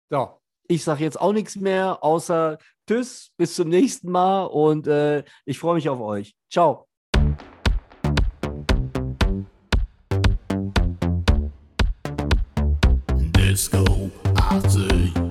Ja, 0.10 0.38
ich 0.68 0.84
sage 0.84 1.04
jetzt 1.04 1.20
auch 1.20 1.34
nichts 1.34 1.56
mehr, 1.56 2.04
außer 2.04 2.58
Tschüss, 2.88 3.32
bis 3.38 3.56
zum 3.56 3.70
nächsten 3.70 4.12
Mal 4.12 4.46
und 4.46 4.88
äh, 4.88 5.24
ich 5.46 5.60
freue 5.60 5.76
mich 5.76 5.88
auf 5.90 6.00
euch. 6.00 6.36
Ciao. 6.50 6.88
Disco 13.36 14.12
80. 14.36 15.31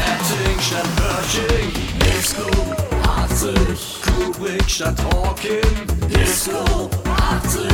Acting 0.00 0.58
statt 0.60 0.88
Pershing 0.96 1.70
Disco 2.00 2.50
80 3.04 4.00
Kubrick 4.02 4.68
statt 4.68 4.98
Hawking 5.12 5.86
Disco 6.08 6.90
80 7.04 7.68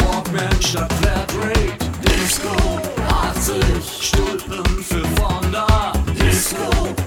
Walkman 0.00 0.60
statt 0.60 0.92
Flatrate 1.00 1.78
Disco 2.02 2.54
80 3.08 3.62
Stulpen 4.02 4.84
für 4.84 5.04
Fonda 5.18 5.92
Disco 6.14 6.58
80 6.58 7.05